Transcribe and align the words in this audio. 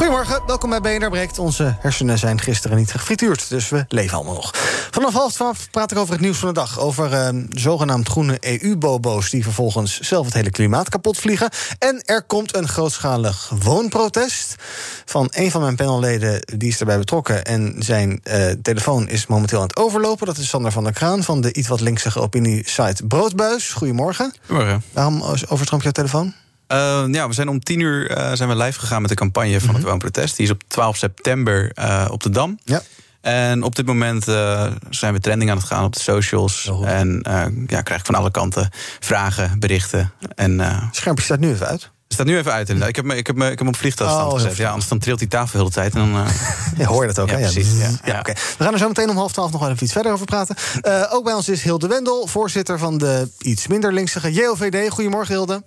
Goedemorgen, 0.00 0.42
welkom 0.46 0.70
bij 0.70 0.80
BNR 0.80 1.10
Breekt. 1.10 1.38
Onze 1.38 1.76
hersenen 1.80 2.18
zijn 2.18 2.40
gisteren 2.40 2.76
niet 2.76 2.90
gefrituurd, 2.90 3.48
dus 3.48 3.68
we 3.68 3.84
leven 3.88 4.16
allemaal 4.16 4.34
nog. 4.34 4.50
Vanaf 4.90 5.12
half 5.12 5.32
twaalf 5.32 5.70
praat 5.70 5.90
ik 5.90 5.98
over 5.98 6.12
het 6.12 6.22
nieuws 6.22 6.38
van 6.38 6.48
de 6.48 6.54
dag. 6.54 6.78
Over 6.78 7.12
eh, 7.12 7.28
zogenaamd 7.50 8.08
groene 8.08 8.36
EU-bobo's 8.40 9.30
die 9.30 9.42
vervolgens 9.42 10.00
zelf 10.00 10.24
het 10.24 10.34
hele 10.34 10.50
klimaat 10.50 10.88
kapot 10.88 11.18
vliegen. 11.18 11.48
En 11.78 12.02
er 12.04 12.22
komt 12.22 12.56
een 12.56 12.68
grootschalig 12.68 13.52
woonprotest 13.62 14.54
van 15.04 15.28
een 15.30 15.50
van 15.50 15.60
mijn 15.60 15.76
panelleden. 15.76 16.40
Die 16.58 16.68
is 16.68 16.80
erbij 16.80 16.98
betrokken 16.98 17.44
en 17.44 17.74
zijn 17.78 18.20
uh, 18.24 18.46
telefoon 18.62 19.08
is 19.08 19.26
momenteel 19.26 19.58
aan 19.60 19.66
het 19.66 19.76
overlopen. 19.76 20.26
Dat 20.26 20.36
is 20.36 20.48
Sander 20.48 20.72
van 20.72 20.84
der 20.84 20.92
Kraan 20.92 21.22
van 21.22 21.40
de 21.40 21.52
iets 21.52 21.68
wat 21.68 21.80
linkse 21.80 22.20
opinie-site 22.20 23.06
Broodbuis. 23.06 23.72
Goedemorgen. 23.72 24.34
Goedemorgen. 24.46 24.82
Waarom 24.92 25.22
overstroomt 25.48 25.82
jouw 25.82 25.92
telefoon? 25.92 26.34
Uh, 26.72 27.04
ja, 27.10 27.28
we 27.28 27.34
zijn 27.34 27.48
om 27.48 27.60
tien 27.60 27.80
uur 27.80 28.10
uh, 28.10 28.32
zijn 28.32 28.48
we 28.48 28.56
live 28.56 28.80
gegaan 28.80 29.00
met 29.00 29.10
de 29.10 29.16
campagne 29.16 29.50
van 29.50 29.60
mm 29.62 29.66
-hmm. 29.66 29.74
het 29.74 29.84
woonprotest. 29.84 30.36
Die 30.36 30.44
is 30.44 30.52
op 30.52 30.62
12 30.66 30.96
september 30.96 31.72
uh, 31.78 32.06
op 32.10 32.22
de 32.22 32.30
Dam. 32.30 32.58
Ja. 32.64 32.82
En 33.20 33.62
op 33.62 33.76
dit 33.76 33.86
moment 33.86 34.24
zijn 34.90 35.12
we 35.12 35.20
trending 35.20 35.50
aan 35.50 35.56
het 35.56 35.66
gaan 35.66 35.84
op 35.84 35.92
de 35.92 36.00
socials. 36.00 36.70
En 36.84 37.20
ja, 37.66 37.82
krijg 37.82 38.00
ik 38.00 38.06
van 38.06 38.14
alle 38.14 38.30
kanten 38.30 38.70
vragen, 39.00 39.58
berichten. 39.58 40.12
En, 40.34 40.60
Schermpje 40.90 41.24
staat 41.24 41.38
nu 41.38 41.50
even 41.50 41.66
uit. 41.66 41.90
Het 42.10 42.18
staat 42.18 42.26
nu 42.26 42.38
even 42.38 42.52
uit 42.52 42.68
inderdaad. 42.68 42.88
Ik 42.88 42.96
heb, 42.96 43.04
me, 43.04 43.16
ik 43.16 43.26
heb, 43.26 43.36
me, 43.36 43.42
ik 43.42 43.50
heb 43.50 43.58
hem 43.58 43.68
op 43.68 43.76
vliegtuigstand 43.76 44.32
oh, 44.32 44.34
gezet. 44.34 44.56
Ja, 44.56 44.70
anders 44.70 44.88
dan 44.88 44.98
trilt 44.98 45.18
die 45.18 45.28
tafel 45.28 45.52
de 45.52 45.58
hele 45.58 45.70
tijd. 45.70 45.94
En 45.94 46.00
dan, 46.00 46.10
ja, 46.78 46.86
hoor 46.86 47.02
je 47.02 47.12
dat 47.12 47.18
ook, 47.18 47.28
ja, 47.28 47.36
hè? 47.36 47.40
Precies, 47.40 47.78
ja, 47.78 47.90
ja, 48.04 48.18
okay. 48.18 48.34
We 48.58 48.64
gaan 48.64 48.72
er 48.72 48.78
zo 48.78 48.88
meteen 48.88 49.10
om 49.10 49.16
half 49.16 49.32
twaalf 49.32 49.50
nog 49.50 49.60
wel 49.60 49.70
even 49.70 49.82
iets 49.84 49.92
verder 49.92 50.12
over 50.12 50.26
praten. 50.26 50.56
Uh, 50.82 51.04
ook 51.10 51.24
bij 51.24 51.32
ons 51.32 51.48
is 51.48 51.62
Hilde 51.62 51.86
Wendel, 51.86 52.26
voorzitter 52.26 52.78
van 52.78 52.98
de 52.98 53.28
iets 53.38 53.66
minder 53.66 53.92
linksige 53.92 54.32
JOVD. 54.32 54.90
Goedemorgen, 54.90 55.34
Hilde. 55.34 55.62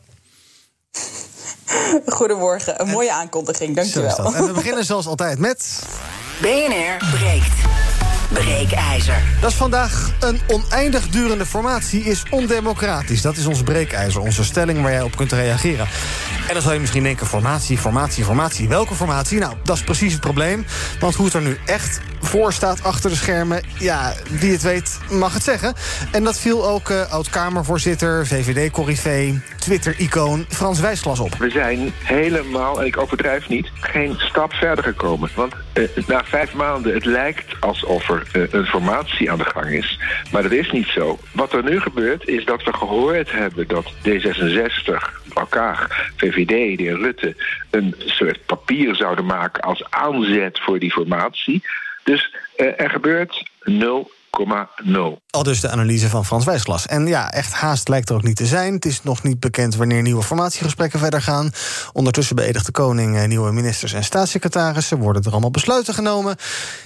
Goedemorgen, 2.05 2.81
een 2.81 2.87
mooie 2.87 3.13
aankondiging, 3.13 3.75
dankjewel. 3.75 4.33
En 4.33 4.45
we 4.45 4.51
beginnen 4.51 4.85
zoals 4.85 5.05
altijd 5.05 5.39
met... 5.39 5.83
BNR 6.41 7.17
breekt. 7.17 7.71
Breekijzer. 8.33 9.23
Dat 9.41 9.49
is 9.49 9.55
vandaag 9.57 10.11
een 10.19 10.39
oneindig 10.47 11.07
durende 11.09 11.45
formatie 11.45 12.03
is 12.03 12.23
ondemocratisch. 12.29 13.21
Dat 13.21 13.37
is 13.37 13.45
ons 13.45 13.63
breekijzer, 13.63 14.21
onze 14.21 14.43
stelling 14.43 14.81
waar 14.81 14.91
jij 14.91 15.01
op 15.01 15.15
kunt 15.15 15.31
reageren. 15.31 15.87
En 16.47 16.53
dan 16.53 16.61
zal 16.61 16.73
je 16.73 16.79
misschien 16.79 17.03
denken, 17.03 17.27
formatie, 17.27 17.77
formatie, 17.77 18.23
formatie. 18.23 18.67
Welke 18.67 18.95
formatie? 18.95 19.39
Nou, 19.39 19.53
dat 19.63 19.75
is 19.75 19.83
precies 19.83 20.11
het 20.11 20.21
probleem. 20.21 20.65
Want 20.99 21.15
hoe 21.15 21.25
het 21.25 21.33
er 21.33 21.41
nu 21.41 21.57
echt 21.65 21.99
voor 22.21 22.53
staat 22.53 22.83
achter 22.83 23.09
de 23.09 23.15
schermen... 23.15 23.63
ja, 23.79 24.13
wie 24.29 24.51
het 24.51 24.61
weet 24.61 24.99
mag 25.09 25.33
het 25.33 25.43
zeggen. 25.43 25.73
En 26.11 26.23
dat 26.23 26.39
viel 26.39 26.67
ook 26.67 26.89
uh, 26.89 27.11
oud-Kamervoorzitter, 27.11 28.27
VVD-corrivé... 28.27 29.41
Twitter-icoon 29.63 30.45
Frans 30.49 30.79
Wijsglas 30.79 31.19
op. 31.19 31.35
We 31.35 31.49
zijn 31.49 31.93
helemaal, 32.03 32.79
en 32.79 32.85
ik 32.85 32.97
overdrijf 32.97 33.49
niet, 33.49 33.69
geen 33.73 34.15
stap 34.17 34.53
verder 34.53 34.83
gekomen. 34.83 35.29
Want 35.35 35.53
uh, 35.73 35.87
na 36.07 36.23
vijf 36.23 36.53
maanden, 36.53 36.93
het 36.93 37.05
lijkt 37.05 37.55
alsof 37.59 38.09
er 38.09 38.27
uh, 38.33 38.43
een 38.51 38.65
formatie 38.65 39.31
aan 39.31 39.37
de 39.37 39.45
gang 39.45 39.69
is. 39.69 39.99
Maar 40.31 40.43
dat 40.43 40.51
is 40.51 40.71
niet 40.71 40.87
zo. 40.87 41.19
Wat 41.31 41.53
er 41.53 41.63
nu 41.63 41.79
gebeurt, 41.79 42.27
is 42.27 42.45
dat 42.45 42.63
we 42.63 42.73
gehoord 42.73 43.31
hebben 43.31 43.67
dat 43.67 43.93
D66 44.07 45.22
elkaar, 45.35 46.11
VVD, 46.15 46.77
de 46.77 46.83
heer 46.83 46.97
Rutte, 46.97 47.35
een 47.69 47.95
soort 47.97 48.45
papier 48.45 48.95
zouden 48.95 49.25
maken 49.25 49.63
als 49.63 49.89
aanzet 49.89 50.59
voor 50.59 50.79
die 50.79 50.91
formatie. 50.91 51.63
Dus 52.03 52.35
uh, 52.57 52.79
er 52.79 52.89
gebeurt 52.89 53.49
0,0. 53.69 54.22
Al 55.29 55.43
dus 55.43 55.61
de 55.61 55.69
analyse 55.69 56.09
van 56.09 56.25
Frans 56.25 56.45
Wijsglas. 56.45 56.87
En 56.87 57.07
ja, 57.07 57.31
echt 57.31 57.53
haast 57.53 57.87
lijkt 57.87 58.09
er 58.09 58.15
ook 58.15 58.23
niet 58.23 58.35
te 58.35 58.45
zijn. 58.45 58.73
Het 58.73 58.85
is 58.85 59.03
nog 59.03 59.23
niet 59.23 59.39
bekend 59.39 59.75
wanneer 59.75 60.01
nieuwe 60.01 60.23
formatiegesprekken 60.23 60.99
verder 60.99 61.21
gaan. 61.21 61.51
Ondertussen 61.91 62.35
beëdigt 62.35 62.65
de 62.65 62.71
koning 62.71 63.27
nieuwe 63.27 63.51
ministers 63.51 63.93
en 63.93 64.03
staatssecretarissen. 64.03 64.97
Worden 64.97 65.23
er 65.23 65.31
allemaal 65.31 65.51
besluiten 65.51 65.93
genomen. 65.93 66.35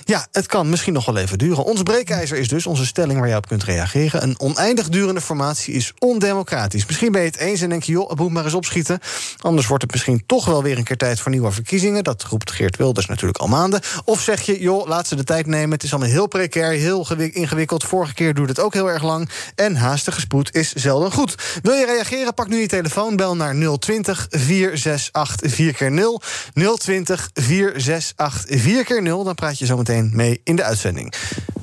Ja, 0.04 0.28
het 0.32 0.46
kan 0.46 0.70
misschien 0.70 0.94
nog 0.94 1.06
wel 1.06 1.18
even 1.18 1.38
duren. 1.38 1.64
Ons 1.64 1.84
breekijzer 1.84 2.38
is 2.38 2.48
dus 2.48 2.66
onze 2.66 2.86
stelling 2.86 3.20
waar 3.20 3.30
je 3.30 3.36
op 3.36 3.48
kunt 3.48 3.64
reageren. 3.64 4.24
Een 4.24 4.40
oneindig 4.40 4.90
durende 4.90 5.22
formatie 5.22 5.74
is 5.74 5.94
ondemocratisch. 6.00 6.86
Misschien 6.86 7.12
ben 7.12 7.22
je 7.22 7.28
het 7.28 7.38
eens 7.38 7.62
en 7.62 7.70
denk 7.70 7.84
je, 7.84 7.92
joh, 7.92 8.10
het 8.10 8.20
moet 8.20 8.32
maar 8.32 8.46
eens 8.46 8.54
opschieten. 8.54 9.00
Anders 9.42 9.68
wordt 9.68 9.84
het 9.84 9.92
misschien 9.92 10.24
toch 10.26 10.46
wel 10.46 10.64
weer 10.64 10.78
een 10.78 10.84
keer 10.84 10.98
tijd 10.98 11.20
voor 11.20 11.32
nieuwe 11.32 11.52
verkiezingen. 11.52 12.04
Dat 12.04 12.24
roept 12.24 12.52
Geert 12.52 12.78
Wilders 12.78 13.06
natuurlijk 13.06 13.40
al 13.40 13.48
maanden. 13.48 13.82
Of 14.06 14.22
zeg 14.22 14.42
je, 14.42 14.60
joh, 14.60 14.88
laat 14.88 15.08
ze 15.08 15.16
de 15.16 15.24
tijd 15.24 15.46
nemen. 15.46 15.72
Het 15.72 15.84
is 15.84 15.92
allemaal 15.92 16.12
heel 16.12 16.28
precair, 16.28 16.72
heel 16.72 17.06
ingewikkeld. 17.38 17.84
Vorige 17.84 18.14
keer 18.14 18.34
doet 18.34 18.50
het 18.50 18.60
ook 18.60 18.74
heel 18.74 18.90
erg 18.90 19.04
lang. 19.04 19.30
En 19.56 19.76
haastige 19.76 20.20
spoed 20.20 20.56
is 20.56 20.74
zelden 20.74 21.12
goed. 21.12 21.36
Wil 21.62 21.74
je 21.74 21.86
reageren? 21.86 22.34
Pak 22.34 22.48
nu 22.48 22.60
je 22.60 22.68
telefoon. 22.68 23.16
Bel 23.16 23.36
naar 23.36 23.78
020 23.80 24.28
468 24.30 25.52
4x0. 25.52 26.76
020 26.78 27.30
468 27.34 28.46
4x0. 28.58 29.04
Dan 29.04 29.36
praat 29.36 29.60
je 29.60 29.66
zo 29.66 29.78
meteen 29.78 30.12
mee 30.14 30.42
in 30.44 30.56
de 30.56 30.64
uitzending. 30.64 31.14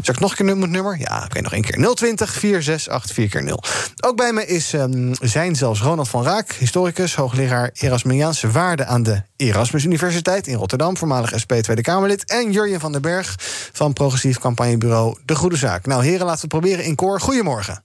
Zal 0.00 0.14
ik 0.14 0.20
nog 0.20 0.30
een 0.30 0.46
keer 0.46 0.56
het 0.56 0.70
nummer? 0.70 0.98
Ja, 0.98 1.22
oké, 1.24 1.40
nog 1.40 1.52
één 1.52 1.62
keer. 1.62 1.94
020 1.94 2.32
468 2.34 3.42
4x0. 3.42 3.54
Ook 4.00 4.16
bij 4.16 4.32
me 4.32 4.46
is, 4.46 4.72
um, 4.72 5.14
zijn 5.20 5.56
zelfs 5.56 5.80
Ronald 5.80 6.08
van 6.08 6.24
Raak, 6.24 6.52
historicus, 6.52 7.14
hoogleraar 7.14 7.70
Erasmiaanse 7.72 8.50
waarden 8.50 8.86
aan 8.86 9.02
de 9.02 9.22
Erasmus 9.44 9.84
Universiteit 9.84 10.46
in 10.46 10.56
Rotterdam, 10.56 10.96
voormalig 10.96 11.38
SP 11.42 11.52
Tweede 11.52 11.82
Kamerlid. 11.82 12.24
En 12.24 12.52
Jurjen 12.52 12.80
van 12.80 12.92
den 12.92 13.02
Berg 13.02 13.34
van 13.72 13.92
progressief 13.92 14.38
campagnebureau 14.38 15.16
De 15.24 15.34
Goede 15.34 15.56
Zaak. 15.56 15.86
Nou, 15.86 16.04
heren, 16.04 16.26
laten 16.26 16.48
we 16.48 16.56
het 16.56 16.62
proberen 16.62 16.84
in 16.84 16.94
koor. 16.94 17.20
Goedemorgen. 17.20 17.82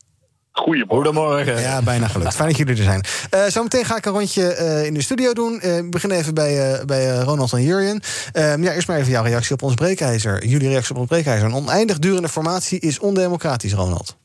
Goedemorgen. 0.51 0.95
Goedemorgen. 0.95 1.61
Ja, 1.61 1.81
bijna 1.81 2.07
gelukt. 2.07 2.35
Fijn 2.35 2.47
dat 2.47 2.57
jullie 2.57 2.77
er 2.77 2.83
zijn. 2.83 3.03
Uh, 3.33 3.51
zometeen 3.51 3.85
ga 3.85 3.97
ik 3.97 4.05
een 4.05 4.11
rondje 4.11 4.57
uh, 4.59 4.85
in 4.85 4.93
de 4.93 5.01
studio 5.01 5.33
doen. 5.33 5.59
Uh, 5.63 5.77
ik 5.77 5.91
begin 5.91 6.11
even 6.11 6.33
bij, 6.33 6.85
bij 6.85 7.19
Ronald 7.19 7.53
en 7.53 7.63
Jurjen. 7.63 8.01
ja, 8.33 8.57
eerst 8.57 8.87
maar 8.87 8.97
even 8.97 9.11
jouw 9.11 9.23
reactie 9.23 9.53
op 9.53 9.61
ons 9.61 9.73
breekijzer. 9.73 10.45
Jullie 10.45 10.69
reactie 10.69 10.91
op 10.91 10.99
ons 10.99 11.09
breekijzer. 11.09 11.47
Een 11.47 11.53
oneindig 11.53 11.99
durende 11.99 12.29
formatie 12.29 12.79
is 12.79 12.99
ondemocratisch, 12.99 13.73
Ronald. 13.73 14.18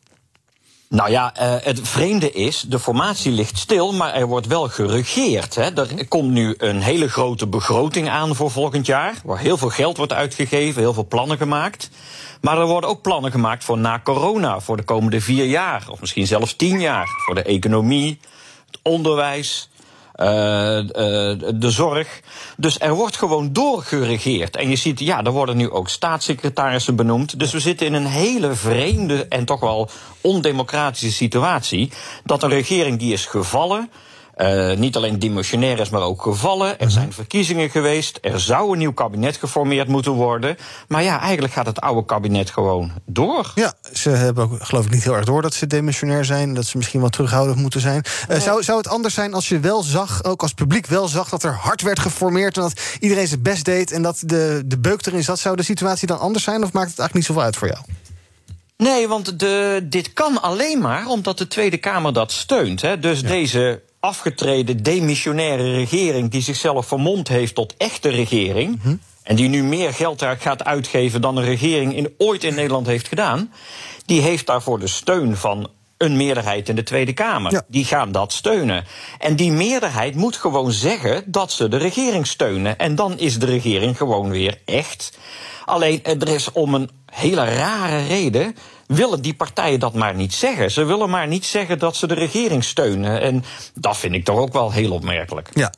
Nou 0.88 1.10
ja, 1.10 1.34
uh, 1.40 1.54
het 1.62 1.80
vreemde 1.82 2.32
is, 2.32 2.60
de 2.60 2.78
formatie 2.78 3.32
ligt 3.32 3.58
stil, 3.58 3.92
maar 3.92 4.14
er 4.14 4.26
wordt 4.26 4.46
wel 4.46 4.68
geregeerd. 4.68 5.54
Hè. 5.54 5.62
Er 5.62 6.08
komt 6.08 6.30
nu 6.30 6.54
een 6.58 6.80
hele 6.82 7.08
grote 7.08 7.46
begroting 7.46 8.08
aan 8.08 8.34
voor 8.34 8.50
volgend 8.50 8.86
jaar, 8.86 9.14
waar 9.24 9.38
heel 9.38 9.56
veel 9.56 9.68
geld 9.68 9.96
wordt 9.96 10.12
uitgegeven, 10.12 10.80
heel 10.80 10.94
veel 10.94 11.06
plannen 11.06 11.36
gemaakt. 11.36 11.90
Maar 12.40 12.58
er 12.58 12.66
worden 12.66 12.90
ook 12.90 13.02
plannen 13.02 13.30
gemaakt 13.30 13.64
voor 13.64 13.78
na 13.78 14.00
corona, 14.04 14.60
voor 14.60 14.76
de 14.76 14.82
komende 14.82 15.20
vier 15.20 15.44
jaar, 15.44 15.86
of 15.88 16.00
misschien 16.00 16.26
zelfs 16.26 16.56
tien 16.56 16.80
jaar, 16.80 17.08
voor 17.26 17.34
de 17.34 17.42
economie, 17.42 18.18
het 18.66 18.78
onderwijs. 18.82 19.68
Uh, 20.16 20.26
uh, 20.26 20.84
de 21.54 21.70
zorg. 21.70 22.20
Dus 22.56 22.80
er 22.80 22.94
wordt 22.94 23.16
gewoon 23.16 23.52
doorgeregeerd. 23.52 24.56
En 24.56 24.68
je 24.68 24.76
ziet, 24.76 25.00
ja, 25.00 25.22
er 25.22 25.30
worden 25.30 25.56
nu 25.56 25.70
ook 25.70 25.88
staatssecretarissen 25.88 26.96
benoemd. 26.96 27.38
Dus 27.38 27.52
we 27.52 27.60
zitten 27.60 27.86
in 27.86 27.94
een 27.94 28.06
hele 28.06 28.54
vreemde 28.54 29.26
en 29.28 29.44
toch 29.44 29.60
wel 29.60 29.88
ondemocratische 30.20 31.12
situatie. 31.12 31.92
Dat 32.24 32.42
een 32.42 32.50
regering 32.50 32.98
die 32.98 33.12
is 33.12 33.26
gevallen. 33.26 33.90
Uh, 34.36 34.76
niet 34.76 34.96
alleen 34.96 35.18
dimensionair 35.18 35.80
is, 35.80 35.88
maar 35.88 36.00
ook 36.00 36.22
gevallen. 36.22 36.78
Er 36.78 36.90
zijn 36.90 37.12
verkiezingen 37.12 37.70
geweest. 37.70 38.18
Er 38.22 38.40
zou 38.40 38.72
een 38.72 38.78
nieuw 38.78 38.92
kabinet 38.92 39.36
geformeerd 39.36 39.88
moeten 39.88 40.12
worden. 40.12 40.56
Maar 40.88 41.02
ja, 41.02 41.20
eigenlijk 41.20 41.52
gaat 41.52 41.66
het 41.66 41.80
oude 41.80 42.04
kabinet 42.04 42.50
gewoon 42.50 42.92
door. 43.06 43.52
Ja, 43.54 43.74
ze 43.92 44.10
hebben 44.10 44.44
ook, 44.44 44.64
geloof 44.64 44.84
ik, 44.84 44.90
niet 44.90 45.04
heel 45.04 45.16
erg 45.16 45.24
door 45.24 45.42
dat 45.42 45.54
ze 45.54 45.66
demissionair 45.66 46.24
zijn. 46.24 46.54
Dat 46.54 46.64
ze 46.64 46.76
misschien 46.76 47.00
wel 47.00 47.08
terughoudend 47.08 47.58
moeten 47.58 47.80
zijn. 47.80 48.04
Uh, 48.30 48.40
zou, 48.40 48.62
zou 48.62 48.78
het 48.78 48.88
anders 48.88 49.14
zijn 49.14 49.34
als 49.34 49.48
je 49.48 49.60
wel 49.60 49.82
zag, 49.82 50.24
ook 50.24 50.42
als 50.42 50.52
publiek 50.52 50.86
wel 50.86 51.08
zag, 51.08 51.28
dat 51.28 51.42
er 51.42 51.54
hard 51.54 51.82
werd 51.82 51.98
geformeerd. 51.98 52.56
En 52.56 52.62
dat 52.62 52.80
iedereen 53.00 53.26
zijn 53.26 53.42
best 53.42 53.64
deed. 53.64 53.92
En 53.92 54.02
dat 54.02 54.22
de, 54.26 54.62
de 54.66 54.78
beuk 54.78 55.06
erin 55.06 55.24
zat. 55.24 55.38
Zou 55.38 55.56
de 55.56 55.62
situatie 55.62 56.06
dan 56.06 56.18
anders 56.18 56.44
zijn? 56.44 56.64
Of 56.64 56.72
maakt 56.72 56.90
het 56.90 56.98
eigenlijk 56.98 57.14
niet 57.14 57.24
zoveel 57.24 57.42
uit 57.42 57.56
voor 57.56 57.68
jou? 57.68 57.80
Nee, 58.76 59.08
want 59.08 59.38
de, 59.38 59.86
dit 59.88 60.12
kan 60.12 60.42
alleen 60.42 60.78
maar 60.80 61.06
omdat 61.06 61.38
de 61.38 61.48
Tweede 61.48 61.76
Kamer 61.76 62.12
dat 62.12 62.32
steunt. 62.32 62.80
Hè. 62.80 62.98
Dus 62.98 63.20
ja. 63.20 63.28
deze 63.28 63.82
afgetreden 64.04 64.82
demissionaire 64.82 65.72
regering 65.72 66.30
die 66.30 66.42
zichzelf 66.42 66.86
vermomd 66.86 67.28
heeft 67.28 67.54
tot 67.54 67.74
echte 67.76 68.08
regering. 68.08 68.78
Mhm. 68.82 68.96
En 69.22 69.36
die 69.36 69.48
nu 69.48 69.62
meer 69.62 69.94
geld 69.94 70.22
gaat 70.38 70.64
uitgeven 70.64 71.20
dan 71.20 71.36
een 71.36 71.44
regering 71.44 71.96
in, 71.96 72.14
ooit 72.18 72.44
in 72.44 72.54
Nederland 72.54 72.86
heeft 72.86 73.08
gedaan. 73.08 73.52
Die 74.06 74.20
heeft 74.20 74.46
daarvoor 74.46 74.78
de 74.78 74.86
steun 74.86 75.36
van 75.36 75.68
een 75.96 76.16
meerderheid 76.16 76.68
in 76.68 76.76
de 76.76 76.82
Tweede 76.82 77.12
Kamer. 77.12 77.62
Die 77.68 77.84
gaan 77.84 78.12
dat 78.12 78.32
steunen. 78.32 78.84
En 79.18 79.36
die 79.36 79.52
meerderheid 79.52 80.14
moet 80.14 80.36
gewoon 80.36 80.72
zeggen 80.72 81.22
dat 81.26 81.52
ze 81.52 81.68
de 81.68 81.76
regering 81.76 82.26
steunen. 82.26 82.78
En 82.78 82.94
dan 82.94 83.18
is 83.18 83.38
de 83.38 83.46
regering 83.46 83.96
gewoon 83.96 84.30
weer 84.30 84.60
echt. 84.64 85.18
Alleen 85.64 86.04
er 86.04 86.28
is 86.28 86.52
om 86.52 86.74
een 86.74 86.90
hele 87.06 87.44
rare 87.44 88.06
reden 88.06 88.56
willen 88.86 89.22
die 89.22 89.34
partijen 89.34 89.80
dat 89.80 89.94
maar 89.94 90.14
niet 90.14 90.34
zeggen. 90.34 90.70
Ze 90.70 90.84
willen 90.84 91.10
maar 91.10 91.26
niet 91.26 91.44
zeggen 91.44 91.78
dat 91.78 91.96
ze 91.96 92.06
de 92.06 92.14
regering 92.14 92.64
steunen. 92.64 93.20
En 93.20 93.44
dat 93.74 93.96
vind 93.96 94.14
ik 94.14 94.24
toch 94.24 94.38
ook 94.38 94.52
wel 94.52 94.72
heel 94.72 94.92
opmerkelijk. 94.92 95.48
Ja, 95.54 95.70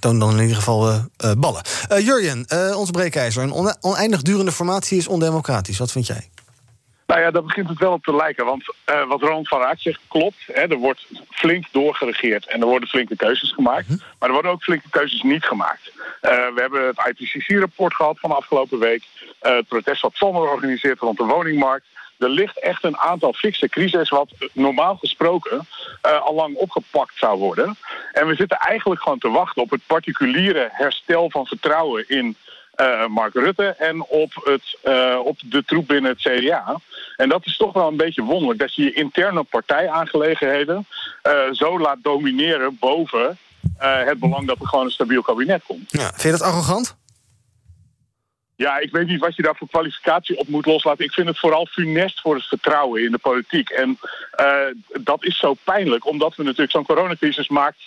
toon 0.00 0.18
dan 0.18 0.30
in 0.30 0.40
ieder 0.40 0.56
geval 0.56 0.88
uh, 0.88 1.00
ballen. 1.38 1.62
Uh, 1.92 1.98
Jurjen, 1.98 2.44
uh, 2.48 2.78
onze 2.78 2.92
breekijzer. 2.92 3.42
Een 3.42 3.74
oneindig 3.80 4.22
durende 4.22 4.52
formatie 4.52 4.98
is 4.98 5.08
ondemocratisch. 5.08 5.78
Wat 5.78 5.92
vind 5.92 6.06
jij? 6.06 6.28
Nou 7.10 7.22
ja, 7.22 7.30
daar 7.30 7.42
begint 7.42 7.68
het 7.68 7.78
wel 7.78 7.92
op 7.92 8.04
te 8.04 8.16
lijken. 8.16 8.44
Want 8.44 8.74
uh, 8.90 9.06
wat 9.08 9.20
Ronald 9.20 9.48
van 9.48 9.60
Raak 9.60 9.78
zegt 9.78 10.00
klopt. 10.08 10.42
Hè, 10.46 10.60
er 10.60 10.76
wordt 10.76 11.06
flink 11.30 11.64
doorgeregeerd 11.72 12.46
en 12.46 12.60
er 12.60 12.66
worden 12.66 12.88
flinke 12.88 13.16
keuzes 13.16 13.52
gemaakt. 13.52 13.88
Mhm. 13.88 13.98
Maar 14.18 14.28
er 14.28 14.34
worden 14.34 14.50
ook 14.50 14.62
flinke 14.62 14.90
keuzes 14.90 15.22
niet 15.22 15.44
gemaakt. 15.44 15.92
Uh, 16.22 16.30
we 16.30 16.60
hebben 16.60 16.86
het 16.86 17.18
IPCC-rapport 17.18 17.94
gehad 17.94 18.18
van 18.20 18.30
de 18.30 18.36
afgelopen 18.36 18.78
week. 18.78 19.02
Uh, 19.42 19.56
het 19.56 19.68
protest 19.68 20.02
wat 20.02 20.14
Sommer 20.14 20.50
organiseert 20.50 20.98
rond 20.98 21.18
de 21.18 21.24
woningmarkt. 21.24 21.86
Er 22.20 22.28
ligt 22.28 22.60
echt 22.60 22.84
een 22.84 22.96
aantal 22.96 23.32
fikse 23.32 23.68
crises 23.68 24.08
wat 24.08 24.30
normaal 24.52 24.96
gesproken 24.96 25.66
al 26.00 26.34
lang 26.34 26.56
opgepakt 26.56 27.16
zou 27.16 27.38
worden. 27.38 27.76
En 28.12 28.26
we 28.26 28.34
zitten 28.34 28.58
eigenlijk 28.58 29.02
gewoon 29.02 29.18
te 29.18 29.30
wachten 29.30 29.62
op 29.62 29.70
het 29.70 29.86
particuliere 29.86 30.68
herstel 30.72 31.30
van 31.30 31.46
vertrouwen 31.46 32.08
in 32.08 32.36
uh, 32.80 33.06
Mark 33.06 33.34
Rutte 33.34 33.66
en 33.66 34.04
op, 34.04 34.32
het, 34.44 34.78
uh, 34.84 35.18
op 35.24 35.38
de 35.44 35.64
troep 35.64 35.86
binnen 35.86 36.10
het 36.10 36.20
CDA. 36.20 36.80
En 37.16 37.28
dat 37.28 37.46
is 37.46 37.56
toch 37.56 37.72
wel 37.72 37.88
een 37.88 37.96
beetje 37.96 38.22
wonderlijk 38.22 38.58
dat 38.60 38.74
je 38.74 38.82
je 38.82 38.92
interne 38.92 39.42
partijaangelegenheden 39.42 40.86
uh, 41.22 41.32
zo 41.52 41.78
laat 41.78 41.98
domineren 42.02 42.76
boven 42.80 43.38
het 43.78 44.18
belang 44.18 44.46
dat 44.46 44.60
er 44.60 44.66
gewoon 44.66 44.84
een 44.84 44.90
stabiel 44.90 45.22
kabinet 45.22 45.62
komt. 45.66 45.90
Ja, 45.90 46.08
vind 46.08 46.22
je 46.22 46.30
dat 46.30 46.42
arrogant? 46.42 46.96
Ja, 48.60 48.78
ik 48.78 48.92
weet 48.92 49.06
niet 49.06 49.20
wat 49.20 49.36
je 49.36 49.42
daar 49.42 49.56
voor 49.56 49.68
kwalificatie 49.68 50.38
op 50.38 50.48
moet 50.48 50.66
loslaten. 50.66 51.04
Ik 51.04 51.12
vind 51.12 51.28
het 51.28 51.38
vooral 51.38 51.66
funest 51.66 52.20
voor 52.20 52.34
het 52.34 52.44
vertrouwen 52.44 53.02
in 53.02 53.10
de 53.10 53.18
politiek. 53.18 53.68
En 53.68 53.98
dat 55.00 55.24
is 55.24 55.38
zo 55.38 55.54
pijnlijk, 55.64 56.06
omdat 56.06 56.36
we 56.36 56.42
natuurlijk 56.42 56.70
zo'n 56.70 56.84
coronacrisis 56.84 57.48
maakt 57.48 57.78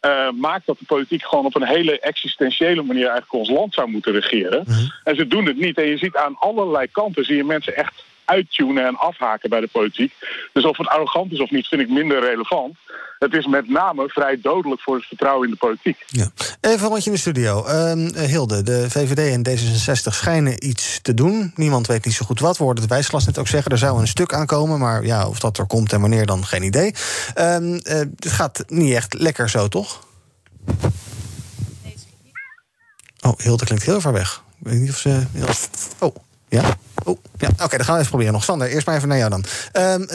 uh, 0.00 0.30
maakt 0.30 0.66
dat 0.66 0.78
de 0.78 0.84
politiek 0.84 1.22
gewoon 1.22 1.44
op 1.44 1.54
een 1.54 1.66
hele 1.66 2.00
existentiële 2.00 2.82
manier 2.82 3.02
eigenlijk 3.02 3.32
ons 3.32 3.50
land 3.50 3.74
zou 3.74 3.90
moeten 3.90 4.12
regeren. 4.12 4.64
Mhm. 4.66 4.88
En 5.04 5.16
ze 5.16 5.26
doen 5.26 5.46
het 5.46 5.56
niet. 5.56 5.76
En 5.76 5.86
je 5.86 5.98
ziet 5.98 6.16
aan 6.16 6.36
allerlei 6.38 6.86
kanten 6.90 7.24
zie 7.24 7.36
je 7.36 7.44
mensen 7.44 7.76
echt 7.76 8.04
uittunen 8.30 8.86
en 8.86 8.96
afhaken 8.96 9.50
bij 9.50 9.60
de 9.60 9.68
politiek. 9.72 10.12
Dus 10.52 10.64
of 10.64 10.76
het 10.76 10.88
arrogant 10.88 11.32
is 11.32 11.40
of 11.40 11.50
niet, 11.50 11.66
vind 11.66 11.80
ik 11.80 11.88
minder 11.88 12.20
relevant. 12.20 12.76
Het 13.18 13.34
is 13.34 13.46
met 13.46 13.68
name 13.68 14.08
vrij 14.08 14.40
dodelijk 14.40 14.80
voor 14.80 14.96
het 14.96 15.04
vertrouwen 15.04 15.44
in 15.44 15.50
de 15.50 15.58
politiek. 15.58 16.04
Ja. 16.06 16.30
Even 16.60 16.88
rondje 16.88 17.10
in 17.10 17.12
de 17.12 17.20
studio. 17.20 17.64
Uh, 17.66 18.10
Hilde, 18.12 18.62
de 18.62 18.90
VVD 18.90 19.32
en 19.32 19.48
D66 19.48 20.14
schijnen 20.14 20.66
iets 20.66 20.98
te 21.02 21.14
doen. 21.14 21.52
Niemand 21.54 21.86
weet 21.86 22.04
niet 22.04 22.14
zo 22.14 22.26
goed 22.26 22.40
wat. 22.40 22.58
We 22.58 22.64
hoorden 22.64 22.82
het 22.82 22.92
wijsglas 22.92 23.26
net 23.26 23.38
ook 23.38 23.48
zeggen. 23.48 23.70
Er 23.70 23.78
zou 23.78 24.00
een 24.00 24.06
stuk 24.06 24.32
aankomen, 24.32 24.78
maar 24.78 25.04
ja, 25.04 25.28
of 25.28 25.38
dat 25.38 25.58
er 25.58 25.66
komt 25.66 25.92
en 25.92 26.00
wanneer 26.00 26.26
dan, 26.26 26.46
geen 26.46 26.62
idee. 26.62 26.94
Uh, 27.36 27.56
het 27.84 28.26
gaat 28.26 28.64
niet 28.68 28.94
echt 28.94 29.14
lekker 29.14 29.50
zo, 29.50 29.68
toch? 29.68 30.08
Oh, 33.20 33.38
Hilde 33.38 33.64
klinkt 33.64 33.84
heel 33.84 34.00
ver 34.00 34.12
weg. 34.12 34.42
Ik 34.60 34.66
weet 34.66 34.80
niet 34.80 34.90
of 34.90 34.96
ze. 34.96 35.22
Oh, 35.98 36.16
ja. 36.50 36.76
Oh, 37.04 37.18
ja. 37.38 37.48
Oké, 37.48 37.76
dan 37.76 37.84
gaan 37.84 37.94
we 37.94 37.98
even 37.98 38.08
proberen 38.08 38.32
nog. 38.32 38.44
Sander, 38.44 38.68
eerst 38.68 38.86
maar 38.86 38.96
even 38.96 39.08
naar 39.08 39.18
jou 39.18 39.30
dan. 39.30 39.44
Um, 39.72 40.06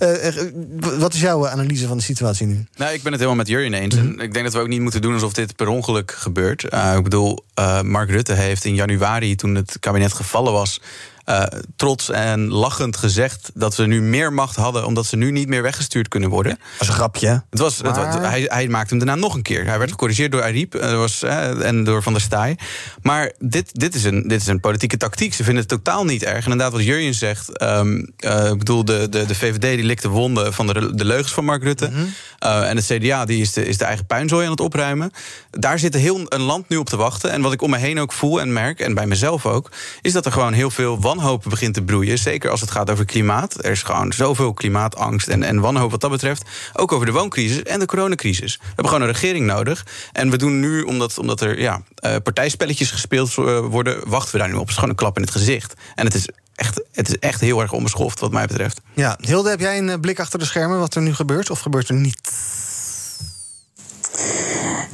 uh, 0.00 0.98
wat 0.98 1.14
is 1.14 1.20
jouw 1.20 1.48
analyse 1.48 1.86
van 1.86 1.96
de 1.96 2.02
situatie 2.02 2.46
nu? 2.46 2.66
Nou, 2.76 2.92
ik 2.92 3.02
ben 3.02 3.12
het 3.12 3.20
helemaal 3.20 3.34
met 3.44 3.48
Jurjen 3.48 3.74
eens. 3.74 3.94
Mm 3.94 4.00
En 4.00 4.18
ik 4.18 4.32
denk 4.32 4.44
dat 4.44 4.54
we 4.54 4.60
ook 4.60 4.68
niet 4.68 4.80
moeten 4.80 5.02
doen 5.02 5.12
alsof 5.12 5.32
dit 5.32 5.56
per 5.56 5.68
ongeluk 5.68 6.10
gebeurt. 6.10 6.64
Uh, 6.74 6.94
ik 6.96 7.02
bedoel, 7.02 7.44
Mark 7.82 8.10
Rutte 8.10 8.32
heeft 8.32 8.64
in 8.64 8.74
januari, 8.74 9.34
toen 9.34 9.54
het 9.54 9.76
kabinet 9.80 10.12
gevallen 10.12 10.52
was 10.52 10.80
uh, 11.30 11.42
trots 11.76 12.10
en 12.10 12.48
lachend 12.48 12.96
gezegd 12.96 13.50
dat 13.54 13.74
ze 13.74 13.86
nu 13.86 14.00
meer 14.00 14.32
macht 14.32 14.56
hadden, 14.56 14.86
omdat 14.86 15.06
ze 15.06 15.16
nu 15.16 15.30
niet 15.30 15.48
meer 15.48 15.62
weggestuurd 15.62 16.08
kunnen 16.08 16.28
worden. 16.30 16.52
Dat 16.52 16.78
was 16.78 16.88
een 16.88 16.94
grapje. 16.94 17.42
Het 17.50 17.58
was, 17.58 17.78
het, 17.78 17.96
hij, 17.96 18.44
hij, 18.48 18.68
maakte 18.68 18.94
hem 18.94 19.04
daarna 19.04 19.22
nog 19.22 19.34
een 19.34 19.42
keer. 19.42 19.66
Hij 19.66 19.78
werd 19.78 19.90
gecorrigeerd 19.90 20.32
door 20.32 20.42
Ariep 20.42 20.74
uh, 20.74 20.96
was, 20.96 21.22
uh, 21.22 21.66
en 21.66 21.84
door 21.84 22.02
Van 22.02 22.12
der 22.12 22.22
Staaij. 22.22 22.58
Maar 23.02 23.32
dit, 23.38 23.70
dit, 23.72 23.94
is 23.94 24.04
een, 24.04 24.28
dit 24.28 24.40
is 24.40 24.46
een 24.46 24.60
politieke 24.60 24.96
tactiek. 24.96 25.34
Ze 25.34 25.44
vinden 25.44 25.62
het 25.62 25.72
totaal 25.72 26.04
niet 26.04 26.22
erg. 26.22 26.44
En 26.44 26.50
inderdaad, 26.50 26.72
wat 26.72 26.84
Jurjen 26.84 27.14
zegt. 27.14 27.62
Um, 27.62 27.98
ik 28.18 28.58
bedoel, 28.58 28.84
de, 28.84 29.08
de, 29.08 29.26
de 29.26 29.34
VVD 29.34 29.60
die 29.60 29.84
likt 29.84 30.02
de 30.02 30.08
wonden 30.08 30.52
van 30.52 30.66
de, 30.66 30.94
de 30.94 31.04
leugens 31.04 31.32
van 31.32 31.44
Mark 31.44 31.62
Rutte. 31.62 31.90
Mm 31.92 32.08
en 32.40 32.76
de 32.76 32.82
CDA 32.82 33.24
die 33.24 33.40
is, 33.40 33.52
de, 33.52 33.66
is 33.66 33.78
de 33.78 33.84
eigen 33.84 34.06
puinzooi 34.06 34.44
aan 34.44 34.50
het 34.50 34.60
opruimen. 34.60 35.12
Daar 35.50 35.78
zit 35.78 35.94
heel 35.94 36.20
een 36.28 36.40
land 36.40 36.68
nu 36.68 36.76
op 36.76 36.88
te 36.88 36.96
wachten. 36.96 37.30
En 37.30 37.42
wat 37.42 37.52
ik 37.52 37.62
om 37.62 37.70
me 37.70 37.76
heen 37.76 38.00
ook 38.00 38.12
voel 38.12 38.40
en 38.40 38.52
merk, 38.52 38.80
en 38.80 38.94
bij 38.94 39.06
mezelf 39.06 39.46
ook, 39.46 39.70
is 40.02 40.12
dat 40.12 40.26
er 40.26 40.32
gewoon 40.32 40.52
heel 40.52 40.70
veel 40.70 41.00
wanhoop 41.00 41.19
wanhoop 41.20 41.44
begint 41.48 41.74
te 41.74 41.82
broeien. 41.82 42.18
Zeker 42.18 42.50
als 42.50 42.60
het 42.60 42.70
gaat 42.70 42.90
over 42.90 43.04
klimaat. 43.04 43.64
Er 43.64 43.70
is 43.70 43.82
gewoon 43.82 44.12
zoveel 44.12 44.52
klimaatangst 44.52 45.28
en, 45.28 45.42
en 45.42 45.60
wanhoop 45.60 45.90
wat 45.90 46.00
dat 46.00 46.10
betreft. 46.10 46.42
Ook 46.72 46.92
over 46.92 47.06
de 47.06 47.12
wooncrisis 47.12 47.62
en 47.62 47.78
de 47.78 47.86
coronacrisis. 47.86 48.56
We 48.56 48.66
hebben 48.66 48.88
gewoon 48.88 49.02
een 49.02 49.12
regering 49.12 49.46
nodig. 49.46 49.86
En 50.12 50.30
we 50.30 50.36
doen 50.36 50.60
nu, 50.60 50.82
omdat, 50.82 51.18
omdat 51.18 51.40
er 51.40 51.60
ja, 51.60 51.82
uh, 52.06 52.16
partijspelletjes 52.22 52.90
gespeeld 52.90 53.36
uh, 53.36 53.58
worden, 53.58 54.08
wachten 54.08 54.32
we 54.32 54.38
daar 54.38 54.48
nu 54.48 54.54
op. 54.54 54.60
Het 54.60 54.68
is 54.68 54.74
gewoon 54.74 54.90
een 54.90 54.96
klap 54.96 55.16
in 55.16 55.22
het 55.22 55.30
gezicht. 55.30 55.74
En 55.94 56.04
het 56.04 56.14
is 56.14 56.28
echt, 56.54 56.82
het 56.92 57.08
is 57.08 57.18
echt 57.18 57.40
heel 57.40 57.60
erg 57.60 57.72
onbeschoft, 57.72 58.20
wat 58.20 58.32
mij 58.32 58.46
betreft. 58.46 58.80
Ja, 58.94 59.18
Hilde, 59.20 59.50
heb 59.50 59.60
jij 59.60 59.78
een 59.78 59.88
eh, 59.88 60.00
blik 60.00 60.20
achter 60.20 60.38
de 60.38 60.44
schermen 60.44 60.78
wat 60.78 60.94
er 60.94 61.02
nu 61.02 61.14
gebeurt? 61.14 61.50
Of 61.50 61.60
gebeurt 61.60 61.88
er 61.88 61.94
niet? 61.94 62.32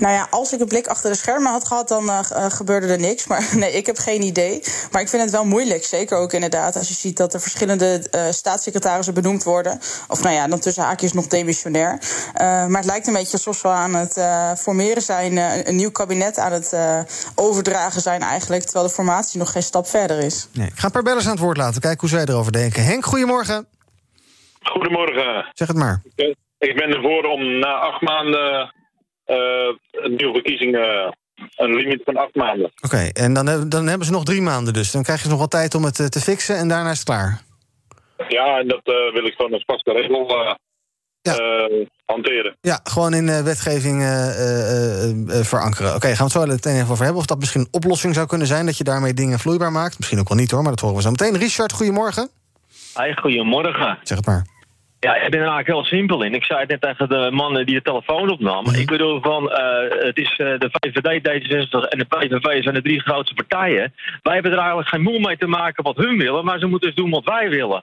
Nou 0.06 0.19
ja, 0.19 0.26
als 0.31 0.53
ik 0.53 0.61
een 0.61 0.67
blik 0.67 0.87
achter 0.87 1.11
de 1.11 1.17
schermen 1.17 1.53
had 1.53 1.67
gehad, 1.67 1.88
dan 1.88 2.05
uh, 2.05 2.20
gebeurde 2.49 2.87
er 2.87 2.99
niks. 2.99 3.26
Maar 3.31 3.49
nee, 3.55 3.73
ik 3.73 3.87
heb 3.87 3.99
geen 3.99 4.23
idee. 4.23 4.62
Maar 4.91 5.03
ik 5.03 5.08
vind 5.08 5.23
het 5.23 5.31
wel 5.31 5.44
moeilijk. 5.44 5.85
Zeker 5.85 6.19
ook 6.19 6.32
inderdaad 6.32 6.76
als 6.76 6.88
je 6.88 6.94
ziet 6.94 7.17
dat 7.17 7.35
er 7.35 7.41
verschillende 7.41 8.06
uh, 8.14 8.31
staatssecretarissen 8.31 9.14
benoemd 9.14 9.44
worden. 9.44 9.79
Of 10.08 10.23
nou 10.23 10.35
ja, 10.35 10.49
dan 10.49 10.58
tussen 10.58 10.82
haakjes 10.82 11.12
nog 11.12 11.26
demissionair. 11.26 11.99
maar 12.35 12.76
het 12.76 12.85
lijkt 12.85 13.06
een 13.06 13.12
beetje 13.12 13.32
alsof 13.32 13.62
we 13.62 13.69
aan 13.69 13.94
het 13.94 14.20
formeren 14.58 15.03
zijn, 15.03 15.37
een 15.69 15.76
nieuw 15.76 15.91
kabinet 15.91 16.38
aan 16.38 16.53
het 16.53 16.76
overdragen 17.35 18.00
zijn 18.00 18.23
eigenlijk. 18.23 18.62
Terwijl 18.62 18.87
de 18.87 18.93
formatie 18.93 19.38
nog 19.38 19.53
geen 19.53 19.62
stap 19.62 19.87
verder 19.87 20.19
is. 20.19 20.49
Nee, 20.53 20.67
ik 20.67 20.79
ga 20.79 20.87
een 20.87 20.93
paar 20.93 21.03
bellers 21.03 21.25
aan 21.25 21.31
het 21.31 21.41
woord 21.41 21.56
laten. 21.56 21.81
Kijken 21.81 22.00
hoe 22.00 22.08
zij 22.08 22.25
erover 22.25 22.53
denken. 22.53 22.85
Henk, 22.85 23.05
goedemorgen. 23.05 23.67
Goedemorgen. 24.62 25.50
Zeg 25.53 25.69
het 25.69 25.76
maar. 25.76 26.03
Ik 26.58 26.76
ben 26.76 26.91
ervoor 26.91 27.25
om 27.25 27.58
na 27.58 27.73
acht 27.73 28.00
maanden 28.00 28.53
uh, 28.53 28.69
nieuwe 30.17 30.32
verkiezingen 30.32 31.17
een 31.56 31.75
limiet 31.75 32.02
van 32.05 32.17
acht 32.17 32.34
maanden. 32.34 32.73
Oké, 32.82 33.08
en 33.12 33.34
dan, 33.34 33.69
dan 33.69 33.87
hebben 33.87 34.06
ze 34.06 34.12
nog 34.12 34.25
drie 34.25 34.43
maanden 34.43 34.73
dus. 34.73 34.90
Dan 34.90 35.03
krijg 35.03 35.22
je 35.22 35.29
nog 35.29 35.39
wat 35.39 35.50
tijd 35.50 35.74
om 35.74 35.84
het 35.84 36.00
eh, 36.00 36.06
te 36.06 36.20
fixen 36.20 36.56
en 36.56 36.69
daarna 36.69 36.91
is 36.91 36.98
het 36.98 37.06
klaar. 37.06 37.43
Ja, 38.29 38.58
en 38.58 38.69
dat 38.69 38.81
uh, 38.84 39.12
wil 39.12 39.27
ik 39.27 39.34
gewoon 39.34 39.53
als 39.53 39.65
vaste 39.67 39.93
regel 39.93 40.56
ja. 41.22 41.36
hanteren. 42.05 42.56
Ja, 42.60 42.81
gewoon 42.84 43.15
in 43.15 43.44
wetgeving 43.44 44.03
verankeren. 45.44 45.94
Oké, 45.94 46.06
gaan 46.06 46.17
we 46.17 46.22
het 46.22 46.32
zo 46.32 46.46
meteen 46.46 46.74
even 46.74 46.91
over 46.91 47.05
hebben. 47.05 47.20
Of 47.20 47.27
dat 47.27 47.39
misschien 47.39 47.60
een 47.60 47.69
oplossing 47.70 48.15
zou 48.15 48.27
kunnen 48.27 48.46
zijn, 48.46 48.67
dat 48.67 48.79
je 48.79 48.84
daarmee 48.84 49.15
dingen 49.15 49.39
vloeibaar 49.39 49.72
maakt. 49.72 49.98
Misschien 49.98 50.19
ook 50.19 50.29
wel 50.29 50.39
niet 50.39 50.50
hoor, 50.50 50.62
maar 50.62 50.70
dat 50.70 50.81
horen 50.81 50.96
we 50.96 51.03
zo 51.03 51.10
meteen. 51.10 51.36
Richard, 51.36 51.72
goedemorgen. 51.72 52.31
Hi, 52.94 53.12
goedemorgen. 53.15 53.98
Zeg 54.03 54.17
het 54.17 54.27
maar. 54.27 54.46
Ja, 55.06 55.15
ik 55.15 55.31
ben 55.31 55.41
er 55.41 55.53
eigenlijk 55.53 55.67
heel 55.67 55.84
simpel 55.84 56.22
in. 56.22 56.34
Ik 56.34 56.44
zei 56.44 56.60
het 56.60 56.69
net 56.69 56.81
tegen 56.81 57.08
de 57.08 57.31
man 57.32 57.55
die 57.55 57.75
de 57.75 57.82
telefoon 57.82 58.31
opnam. 58.31 58.65
Mhm. 58.65 58.81
Ik 58.81 58.86
bedoel 58.86 59.20
van, 59.20 59.43
uh, 59.43 59.58
het 59.89 60.19
is 60.19 60.39
uh, 60.39 60.58
de 60.58 60.70
VVD, 60.72 61.20
D66 61.29 61.89
en 61.89 61.98
de 61.98 62.05
PVV 62.05 62.63
zijn 62.63 62.75
de 62.75 62.82
drie 62.82 63.01
grootste 63.01 63.34
partijen. 63.34 63.94
Wij 64.22 64.34
hebben 64.34 64.53
er 64.53 64.58
eigenlijk 64.58 64.89
geen 64.89 65.03
moe 65.03 65.19
mee 65.19 65.36
te 65.36 65.46
maken 65.46 65.84
wat 65.84 65.96
hun 65.96 66.19
willen, 66.19 66.44
maar 66.44 66.58
ze 66.58 66.67
moeten 66.67 66.89
dus 66.89 66.96
doen 66.96 67.10
wat 67.10 67.25
wij 67.25 67.48
willen. 67.48 67.82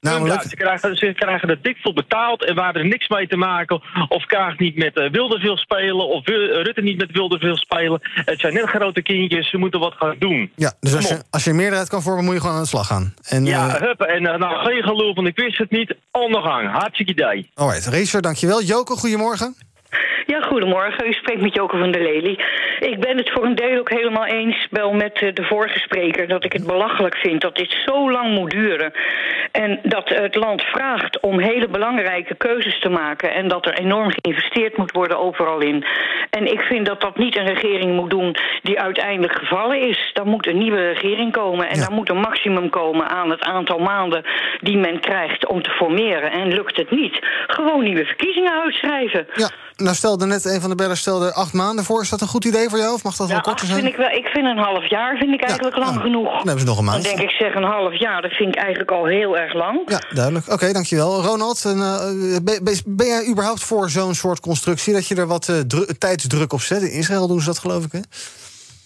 Namelijk? 0.00 0.42
ze, 0.42 0.56
krijgen, 0.56 0.96
ze 0.96 1.12
krijgen 1.12 1.48
er 1.48 1.62
dik 1.62 1.76
voor 1.82 1.92
betaald 1.92 2.44
en 2.44 2.54
waar 2.54 2.76
er 2.76 2.86
niks 2.86 3.08
mee 3.08 3.26
te 3.26 3.36
maken. 3.36 3.82
Of 4.08 4.24
Kaag 4.26 4.58
niet 4.58 4.76
met 4.76 4.96
uh, 4.96 5.10
Wilde 5.10 5.56
spelen, 5.56 6.08
of 6.08 6.26
Rutte 6.26 6.82
niet 6.82 6.98
met 6.98 7.10
Wilde 7.10 7.38
veel 7.38 7.56
spelen. 7.56 8.00
Het 8.02 8.40
zijn 8.40 8.54
net 8.54 8.68
grote 8.68 9.02
kindjes, 9.02 9.50
ze 9.50 9.58
moeten 9.58 9.80
wat 9.80 9.94
gaan 9.94 10.16
doen. 10.18 10.52
Ja, 10.54 10.72
dus 10.80 10.94
als 10.94 11.08
je, 11.08 11.22
als 11.30 11.44
je 11.44 11.50
een 11.50 11.56
meerderheid 11.56 11.88
kan 11.88 12.02
vormen, 12.02 12.24
moet 12.24 12.34
je 12.34 12.40
gewoon 12.40 12.54
aan 12.54 12.62
de 12.62 12.68
slag 12.68 12.86
gaan. 12.86 13.14
En, 13.28 13.44
ja, 13.44 13.66
uh, 13.66 13.74
hup, 13.74 14.00
en 14.00 14.22
uh, 14.22 14.36
nou, 14.36 14.66
geen 14.66 14.82
gelul 14.82 15.14
van 15.14 15.26
ik 15.26 15.36
wist 15.36 15.58
het 15.58 15.70
niet. 15.70 15.94
Ondergang, 16.10 16.70
hartstikke 16.70 17.12
idee. 17.12 17.50
Alright, 17.54 17.86
Racer, 17.86 18.22
dankjewel. 18.22 18.62
Joko, 18.62 18.94
goedemorgen. 18.94 19.54
Ja, 20.26 20.40
goedemorgen. 20.40 21.06
U 21.06 21.12
spreekt 21.12 21.40
met 21.40 21.54
Joke 21.54 21.78
van 21.78 21.92
der 21.92 22.02
Lely. 22.02 22.38
Ik 22.80 23.00
ben 23.00 23.16
het 23.16 23.30
voor 23.30 23.44
een 23.44 23.54
deel 23.54 23.78
ook 23.78 23.90
helemaal 23.90 24.26
eens 24.26 24.66
wel 24.70 24.92
met 24.92 25.22
eh, 25.22 25.34
de 25.34 25.42
vorige 25.44 25.78
spreker... 25.78 26.28
dat 26.28 26.44
ik 26.44 26.52
het 26.52 26.66
belachelijk 26.66 27.16
vind 27.16 27.40
dat 27.40 27.56
dit 27.56 27.82
zo 27.86 28.10
lang 28.10 28.34
moet 28.34 28.50
duren. 28.50 28.92
En 29.52 29.80
dat 29.82 30.08
het 30.08 30.34
land 30.34 30.62
vraagt 30.62 31.20
om 31.20 31.40
hele 31.40 31.68
belangrijke 31.68 32.34
keuzes 32.34 32.80
te 32.80 32.88
maken... 32.88 33.34
en 33.34 33.48
dat 33.48 33.66
er 33.66 33.78
enorm 33.78 34.10
geïnvesteerd 34.10 34.76
moet 34.76 34.92
worden 34.92 35.18
overal 35.18 35.60
in. 35.60 35.84
En 36.30 36.52
ik 36.52 36.60
vind 36.60 36.86
dat 36.86 37.00
dat 37.00 37.16
niet 37.16 37.36
een 37.36 37.46
regering 37.46 37.94
moet 37.94 38.10
doen 38.10 38.36
die 38.62 38.80
uiteindelijk 38.80 39.32
gevallen 39.32 39.88
is. 39.88 40.10
Dan 40.12 40.28
moet 40.28 40.46
een 40.46 40.58
nieuwe 40.58 40.92
regering 40.92 41.32
komen 41.32 41.68
en 41.68 41.80
dan 41.80 41.92
moet 41.92 42.10
een 42.10 42.20
maximum 42.20 42.70
komen... 42.70 43.08
aan 43.08 43.30
het 43.30 43.42
aantal 43.42 43.78
maanden 43.78 44.24
die 44.60 44.76
men 44.76 45.00
krijgt 45.00 45.46
om 45.46 45.62
te 45.62 45.70
formeren. 45.70 46.32
En 46.32 46.48
lukt 46.48 46.76
het 46.76 46.90
niet, 46.90 47.18
gewoon 47.46 47.84
nieuwe 47.84 48.04
verkiezingen 48.04 48.62
uitschrijven. 48.62 49.26
Ja, 49.34 49.50
nou 49.76 49.94
stelde 49.94 50.26
net 50.26 50.44
een 50.44 50.60
van 50.60 50.70
de 50.70 50.76
bellers 50.76 51.00
stelde 51.00 51.32
acht 51.32 51.52
maanden 51.52 51.84
voor. 51.84 52.00
Is 52.02 52.10
dat 52.10 52.20
een 52.20 52.28
goed 52.28 52.44
idee 52.44 52.67
voor 52.70 52.78
jou 52.78 52.94
of 52.94 53.02
mag 53.02 53.16
dat 53.16 53.28
wel 53.28 53.40
korter 53.40 53.66
zijn? 53.66 53.80
vind 53.80 53.92
ik, 53.92 53.98
wel, 53.98 54.10
ik 54.10 54.26
vind 54.26 54.46
een 54.46 54.58
half 54.58 54.90
jaar 54.90 55.16
vind 55.16 55.32
ik 55.34 55.42
eigenlijk 55.42 55.76
lang 55.76 56.00
genoeg. 56.00 56.28
Dan 56.28 56.36
hebben 56.36 56.60
ze 56.60 56.66
nog 56.66 56.78
een 56.78 56.84
maand. 56.84 57.04
Dan 57.04 57.16
denk 57.16 57.30
ik, 57.30 57.36
zeg 57.36 57.54
een 57.54 57.62
half 57.62 57.98
jaar, 57.98 58.22
dat 58.22 58.30
vind 58.30 58.54
ik 58.56 58.60
eigenlijk 58.60 58.90
al 58.90 59.04
heel 59.06 59.38
erg 59.38 59.54
lang. 59.54 59.82
Ja, 59.86 60.00
duidelijk. 60.14 60.52
Oké, 60.52 60.72
dankjewel. 60.72 61.22
Ronald, 61.22 61.64
en, 61.64 61.78
eh, 61.78 62.80
ben, 62.86 63.06
jij 63.06 63.28
überhaupt 63.28 63.64
voor 63.64 63.90
zo'n 63.90 64.14
soort 64.14 64.40
constructie... 64.40 64.92
dat 64.92 65.08
je 65.08 65.14
er 65.14 65.26
wat 65.26 65.48
eh, 65.48 65.58
dru- 65.58 65.86
tijdsdruk 65.98 66.52
op 66.52 66.60
zet? 66.60 66.82
In 66.82 66.90
Israël 66.90 67.28
doen 67.28 67.40
ze 67.40 67.46
dat, 67.46 67.58
geloof 67.58 67.84
ik, 67.84 67.92
hè? 67.92 68.00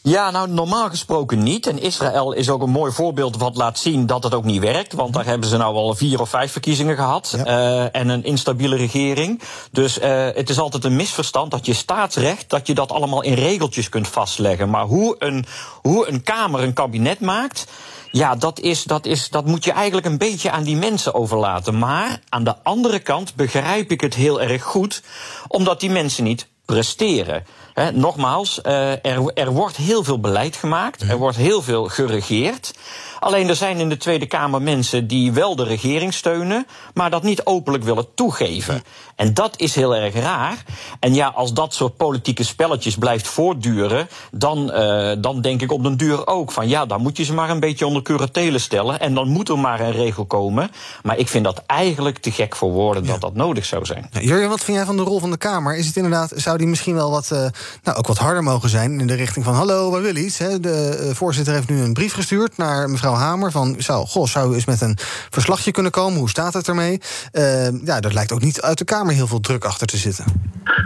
Ja, 0.03 0.31
nou 0.31 0.49
normaal 0.49 0.89
gesproken 0.89 1.43
niet. 1.43 1.67
En 1.67 1.79
Israël 1.83 2.33
is 2.33 2.49
ook 2.51 2.63
een 2.63 2.71
mooi 2.71 2.93
voorbeeld 2.93 3.37
wat 3.37 3.57
laat 3.57 3.79
zien 3.79 4.07
dat 4.07 4.23
het 4.23 4.35
ook 4.35 4.45
niet 4.45 4.61
werkt. 4.61 4.93
Want 4.93 5.15
daar 5.15 5.25
hebben 5.25 5.49
ze 5.49 5.57
nou 5.57 5.75
al 5.75 5.95
vier 5.95 6.21
of 6.21 6.29
vijf 6.29 6.53
verkiezingen 6.53 6.97
gehad. 6.97 7.37
eh, 7.45 7.97
en 7.97 8.09
een 8.09 8.25
instabiele 8.25 8.77
regering. 8.77 9.43
Dus 9.71 9.99
eh, 9.99 10.29
het 10.35 10.51
is 10.51 10.59
altijd 10.59 10.85
een 10.85 10.97
misverstand 10.97 11.51
dat 11.51 11.67
je 11.67 11.75
staatsrecht, 11.75 12.51
dat 12.51 12.67
je 12.67 12.75
dat 12.75 12.93
allemaal 12.93 13.23
in 13.23 13.35
regeltjes 13.35 13.89
kunt 13.89 14.09
vastleggen. 14.09 14.71
Maar 14.71 14.85
hoe 14.85 15.17
een, 15.19 15.45
hoe 15.83 16.09
een 16.09 16.23
Kamer 16.23 16.63
een 16.63 16.73
kabinet 16.73 17.21
maakt. 17.21 17.67
Ja, 18.11 18.35
dat, 18.35 18.61
is, 18.61 18.83
dat, 18.83 19.07
is, 19.07 19.29
dat 19.29 19.47
moet 19.47 19.65
je 19.65 19.73
eigenlijk 19.73 20.07
een 20.07 20.19
beetje 20.19 20.51
aan 20.51 20.63
die 20.63 20.77
mensen 20.77 21.15
overlaten. 21.15 21.79
Maar 21.79 22.21
aan 22.29 22.45
de 22.45 22.55
andere 22.63 22.99
kant 22.99 23.35
begrijp 23.35 23.91
ik 23.91 24.01
het 24.01 24.15
heel 24.15 24.41
erg 24.41 24.63
goed, 24.63 25.03
omdat 25.49 25.81
die 25.81 25.91
mensen 25.91 26.25
niet 26.25 26.47
presteren. 26.65 27.45
Nogmaals, 27.93 28.61
eh, 28.61 28.91
er, 28.91 29.31
er 29.35 29.51
wordt 29.51 29.77
heel 29.77 30.05
veel 30.05 30.21
beleid 30.21 30.57
gemaakt, 30.57 31.03
er 31.03 31.17
wordt 31.17 31.37
heel 31.37 31.63
veel 31.63 31.85
geregeerd. 31.85 32.75
Alleen 33.23 33.49
er 33.49 33.57
zijn 33.57 33.77
in 33.77 33.89
de 33.89 33.97
Tweede 33.97 34.27
Kamer 34.27 34.63
mensen 34.63 35.07
die 35.07 35.33
wel 35.33 35.57
de 35.57 35.65
regering 35.65 36.15
steunen, 36.15 36.67
maar 36.95 37.11
dat 37.11 37.23
niet 37.23 37.45
openlijk 37.45 37.85
willen 37.85 38.15
toegeven. 38.15 38.83
En 39.17 39.35
dat 39.35 39.55
is 39.57 39.75
heel 39.75 39.97
erg 39.97 40.15
raar. 40.15 40.65
En 41.01 41.15
ja, 41.15 41.27
als 41.27 41.53
dat 41.53 41.75
soort 41.75 41.97
politieke 41.97 42.45
spelletjes 42.45 42.97
blijft 42.97 43.27
voortduren, 43.27 44.09
dan, 44.31 44.73
eh, 44.73 45.13
dan 45.19 45.41
denk 45.41 45.63
ik 45.63 45.73
op 45.73 45.83
den 45.83 45.97
duur 45.97 46.27
ook 46.27 46.53
van 46.53 46.69
ja, 46.69 46.87
dan 46.87 47.01
moet 47.01 47.17
je 47.17 47.25
ze 47.25 47.35
maar 47.35 47.51
een 47.51 47.61
beetje 47.61 47.87
onder 47.87 48.03
curatele 48.03 48.59
stellen. 48.59 49.01
En 49.01 49.15
dan 49.15 49.29
moet 49.29 49.49
er 49.49 49.59
maar 49.59 49.81
een 49.81 49.93
regel 49.93 50.25
komen. 50.25 50.71
Maar 51.03 51.19
ik 51.19 51.29
vind 51.29 51.45
dat 51.45 51.63
eigenlijk 51.67 52.19
te 52.19 52.31
gek 52.31 52.57
voor 52.57 52.71
woorden 52.71 53.07
dat 53.07 53.21
dat 53.21 53.35
nodig 53.35 53.65
zou 53.65 53.85
zijn. 53.85 54.09
Ja, 54.11 54.21
Jurjen, 54.21 54.49
wat 54.49 54.65
vind 54.65 54.77
jij 54.77 54.87
van 54.87 54.97
de 54.97 55.03
rol 55.03 55.21
van 55.21 55.31
de 55.31 55.37
Kamer? 55.37 55.77
Is 55.77 55.87
het 55.87 55.97
inderdaad, 55.97 56.33
zou 56.35 56.59
die 56.59 56.67
misschien 56.67 56.95
wel 56.95 57.11
wat, 57.11 57.31
eh, 57.31 57.47
nou, 57.83 57.99
ook 57.99 58.07
wat 58.07 58.19
harder 58.19 58.43
mogen 58.43 58.69
zijn 58.69 59.01
in 59.01 59.07
de 59.07 59.15
richting 59.15 59.45
van: 59.45 59.55
hallo, 59.55 59.93
we 59.93 60.01
willen 60.01 60.25
iets? 60.25 60.39
Hè? 60.39 60.61
De 60.61 61.01
eh, 61.09 61.15
voorzitter 61.15 61.55
heeft 61.55 61.69
nu 61.69 61.81
een 61.81 61.93
brief 61.93 62.15
gestuurd 62.15 62.57
naar 62.57 62.91
mevrouw 62.91 63.11
Hamer 63.17 63.51
van: 63.51 63.75
zou, 63.79 64.07
goh, 64.07 64.27
zou 64.27 64.51
u 64.51 64.55
eens 64.55 64.65
met 64.65 64.81
een 64.81 64.99
verslagje 65.31 65.71
kunnen 65.71 65.93
komen? 65.93 66.19
Hoe 66.19 66.29
staat 66.29 66.55
het 66.55 66.69
ermee? 66.69 67.01
Eh, 67.33 67.85
ja, 67.85 68.01
er 68.01 68.15
lijkt 68.15 68.33
ook 68.33 68.41
niet 68.41 68.61
uit 68.61 68.79
de 68.79 68.85
Kamer 68.85 69.15
heel 69.15 69.27
veel 69.27 69.41
druk 69.41 69.65
achter 69.65 69.87
te 69.87 69.97
zitten. 69.97 70.25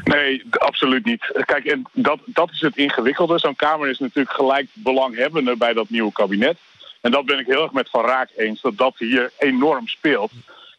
Nee, 0.05 0.43
absoluut 0.51 1.05
niet. 1.05 1.43
Kijk, 1.45 1.65
en 1.65 1.87
dat, 1.93 2.19
dat 2.25 2.51
is 2.51 2.61
het 2.61 2.77
ingewikkelde. 2.77 3.39
Zo'n 3.39 3.57
Kamer 3.57 3.89
is 3.89 3.99
natuurlijk 3.99 4.37
gelijk 4.37 4.67
belanghebbende 4.73 5.57
bij 5.57 5.73
dat 5.73 5.91
nieuwe 5.91 6.13
kabinet. 6.13 6.57
En 7.01 7.11
dat 7.11 7.25
ben 7.25 7.39
ik 7.39 7.47
heel 7.47 7.63
erg 7.63 7.73
met 7.73 7.91
Van 7.91 8.05
Raak 8.05 8.31
eens, 8.37 8.61
dat 8.61 8.77
dat 8.77 8.95
hier 8.99 9.31
enorm 9.39 9.89
speelt. 9.89 10.31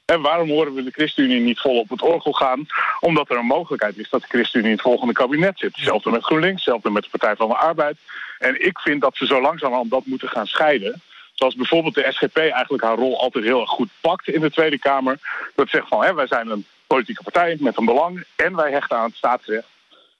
En 0.05 0.21
waarom 0.21 0.49
horen 0.49 0.73
we 0.73 0.83
de 0.83 0.91
ChristenUnie 0.91 1.39
niet 1.39 1.59
vol 1.59 1.79
op 1.79 1.89
het 1.89 2.01
orgel 2.01 2.31
gaan? 2.31 2.65
Omdat 2.99 3.29
er 3.29 3.37
een 3.37 3.45
mogelijkheid 3.45 3.97
is 3.97 4.09
dat 4.09 4.21
de 4.21 4.27
ChristenUnie 4.27 4.69
in 4.69 4.75
het 4.75 4.85
volgende 4.85 5.13
kabinet 5.13 5.59
zit. 5.59 5.75
Hetzelfde 5.75 6.09
met 6.09 6.23
GroenLinks, 6.23 6.55
hetzelfde 6.55 6.89
met 6.89 7.03
de 7.03 7.09
Partij 7.09 7.35
van 7.35 7.47
de 7.47 7.55
Arbeid. 7.55 7.97
En 8.39 8.65
ik 8.65 8.79
vind 8.79 9.01
dat 9.01 9.15
ze 9.15 9.25
zo 9.25 9.41
langzamerhand 9.41 9.89
dat 9.89 10.05
moeten 10.05 10.29
gaan 10.29 10.45
scheiden. 10.45 11.01
Zoals 11.37 11.55
bijvoorbeeld 11.55 11.95
de 11.95 12.07
SGP 12.09 12.37
eigenlijk 12.37 12.83
haar 12.83 12.95
rol 12.95 13.19
altijd 13.19 13.43
heel 13.43 13.59
erg 13.61 13.69
goed 13.69 13.89
pakt 14.01 14.27
in 14.27 14.41
de 14.41 14.51
Tweede 14.51 14.79
Kamer. 14.79 15.17
Dat 15.55 15.69
zegt 15.69 15.87
van, 15.87 16.03
hè, 16.03 16.13
wij 16.13 16.27
zijn 16.27 16.49
een 16.49 16.65
politieke 16.87 17.23
partij 17.23 17.57
met 17.59 17.77
een 17.77 17.85
belang 17.85 18.23
en 18.35 18.55
wij 18.55 18.71
hechten 18.71 18.97
aan 18.97 19.05
het 19.05 19.15
staatsrecht. 19.15 19.67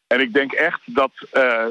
En 0.07 0.19
ik 0.19 0.33
denk 0.33 0.51
echt 0.51 0.79
dat. 0.85 1.11
eh, 1.31 1.65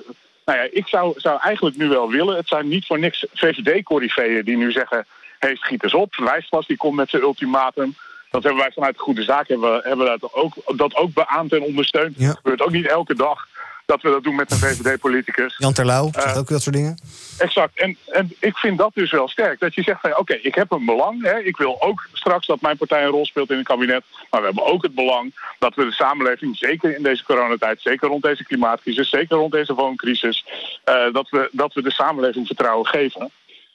nou 0.44 0.58
ja, 0.58 0.68
ik 0.70 0.86
zou, 0.86 1.12
zou 1.16 1.40
eigenlijk 1.40 1.76
nu 1.76 1.88
wel 1.88 2.10
willen. 2.10 2.36
Het 2.36 2.48
zijn 2.48 2.68
niet 2.68 2.86
voor 2.86 2.98
niks 2.98 3.26
VVD-corriveeën 3.34 4.44
die 4.44 4.56
nu 4.56 4.72
zeggen. 4.72 5.06
Hé, 5.38 5.48
hey, 5.48 5.56
schiet 5.56 5.82
eens 5.82 5.94
op. 5.94 6.14
Wijslas 6.16 6.66
die 6.66 6.76
komt 6.76 6.96
met 6.96 7.10
zijn 7.10 7.22
ultimatum. 7.22 7.94
Dat 8.30 8.42
hebben 8.42 8.62
wij 8.62 8.72
vanuit 8.72 8.94
de 8.96 9.02
Goede 9.02 9.22
Zaak 9.22 9.48
hebben, 9.48 9.80
hebben 9.82 10.06
dat, 10.06 10.32
ook, 10.34 10.54
dat 10.76 10.94
ook 10.94 11.12
beaamd 11.14 11.52
en 11.52 11.62
ondersteund. 11.62 12.16
Het 12.16 12.36
gebeurt 12.36 12.62
ook 12.62 12.70
niet 12.70 12.86
elke 12.86 13.14
dag 13.14 13.48
dat 13.86 14.02
we 14.02 14.10
dat 14.10 14.22
doen 14.22 14.34
met 14.34 14.50
een 14.50 14.56
VVD-politicus. 14.58 15.54
Jan 15.58 15.72
Terlouw 15.72 16.08
zegt 16.12 16.26
Eh, 16.26 16.38
ook 16.38 16.48
dat 16.48 16.62
soort 16.62 16.74
dingen. 16.74 16.98
Exact. 17.38 17.78
En, 17.80 17.96
en 18.06 18.34
ik 18.40 18.56
vind 18.56 18.78
dat 18.78 18.90
dus 18.94 19.10
wel 19.10 19.28
sterk. 19.28 19.60
Dat 19.60 19.74
je 19.74 19.82
zegt 19.82 20.00
van 20.00 20.18
oké, 20.18 20.34
ik 20.34 20.54
heb 20.54 20.70
een 20.70 20.84
belang. 20.84 21.22
Hè. 21.22 21.38
Ik 21.38 21.56
wil 21.56 21.82
ook 21.82 22.08
straks 22.12 22.46
dat 22.46 22.60
mijn 22.60 22.76
partij 22.76 23.02
een 23.04 23.10
rol 23.10 23.26
speelt 23.26 23.50
in 23.50 23.56
het 23.56 23.66
kabinet. 23.66 24.04
Maar 24.30 24.40
we 24.40 24.46
hebben 24.46 24.64
ook 24.66 24.82
het 24.82 24.94
belang 24.94 25.34
dat 25.58 25.74
we 25.74 25.84
de 25.84 25.92
samenleving, 25.92 26.56
zeker 26.56 26.96
in 26.96 27.02
deze 27.02 27.24
coronatijd, 27.24 27.80
zeker 27.82 28.08
rond 28.08 28.22
deze 28.22 28.44
klimaatcrisis, 28.44 29.08
zeker 29.10 29.36
rond 29.36 29.52
deze 29.52 29.74
wooncrisis, 29.74 30.44
eh, 30.84 31.12
dat, 31.12 31.28
we, 31.30 31.48
dat 31.52 31.74
we 31.74 31.82
de 31.82 31.92
samenleving 31.92 32.46
vertrouwen 32.46 32.86
geven. 32.86 33.30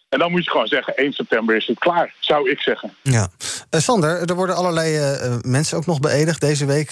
En 0.09 0.19
dan 0.19 0.31
moet 0.31 0.43
je 0.43 0.51
gewoon 0.51 0.67
zeggen, 0.67 0.95
1 0.95 1.13
september 1.13 1.55
is 1.55 1.67
het 1.67 1.79
klaar, 1.79 2.13
zou 2.19 2.49
ik 2.49 2.59
zeggen. 2.59 2.95
Ja. 3.01 3.27
Eh, 3.71 3.79
Sander, 3.81 4.29
er 4.29 4.35
worden 4.35 4.55
allerlei 4.55 4.95
eh, 4.95 5.25
eh, 5.25 5.33
mensen 5.41 5.77
ook 5.77 5.85
nog 5.85 5.99
beëdigd 5.99 6.41
deze 6.41 6.65
week. 6.65 6.91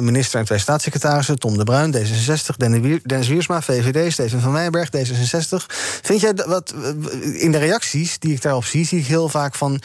minister 0.00 0.38
en 0.40 0.44
twee 0.44 0.58
staatssecretarissen. 0.58 1.38
Tom 1.38 1.56
de 1.56 1.64
Bruin, 1.64 1.94
D66. 1.96 2.56
Dennis 2.56 2.80
Wier- 2.80 3.00
Dennis 3.02 3.28
Wiersma, 3.28 3.62
VVD. 3.62 4.12
Steven 4.12 4.40
van 4.40 4.52
Meijberg, 4.52 4.88
D66. 4.96 5.66
Vind 6.02 6.20
jij 6.20 6.34
wat, 6.46 6.74
in 7.32 7.52
de 7.52 7.58
reacties 7.58 8.18
die 8.18 8.32
ik 8.32 8.42
daarop 8.42 8.64
zie... 8.64 8.86
zie 8.86 8.98
ik 8.98 9.06
heel 9.06 9.28
vaak 9.28 9.54
van... 9.54 9.80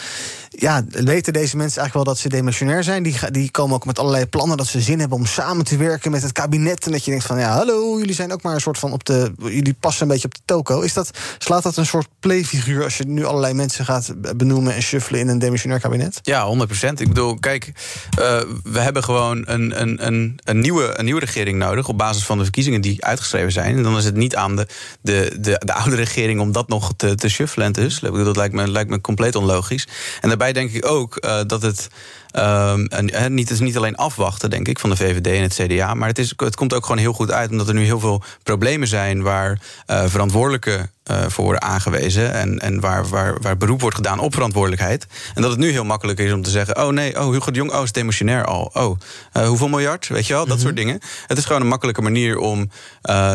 ja, 0.49 0.83
weten 0.89 1.33
deze 1.33 1.57
mensen 1.57 1.81
eigenlijk 1.81 1.93
wel 1.93 2.03
dat 2.03 2.17
ze 2.17 2.29
demissionair 2.29 2.83
zijn? 2.83 3.03
Die, 3.03 3.31
die 3.31 3.51
komen 3.51 3.75
ook 3.75 3.85
met 3.85 3.99
allerlei 3.99 4.25
plannen 4.25 4.57
dat 4.57 4.67
ze 4.67 4.81
zin 4.81 4.99
hebben... 4.99 5.17
om 5.17 5.25
samen 5.25 5.65
te 5.65 5.77
werken 5.77 6.11
met 6.11 6.21
het 6.21 6.31
kabinet. 6.31 6.85
En 6.85 6.91
dat 6.91 7.05
je 7.05 7.11
denkt 7.11 7.25
van, 7.25 7.39
ja, 7.39 7.51
hallo, 7.55 7.99
jullie 7.99 8.15
zijn 8.15 8.33
ook 8.33 8.41
maar 8.41 8.53
een 8.53 8.61
soort 8.61 8.79
van 8.79 8.91
op 8.91 9.05
de... 9.05 9.33
jullie 9.37 9.75
passen 9.79 10.01
een 10.01 10.11
beetje 10.11 10.27
op 10.27 10.35
de 10.35 10.41
toko. 10.45 10.81
Is 10.81 10.93
dat, 10.93 11.09
slaat 11.37 11.63
dat 11.63 11.77
een 11.77 11.85
soort 11.85 12.07
playfiguur... 12.19 12.83
als 12.83 12.97
je 12.97 13.03
nu 13.07 13.25
allerlei 13.25 13.53
mensen 13.53 13.85
gaat 13.85 14.37
benoemen 14.37 14.75
en 14.75 14.81
shuffelen 14.81 15.19
in 15.19 15.27
een 15.27 15.39
demissionair 15.39 15.79
kabinet? 15.79 16.02
Ja, 16.23 16.45
100 16.45 16.69
procent. 16.69 16.99
Ik 16.99 17.07
bedoel, 17.07 17.39
kijk, 17.39 17.71
eh, 18.19 18.41
we 18.63 18.79
hebben 18.79 19.03
gewoon 19.03 19.43
een, 19.45 19.81
een, 19.81 20.05
een, 20.05 20.39
een, 20.43 20.59
nieuwe, 20.59 20.99
een 20.99 21.05
nieuwe 21.05 21.19
regering 21.19 21.57
nodig 21.57 21.87
op 21.87 21.97
basis 21.97 22.23
van 22.25 22.37
de 22.37 22.43
verkiezingen 22.43 22.81
die 22.81 23.05
uitgeschreven 23.05 23.51
zijn. 23.51 23.77
En 23.77 23.83
dan 23.83 23.97
is 23.97 24.05
het 24.05 24.15
niet 24.15 24.35
aan 24.35 24.55
de, 24.55 24.67
de, 25.01 25.35
de, 25.39 25.61
de 25.65 25.73
oude 25.73 25.95
regering 25.95 26.39
om 26.39 26.51
dat 26.51 26.67
nog 26.67 26.93
te, 26.97 27.15
te 27.15 27.29
shuffelen 27.29 27.67
en 27.67 27.73
te 27.73 27.81
husselen. 27.81 28.11
Ik 28.11 28.17
bedoel, 28.17 28.33
dat 28.33 28.41
lijkt 28.41 28.55
me, 28.55 28.71
lijkt 28.71 28.89
me 28.89 29.01
compleet 29.01 29.35
onlogisch. 29.35 29.87
En 30.21 30.27
daarbij 30.27 30.53
denk 30.53 30.71
ik 30.71 30.85
ook 30.85 31.15
eh, 31.15 31.39
dat 31.47 31.61
het. 31.61 31.87
Ehm, 32.33 32.85
en, 32.85 33.33
niet, 33.33 33.49
het 33.49 33.57
is 33.57 33.63
niet 33.63 33.77
alleen 33.77 33.95
afwachten, 33.95 34.49
denk 34.49 34.67
ik, 34.67 34.79
van 34.79 34.89
de 34.89 34.95
VVD 34.95 35.27
en 35.27 35.41
het 35.41 35.53
CDA. 35.53 35.93
Maar 35.93 36.07
het, 36.07 36.19
is, 36.19 36.33
het 36.37 36.55
komt 36.55 36.73
ook 36.73 36.83
gewoon 36.83 36.97
heel 36.97 37.13
goed 37.13 37.31
uit, 37.31 37.51
omdat 37.51 37.67
er 37.67 37.73
nu 37.73 37.83
heel 37.83 37.99
veel 37.99 38.23
problemen 38.43 38.87
zijn 38.87 39.21
waar 39.21 39.61
eh 39.85 40.05
verantwoordelijke 40.05 40.89
eh, 41.03 41.23
voor 41.27 41.43
worden 41.43 41.61
aangewezen. 41.61 42.33
En, 42.33 42.59
en 42.59 42.79
waar, 42.79 43.07
waar, 43.07 43.41
waar 43.41 43.57
beroep 43.57 43.81
wordt 43.81 43.95
gedaan 43.95 44.19
op 44.19 44.33
verantwoordelijkheid. 44.33 45.07
En 45.33 45.41
dat 45.41 45.51
het 45.51 45.59
nu 45.59 45.71
heel 45.71 45.83
makkelijk 45.83 46.19
is 46.19 46.31
om 46.31 46.41
te 46.41 46.49
zeggen: 46.49 46.85
oh 46.85 46.91
nee, 46.91 47.19
oh 47.19 47.31
Hugo 47.31 47.51
de 47.51 47.57
Jong, 47.57 47.73
oh 47.73 47.83
is 47.83 47.91
demissionair 47.91 48.45
al. 48.45 48.69
Oh, 48.73 48.99
eh, 49.31 49.47
hoeveel 49.47 49.67
miljard? 49.67 50.07
Weet 50.07 50.27
je 50.27 50.33
wel, 50.33 50.45
dat 50.45 50.59
soort 50.59 50.75
dingen. 50.75 50.99
Het 51.27 51.37
is 51.37 51.45
gewoon 51.45 51.61
een 51.61 51.67
makkelijke 51.67 52.01
manier 52.01 52.37
om 52.37 52.69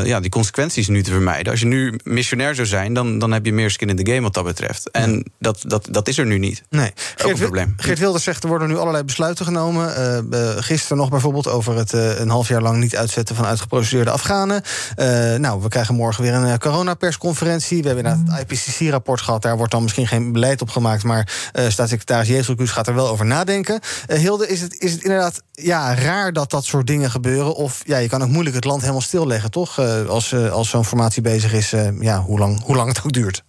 ja, 0.04 0.20
die 0.20 0.30
consequenties 0.30 0.88
nu 0.88 1.02
te 1.02 1.10
vermijden. 1.10 1.50
Als 1.50 1.60
je 1.60 1.66
nu 1.66 1.98
missionair 2.04 2.54
zou 2.54 2.66
zijn, 2.66 2.94
dan, 2.94 3.18
dan 3.18 3.32
heb 3.32 3.44
je 3.44 3.52
meer 3.52 3.70
skin 3.70 3.88
in 3.88 3.96
the 3.96 4.10
game 4.10 4.22
wat 4.22 4.34
dat 4.34 4.44
betreft. 4.44 4.90
En 4.90 5.32
dat, 5.38 5.64
dat, 5.66 5.88
dat 5.90 6.08
is 6.08 6.18
er 6.18 6.26
nu 6.26 6.38
niet. 6.38 6.62
Nee. 6.70 6.88
Ook 6.88 6.94
Geert, 7.16 7.30
een 7.30 7.38
probleem. 7.38 7.74
Geert 7.76 7.98
Wilders 7.98 8.24
zegt 8.24 8.42
er 8.42 8.48
worden 8.48 8.68
nu 8.68 8.76
allerlei 8.88 9.04
besluiten 9.04 9.44
genomen. 9.44 9.96
Eh, 10.30 10.62
gisteren 10.62 10.96
nog 10.96 11.08
bijvoorbeeld 11.08 11.48
over 11.48 11.76
het 11.76 11.92
eh, 11.92 12.18
een 12.18 12.28
half 12.28 12.48
jaar 12.48 12.62
lang 12.62 12.78
niet 12.78 12.96
uitzetten 12.96 13.36
van 13.36 13.44
uitgeprocedeerde 13.44 14.10
Afghanen. 14.10 14.62
Eh, 14.96 15.34
nou, 15.34 15.62
we 15.62 15.68
krijgen 15.68 15.94
morgen 15.94 16.22
weer 16.22 16.34
een 16.34 16.58
coronapersconferentie. 16.58 17.82
We 17.82 17.86
hebben 17.86 18.04
inderdaad 18.04 18.38
het 18.38 18.50
IPCC-rapport 18.50 19.20
gehad. 19.20 19.42
Daar 19.42 19.56
wordt 19.56 19.72
dan 19.72 19.82
misschien 19.82 20.06
geen 20.06 20.32
beleid 20.32 20.62
op 20.62 20.70
gemaakt. 20.70 21.02
Maar 21.02 21.50
staatssecretaris 21.68 22.28
Jezelkus 22.28 22.70
gaat 22.70 22.86
er 22.86 22.94
wel 22.94 23.08
over 23.08 23.26
nadenken. 23.26 23.80
Hilde, 24.06 24.48
is 24.48 24.60
het, 24.60 24.80
is 24.80 24.92
het 24.92 25.02
inderdaad 25.02 25.42
ja, 25.52 25.94
raar 25.94 26.32
dat 26.32 26.50
dat 26.50 26.64
soort 26.64 26.86
dingen 26.86 27.10
gebeuren? 27.10 27.54
Of 27.54 27.82
ja, 27.84 27.96
je 27.96 28.08
kan 28.08 28.22
ook 28.22 28.28
moeilijk 28.28 28.54
het 28.54 28.64
land 28.64 28.80
helemaal 28.80 29.00
stilleggen, 29.00 29.50
toch? 29.50 29.78
Als 30.08 30.34
als 30.34 30.68
zo'n 30.68 30.84
formatie 30.84 31.22
bezig 31.22 31.52
is, 31.52 31.74
ja, 32.00 32.20
hoe 32.20 32.38
lang, 32.38 32.62
hoe 32.64 32.76
lang 32.76 32.88
het 32.88 33.04
ook 33.04 33.12
duurt. 33.12 33.42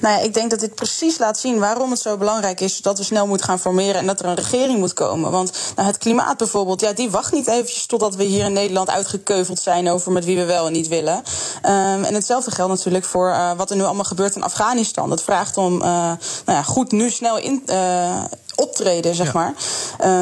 Nou 0.00 0.18
ja, 0.18 0.22
ik 0.24 0.34
denk 0.34 0.50
dat 0.50 0.60
dit 0.60 0.74
precies 0.74 1.18
laat 1.18 1.38
zien 1.38 1.58
waarom 1.58 1.90
het 1.90 2.00
zo 2.00 2.16
belangrijk 2.16 2.60
is 2.60 2.80
dat 2.80 2.98
we 2.98 3.04
snel 3.04 3.26
moeten 3.26 3.46
gaan 3.46 3.58
formeren 3.58 3.94
en 3.94 4.06
dat 4.06 4.20
er 4.20 4.26
een 4.26 4.34
regering 4.34 4.78
moet 4.78 4.92
komen. 4.92 5.30
Want 5.30 5.52
nou, 5.76 5.88
het 5.88 5.98
klimaat 5.98 6.36
bijvoorbeeld, 6.36 6.80
ja, 6.80 6.92
die 6.92 7.10
wacht 7.10 7.32
niet 7.32 7.46
eventjes 7.46 7.86
totdat 7.86 8.14
we 8.14 8.24
hier 8.24 8.44
in 8.44 8.52
Nederland 8.52 8.90
uitgekeuveld 8.90 9.60
zijn 9.60 9.90
over 9.90 10.12
met 10.12 10.24
wie 10.24 10.36
we 10.36 10.44
wel 10.44 10.66
en 10.66 10.72
niet 10.72 10.88
willen. 10.88 11.16
Um, 11.16 12.04
en 12.04 12.14
hetzelfde 12.14 12.50
geldt 12.50 12.72
natuurlijk 12.72 13.04
voor 13.04 13.28
uh, 13.28 13.52
wat 13.56 13.70
er 13.70 13.76
nu 13.76 13.82
allemaal 13.82 14.04
gebeurt 14.04 14.36
in 14.36 14.42
Afghanistan. 14.42 15.08
Dat 15.08 15.22
vraagt 15.22 15.56
om 15.56 15.74
uh, 15.74 15.80
nou 15.80 16.16
ja, 16.46 16.62
goed 16.62 16.92
nu 16.92 17.10
snel 17.10 17.38
in. 17.38 17.62
Uh, 17.66 18.24
optreden, 18.56 19.14
zeg 19.14 19.32
ja. 19.32 19.32
maar. 19.32 19.54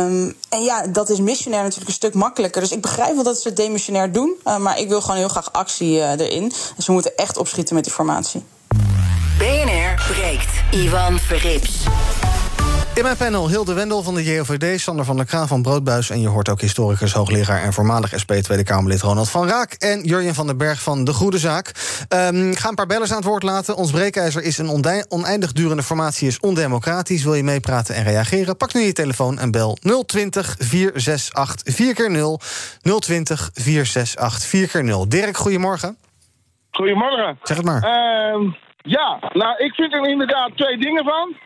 Um, 0.07 0.37
en 0.49 0.63
ja, 0.63 0.87
dat 0.87 1.09
is 1.09 1.21
missionair 1.21 1.63
natuurlijk 1.63 1.89
een 1.89 1.95
stuk 1.95 2.15
makkelijker. 2.15 2.61
Dus 2.61 2.73
ik 2.73 2.81
begrijp 2.81 3.15
wel 3.15 3.25
dat 3.25 3.41
ze 3.41 3.49
het 3.49 3.57
demissionair 3.57 4.13
doen. 4.13 4.35
Uh, 4.45 4.57
maar 4.57 4.79
ik 4.79 4.89
wil 4.89 5.01
gewoon 5.01 5.17
heel 5.17 5.29
graag 5.29 5.53
actie 5.53 5.97
uh, 5.97 6.11
erin. 6.11 6.53
Dus 6.77 6.87
we 6.87 6.93
moeten 6.93 7.17
echt 7.17 7.37
opschieten 7.37 7.75
met 7.75 7.85
die 7.85 7.93
formatie. 7.93 8.45
BNR 9.93 10.13
breekt. 10.13 10.63
Ivan 10.71 11.19
Verrips. 11.19 11.85
In 12.95 13.03
mijn 13.03 13.17
panel 13.17 13.49
Hilde 13.49 13.75
Wendel 13.75 14.03
van 14.03 14.15
de 14.15 14.25
JOVD, 14.25 14.81
Sander 14.81 15.05
van 15.05 15.17
der 15.17 15.25
Kraan 15.25 15.49
van 15.49 15.63
Broodbuis... 15.63 16.11
en 16.11 16.21
je 16.21 16.29
hoort 16.29 16.49
ook 16.49 16.61
historicus, 16.61 17.13
hoogleraar 17.13 17.63
en 17.63 17.73
voormalig 17.73 18.19
SP 18.23 18.33
Tweede 18.33 18.65
Kamerlid 18.65 19.01
Ronald 19.01 19.31
van 19.31 19.49
Raak... 19.49 19.73
en 19.73 20.05
Jurjen 20.05 20.35
van 20.35 20.47
den 20.47 20.57
Berg 20.57 20.83
van 20.83 21.05
De 21.05 21.13
Goede 21.13 21.39
Zaak. 21.39 21.73
Um, 22.09 22.51
ik 22.51 22.59
ga 22.59 22.69
een 22.69 22.75
paar 22.75 22.87
bellers 22.87 23.11
aan 23.11 23.17
het 23.17 23.25
woord 23.25 23.43
laten. 23.43 23.77
Ons 23.77 23.91
breekijzer 23.91 24.43
is 24.43 24.59
een 24.59 25.05
oneindig 25.09 25.53
durende 25.53 25.83
formatie, 25.83 26.29
is 26.29 26.41
ondemocratisch. 26.41 27.25
Wil 27.25 27.35
je 27.35 27.43
meepraten 27.43 27.95
en 27.95 28.05
reageren? 28.05 28.57
Pak 28.57 28.75
nu 28.75 28.81
je 28.81 28.93
telefoon 28.93 29.39
en 29.39 29.51
bel 29.51 29.79
020 30.07 30.57
468 30.59 31.75
4 31.75 31.95
keer 31.95 32.11
0 32.11 32.41
020 32.99 33.51
468 33.55 34.49
4 34.49 34.69
keer 34.69 34.85
0 34.85 35.09
Dirk, 35.09 35.37
goedemorgen. 35.37 35.97
Goedemorgen. 36.71 37.39
Zeg 37.43 37.57
het 37.57 37.67
maar. 37.67 37.85
Uh, 37.85 38.53
ja, 38.83 39.19
nou, 39.33 39.57
ik 39.57 39.75
vind 39.75 39.93
er 39.95 40.09
inderdaad 40.09 40.51
twee 40.57 40.77
dingen 40.79 41.05
van... 41.05 41.37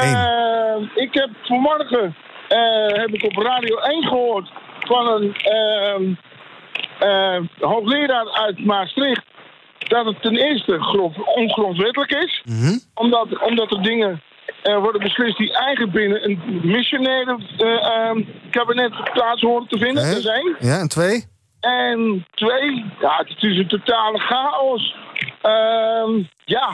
Uh, 0.00 0.76
ik 0.94 1.14
heb 1.14 1.30
vanmorgen 1.42 2.16
uh, 2.48 2.86
heb 2.86 3.08
ik 3.08 3.24
op 3.24 3.36
Radio 3.36 3.76
1 3.76 4.02
gehoord 4.02 4.50
van 4.80 5.06
een 5.06 6.18
uh, 7.02 7.40
hoogleraar 7.60 8.30
uit 8.30 8.64
Maastricht 8.64 9.24
dat 9.78 10.06
het 10.06 10.22
ten 10.22 10.36
eerste 10.36 10.80
grond, 10.80 11.16
ongrondwettelijk 11.34 12.10
is. 12.10 12.42
Mhm. 12.44 12.78
Omdat, 12.94 13.40
omdat 13.40 13.72
er 13.72 13.82
dingen 13.82 14.22
worden 14.62 15.00
beslist 15.00 15.36
die 15.36 15.52
eigenlijk 15.52 15.92
binnen 15.92 16.24
een 16.24 16.60
missionaire 16.62 17.38
kabinet 18.50 19.12
plaats 19.12 19.40
horen 19.40 19.68
te 19.68 19.78
vinden. 19.78 20.06
Dat 20.06 20.16
is 20.16 20.26
één. 20.26 20.56
Ja, 20.60 20.78
en 20.78 20.88
twee? 20.88 21.24
En 21.60 22.26
twee, 22.30 22.84
ja, 23.00 23.16
het 23.26 23.42
is 23.42 23.58
een 23.58 23.68
totale 23.68 24.18
chaos. 24.18 24.96
Ehm, 25.42 26.22
ja, 26.44 26.72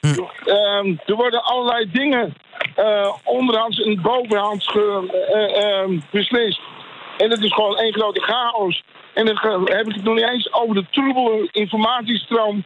Hm. 0.00 0.06
Uh, 0.46 0.98
er 1.06 1.14
worden 1.16 1.44
allerlei 1.44 1.90
dingen 1.90 2.34
uh, 2.78 3.16
onderhands 3.24 3.80
en 3.80 4.00
bovenhands 4.02 4.66
ge, 4.66 4.86
uh, 5.34 5.92
uh, 5.92 6.02
beslist. 6.10 6.60
En 7.18 7.30
het 7.30 7.42
is 7.42 7.52
gewoon 7.52 7.78
één 7.78 7.92
grote 7.92 8.20
chaos. 8.20 8.84
En 9.14 9.26
dan 9.26 9.36
heb 9.64 9.86
ik 9.88 9.94
het 9.94 10.04
nog 10.04 10.14
niet 10.14 10.28
eens 10.28 10.52
over 10.52 10.74
de 10.74 10.86
troebele 10.90 11.48
informatiestroom 11.52 12.64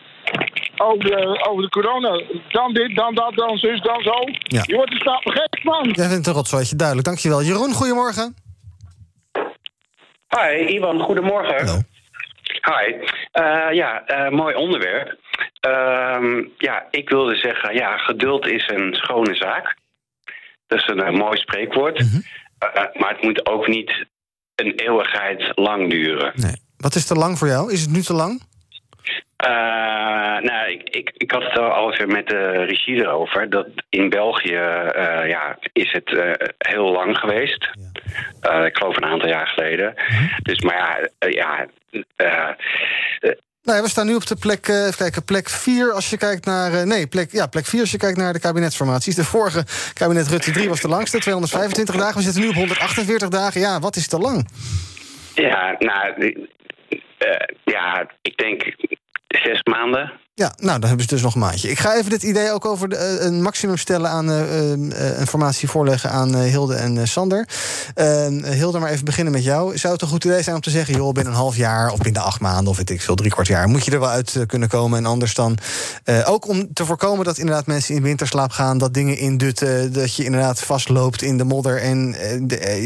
over 0.77 1.05
de, 1.05 1.47
over 1.49 1.63
de 1.63 1.69
corona. 1.69 2.23
Dan 2.49 2.73
dit, 2.73 2.97
dan 2.97 3.15
dat, 3.15 3.35
dan 3.35 3.57
zus, 3.57 3.81
dan 3.81 4.03
zo. 4.03 4.15
Ja. 4.39 4.63
Je 4.67 4.75
wordt 4.75 4.93
er 4.93 4.99
stapel 5.01 5.33
gek 5.33 5.61
van. 5.63 5.91
Jij 5.93 6.09
vindt 6.09 6.27
een 6.27 6.33
rotzooitje, 6.33 6.77
duidelijk. 6.77 7.09
Dankjewel. 7.09 7.43
Jeroen, 7.43 7.73
goedemorgen. 7.73 8.37
Hi, 10.29 10.75
Ivan, 10.75 11.01
goedemorgen. 11.01 11.67
Hallo. 11.67 11.81
Hi. 12.45 12.93
Uh, 12.93 13.73
ja, 13.73 14.03
uh, 14.07 14.29
mooi 14.31 14.55
onderwerp. 14.55 15.19
Uh, 15.69 16.45
ja, 16.59 16.87
ik 16.91 17.09
wilde 17.09 17.37
zeggen, 17.37 17.75
ja, 17.75 17.97
geduld 17.97 18.47
is 18.47 18.69
een 18.69 18.95
schone 18.95 19.35
zaak. 19.35 19.77
Dat 20.67 20.79
is 20.79 20.89
een 20.89 21.13
uh, 21.13 21.19
mooi 21.19 21.39
spreekwoord. 21.39 21.99
Mhm. 21.99 22.05
Mm 22.05 22.11
-hmm. 22.13 23.01
maar 23.01 23.13
het 23.13 23.23
moet 23.23 23.47
ook 23.47 23.67
niet 23.67 24.07
een 24.55 24.73
eeuwigheid 24.75 25.53
lang 25.55 25.91
duren. 25.91 26.33
Nee. 26.35 26.63
Wat 26.77 26.95
is 26.95 27.07
te 27.07 27.15
lang 27.15 27.39
voor 27.39 27.49
jou? 27.49 27.73
Is 27.73 27.81
het 27.81 27.91
nu 27.91 28.03
te 28.03 28.15
lang? 28.15 28.43
Uh, 29.47 29.51
nou, 30.41 30.71
ik, 30.71 30.83
ik, 30.83 31.11
ik 31.17 31.31
had 31.31 31.43
het 31.43 31.59
al 31.59 31.93
even 31.93 32.13
met 32.13 32.29
de 32.29 32.65
regie 32.65 32.97
erover. 32.97 33.51
Dat 33.51 33.67
in 33.89 34.09
België 34.09 34.53
uh, 34.53 35.29
ja, 35.29 35.59
is 35.73 35.93
het 35.93 36.11
uh, 36.11 36.33
heel 36.59 36.93
lang 36.93 37.19
geweest. 37.19 37.71
Ik 38.65 38.77
geloof 38.77 38.97
een 38.97 39.05
aantal 39.05 39.29
jaar 39.29 39.47
geleden. 39.47 39.95
Mhm. 39.95 40.25
Dus, 40.43 40.61
maar 40.61 41.09
ja, 41.19 41.67
ja 41.99 42.57
nou 43.65 43.83
we 43.83 43.89
staan 43.89 44.07
nu 44.07 44.15
op 44.15 44.27
de 44.27 44.37
plek, 44.37 44.69
uh, 44.69 44.77
even 44.77 44.97
kijken, 44.97 45.25
plek 45.25 45.49
4 45.49 45.93
als 45.93 46.11
je 46.11 46.17
kijkt 46.17 46.45
naar... 46.45 46.73
Uh, 46.73 46.83
nee, 46.83 47.07
plek, 47.07 47.33
ja, 47.33 47.47
plek 47.47 47.67
4 47.67 47.81
als 47.81 47.91
je 47.91 47.99
kijkt 47.99 48.19
naar 48.19 48.33
de 48.33 48.41
kabinetsformaties. 48.41 49.15
De 49.15 49.25
vorige 49.25 49.65
kabinet 49.93 50.29
Rutte 50.29 50.51
3 50.51 50.69
was 50.69 50.81
de 50.81 50.89
langste, 50.89 51.19
225 51.19 51.97
dagen. 51.97 52.17
We 52.17 52.23
zitten 52.23 52.43
nu 52.43 52.49
op 52.49 52.55
148 52.55 53.29
dagen. 53.29 53.61
Ja, 53.61 53.81
wat 53.81 53.97
is 53.97 54.09
te 54.09 54.19
lang? 54.19 54.49
Ja, 55.35 55.77
nou, 55.79 56.21
uh, 56.21 57.47
ja, 57.65 58.07
ik 58.23 58.37
denk 58.37 58.63
zes 59.39 59.63
maanden. 59.63 60.13
Ja, 60.37 60.53
nou, 60.57 60.79
dan 60.79 60.89
hebben 60.89 61.07
ze 61.09 61.15
dus 61.15 61.23
nog 61.23 61.35
een 61.35 61.41
maandje. 61.41 61.71
Ik 61.71 61.79
ga 61.79 61.97
even 61.97 62.11
dit 62.11 62.23
idee 62.23 62.53
ook 62.53 62.65
over 62.65 62.89
de, 62.89 63.19
uh, 63.21 63.27
een 63.27 63.43
maximum 63.43 63.77
stellen 63.77 64.11
aan 64.11 64.31
uh, 64.31 64.73
uh, 64.73 65.19
informatie 65.19 65.69
voorleggen 65.69 66.11
aan 66.11 66.37
Hilde 66.37 66.75
en 66.75 67.09
Sander. 67.09 67.49
Hilde, 68.45 68.79
maar 68.79 68.91
even 68.91 69.05
beginnen 69.05 69.33
met 69.33 69.45
jou. 69.45 69.79
Zou 69.79 69.93
het 69.93 70.03
een 70.03 70.09
goed 70.09 70.25
idee 70.25 70.43
zijn 70.43 70.55
om 70.55 70.61
te 70.61 70.71
zeggen, 70.71 70.95
joh, 70.95 71.13
binnen 71.13 71.33
een 71.33 71.39
half 71.39 71.57
jaar 71.57 71.91
of 71.91 71.99
binnen 71.99 72.23
acht 72.23 72.41
maanden 72.41 72.69
of 72.69 72.77
weet 72.77 72.91
ik 72.91 73.01
veel, 73.01 73.15
drie 73.15 73.31
kwart 73.31 73.47
jaar, 73.47 73.69
moet 73.69 73.85
je 73.85 73.91
er 73.91 74.01
wel 74.01 74.09
uit 74.09 74.45
kunnen 74.47 74.69
komen 74.69 74.99
en 74.99 75.07
anders 75.07 75.35
dan. 75.35 75.59
ook 76.25 76.49
om 76.49 76.73
te 76.73 76.85
voorkomen 76.85 77.25
dat 77.25 77.39
inderdaad 77.39 77.67
mensen 77.67 77.95
in 77.95 78.03
winterslaap 78.03 78.51
gaan, 78.51 78.79
dat 78.79 78.95
dingen 78.95 79.19
indutten, 79.19 79.93
dat 79.93 80.17
je 80.17 80.25
inderdaad 80.25 80.61
vastloopt 80.61 81.23
in 81.23 81.39
de 81.39 81.45
modder 81.45 81.81
en 81.81 82.15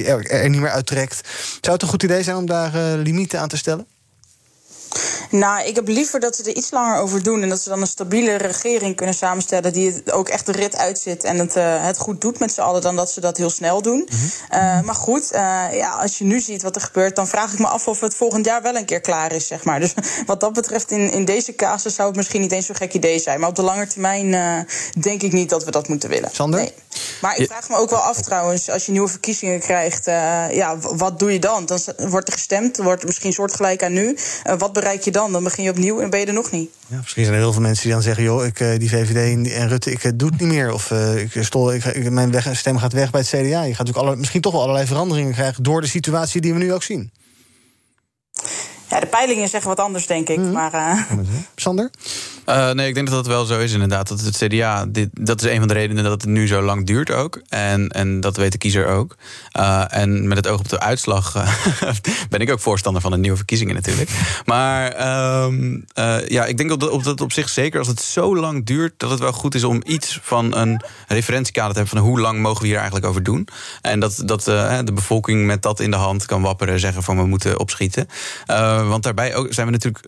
er, 0.03 0.49
niet 0.49 0.61
meer 0.61 0.70
uittrekt. 0.70 1.29
Zou 1.61 1.72
het 1.72 1.83
een 1.83 1.88
goed 1.88 2.03
idee 2.03 2.22
zijn 2.22 2.37
om 2.37 2.46
daar 2.46 2.72
limieten 2.96 3.40
aan 3.40 3.49
te 3.49 3.57
stellen? 3.57 3.87
Nou, 5.31 5.66
ik 5.66 5.74
heb 5.74 5.88
liever 5.88 6.20
dat 6.20 6.37
ze 6.37 6.42
er 6.42 6.57
iets 6.57 6.70
langer 6.70 6.98
over 6.98 7.22
doen. 7.22 7.42
En 7.42 7.48
dat 7.48 7.61
ze 7.61 7.68
dan 7.68 7.81
een 7.81 7.87
stabiele 7.87 8.37
regering 8.37 8.96
kunnen 8.96 9.14
samenstellen. 9.14 9.72
die 9.72 9.92
het 9.92 10.12
ook 10.12 10.29
echt 10.29 10.46
de 10.46 10.53
rit 10.53 10.77
uitzit. 10.77 11.24
en 11.24 11.38
het, 11.38 11.57
uh, 11.57 11.85
het 11.85 11.98
goed 11.98 12.20
doet 12.20 12.38
met 12.38 12.53
z'n 12.53 12.61
allen. 12.61 12.83
dan 12.83 12.96
dat 12.96 13.11
ze 13.11 13.20
dat 13.20 13.37
heel 13.37 13.51
snel 13.51 13.83
doen. 13.83 13.98
Mm 13.98 14.18
-hmm. 14.18 14.61
uh, 14.61 14.81
maar 14.81 14.94
goed, 14.94 15.33
uh, 15.33 15.38
ja, 15.72 15.90
als 15.90 16.18
je 16.18 16.24
nu 16.24 16.40
ziet 16.40 16.62
wat 16.62 16.74
er 16.77 16.83
gebeurt. 16.83 17.16
dan 17.16 17.29
vraag 17.29 17.53
ik 17.53 17.59
me 17.59 17.66
af 17.66 17.88
of 17.88 18.01
het 18.01 18.14
volgend 18.14 18.46
jaar 18.46 18.62
wel 18.62 18.77
een 18.77 18.85
keer 18.85 19.01
klaar 19.01 19.33
is, 19.33 19.46
zeg 19.46 19.64
maar. 19.64 19.81
Dus 19.81 19.94
wat 20.27 20.40
dat 20.40 20.53
betreft, 20.53 20.90
in, 20.90 21.11
in 21.11 21.24
deze 21.24 21.55
casus 21.55 21.94
zou 21.94 22.09
het 22.09 22.16
misschien 22.16 22.40
niet 22.40 22.53
eens 22.53 22.66
zo'n 22.66 22.74
gek 22.74 22.92
idee 22.92 23.18
zijn. 23.18 23.40
Maar 23.40 23.48
op 23.48 23.57
de 23.57 23.62
lange 23.62 23.87
termijn 23.87 24.66
denk 25.01 25.22
ik 25.22 25.33
niet 25.33 25.51
dat 25.51 25.64
we 25.64 25.70
dat 25.70 25.88
moeten 25.88 26.09
willen. 26.09 26.31
Sander? 26.33 26.61
Nee. 26.61 26.72
Maar 27.20 27.38
ik 27.38 27.46
vraag 27.46 27.68
me 27.68 27.77
ook 27.77 27.90
wel 27.90 27.98
af 27.98 28.20
trouwens, 28.20 28.70
als 28.70 28.87
je 28.87 28.92
nieuwe 28.92 29.09
verkiezingen 29.09 29.61
krijgt, 29.61 30.05
ja, 30.55 30.79
wat 30.79 31.18
doe 31.18 31.33
je 31.33 31.38
dan? 31.38 31.66
Dan 31.66 31.79
wordt 31.96 32.29
er 32.29 32.33
gestemd, 32.33 32.77
wordt 32.77 33.01
er 33.01 33.07
misschien 33.07 33.33
soortgelijk 33.33 33.83
aan 33.83 33.92
nu. 33.92 34.16
Wat 34.59 34.72
bereik 34.81 35.03
je 35.03 35.11
dan? 35.11 35.33
Dan 35.33 35.45
begin 35.45 35.64
je 35.64 35.71
opnieuw 35.71 36.01
en 36.01 36.11
ben 36.11 36.21
je 36.21 36.27
er 36.27 36.33
nog 36.33 36.51
niet. 36.51 36.71
Ja, 36.87 36.97
misschien 36.97 37.25
zijn 37.25 37.37
er 37.37 37.43
heel 37.43 37.53
veel 37.53 37.62
mensen 37.62 37.83
die 37.83 37.93
dan 37.93 38.03
zeggen: 38.03 38.25
joh, 38.25 38.45
ik, 38.45 38.61
uh, 38.61 38.79
die 38.79 38.88
VVD 38.88 39.51
en 39.53 39.69
Rutte, 39.69 39.91
ik 39.91 40.19
doe 40.19 40.31
het 40.31 40.41
niet 40.41 40.49
meer. 40.49 40.73
Of 40.73 40.91
ik 41.17 41.45
stol, 41.45 41.73
ik, 41.73 42.11
mijn 42.11 42.31
weg, 42.31 42.57
stem 42.57 42.79
gaat 42.79 42.93
weg 42.93 43.11
bij 43.11 43.21
het 43.21 43.29
CDA. 43.29 43.38
Je 43.38 43.75
gaat 43.75 43.87
natuurlijk 43.87 43.97
alle, 43.97 44.17
misschien 44.17 44.41
toch 44.41 44.53
wel 44.53 44.62
allerlei 44.62 44.87
veranderingen 44.87 45.33
krijgen 45.33 45.62
door 45.62 45.81
de 45.81 45.87
situatie 45.87 46.41
die 46.41 46.53
we 46.53 46.59
nu 46.59 46.73
ook 46.73 46.83
zien. 46.83 47.11
Ja, 48.91 49.01
de 49.01 49.07
peilingen 49.07 49.49
zeggen 49.49 49.69
wat 49.69 49.81
anders, 49.81 50.07
denk 50.07 50.29
ik. 50.29 50.38
Mhm. 50.38 50.53
Maar, 50.53 50.75
uh... 50.75 51.03
Sander? 51.55 51.91
Uh, 52.48 52.70
nee, 52.70 52.88
ik 52.88 52.94
denk 52.94 53.06
dat 53.06 53.16
dat 53.16 53.26
wel 53.26 53.44
zo 53.44 53.58
is 53.58 53.72
inderdaad. 53.72 54.08
Dat 54.08 54.20
het 54.20 54.37
CDA, 54.37 54.87
dit, 54.87 55.08
dat 55.12 55.42
is 55.42 55.50
een 55.50 55.58
van 55.58 55.68
de 55.68 55.74
redenen 55.74 56.04
dat 56.04 56.12
het 56.12 56.30
nu 56.30 56.46
zo 56.46 56.62
lang 56.62 56.87
duurt 56.87 57.11
ook. 57.11 57.42
En, 57.48 57.88
en 57.88 58.20
dat 58.20 58.37
weet 58.37 58.52
de 58.52 58.58
kiezer 58.58 58.87
ook. 58.87 59.16
Uh, 59.58 59.84
en 59.88 60.28
met 60.28 60.37
het 60.37 60.46
oog 60.46 60.58
op 60.58 60.68
de 60.68 60.80
uitslag 60.80 61.37
uh, 61.37 61.50
ben 62.30 62.40
ik 62.40 62.50
ook 62.50 62.61
voorstander 62.61 63.02
van 63.02 63.12
een 63.12 63.20
nieuwe 63.20 63.37
verkiezingen 63.37 63.74
natuurlijk. 63.74 64.11
Maar 64.44 64.87
um, 65.44 65.84
ja, 66.26 66.44
ik 66.44 66.56
denk 66.56 66.70
op 66.70 66.80
dat, 66.80 66.90
op 66.90 67.04
dat 67.04 67.20
op 67.20 67.32
zich 67.32 67.48
zeker 67.48 67.78
als 67.78 67.88
het 67.88 68.00
zo 68.00 68.37
lang 68.37 68.66
duurt... 68.66 68.94
dat 68.96 69.11
het 69.11 69.20
wel 69.20 69.32
goed 69.32 69.54
is 69.54 69.64
om 69.64 69.82
iets 69.87 70.18
van 70.22 70.56
een 70.56 70.82
referentiekader 71.08 71.72
te 71.72 71.78
hebben... 71.78 71.98
van 71.98 72.08
hoe 72.08 72.20
lang 72.20 72.40
mogen 72.40 72.61
we 72.61 72.66
hier 72.66 72.76
eigenlijk 72.76 73.06
over 73.06 73.22
doen. 73.22 73.48
En 73.80 74.00
dat, 74.00 74.22
dat 74.24 74.44
de 74.44 74.92
bevolking 74.94 75.46
met 75.46 75.62
dat 75.62 75.80
in 75.80 75.90
de 75.90 75.96
hand 75.96 76.26
kan 76.26 76.42
wapperen... 76.42 76.80
zeggen 76.80 77.02
van 77.02 77.16
we 77.16 77.26
moeten 77.26 77.58
opschieten. 77.58 78.08
want 78.88 79.02
daarbij 79.02 79.34
ook 79.34 79.52
zijn 79.52 79.66
we 79.66 79.72
natuurlijk... 79.72 80.06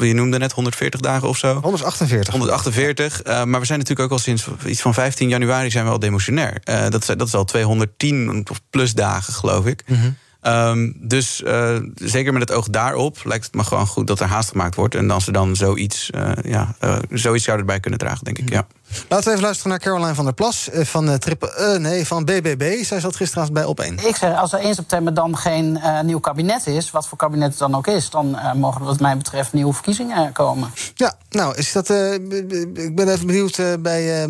Je 0.00 0.14
noemde 0.14 0.38
net 0.38 0.52
140 0.52 1.00
dagen 1.00 1.28
of 1.28 1.38
zo. 1.38 1.60
148. 1.60 2.32
148. 2.32 3.24
Uh, 3.26 3.44
maar 3.44 3.60
we 3.60 3.66
zijn 3.66 3.78
natuurlijk 3.78 4.06
ook 4.08 4.18
al 4.18 4.22
sinds 4.22 4.48
iets 4.66 4.80
van 4.80 4.94
15 4.94 5.28
januari 5.28 5.70
zijn 5.70 5.84
we 5.84 5.90
al 5.90 5.98
demotionair. 5.98 6.60
Uh, 6.64 6.88
dat, 6.88 7.06
dat 7.06 7.26
is 7.26 7.34
al 7.34 7.44
210 7.44 8.46
plus 8.70 8.94
dagen, 8.94 9.32
geloof 9.32 9.66
ik. 9.66 9.82
Mm 9.86 9.96
-hmm. 9.96 10.16
Ehm, 10.48 10.92
dus 10.96 11.40
uh, 11.40 11.76
zeker 11.94 12.32
met 12.32 12.42
het 12.42 12.52
oog 12.52 12.68
daarop 12.68 13.18
lijkt 13.24 13.44
het 13.44 13.54
me 13.54 13.64
gewoon 13.64 13.86
goed 13.86 14.06
dat 14.06 14.20
er 14.20 14.26
haast 14.26 14.48
gemaakt 14.48 14.74
wordt. 14.74 14.94
En 14.94 15.10
als 15.10 15.24
ze 15.24 15.32
dan 15.32 15.56
zoiets, 15.56 16.10
uh, 16.14 16.30
ja, 16.42 16.74
uh, 16.84 16.96
zoiets 17.10 17.44
zouden 17.44 17.66
erbij 17.66 17.80
kunnen 17.80 17.98
dragen, 17.98 18.24
denk 18.24 18.38
ik. 18.38 18.50
Ja. 18.50 18.66
Laten 19.08 19.24
we 19.24 19.30
even 19.30 19.42
luisteren 19.42 19.70
naar 19.70 19.80
Caroline 19.80 20.14
van 20.14 20.24
der 20.24 20.34
Plas 20.34 20.68
van, 20.72 21.18
triple, 21.18 21.78
nee, 21.78 22.06
van 22.06 22.24
BBB. 22.24 22.84
Zij 22.84 23.00
zat 23.00 23.16
gisteravond 23.16 23.54
bij 23.54 23.64
op 23.64 23.80
1. 23.80 24.06
Ik 24.06 24.16
zeg, 24.16 24.36
als 24.36 24.52
er 24.52 24.58
1 24.58 24.74
september 24.74 25.14
dan 25.14 25.36
geen 25.36 25.80
nieuw 26.02 26.18
kabinet 26.18 26.66
is, 26.66 26.90
wat 26.90 27.08
voor 27.08 27.18
kabinet 27.18 27.48
het 27.48 27.58
dan 27.58 27.74
ook 27.74 27.86
is, 27.86 28.10
dan 28.10 28.38
mogen 28.54 28.80
er 28.80 28.86
wat 28.86 29.00
mij 29.00 29.16
betreft 29.16 29.52
nieuwe 29.52 29.72
verkiezingen 29.72 30.32
komen. 30.32 30.70
Ja, 30.94 31.14
nou, 31.30 31.56
is 31.56 31.72
dat. 31.72 31.90
ik 31.90 32.92
ben 32.94 33.08
even 33.08 33.26
benieuwd 33.26 33.60
bij 33.80 34.28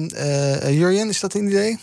Jurjen, 0.73 1.09
is 1.09 1.21
dat 1.21 1.35
een 1.35 1.47
idee? 1.47 1.79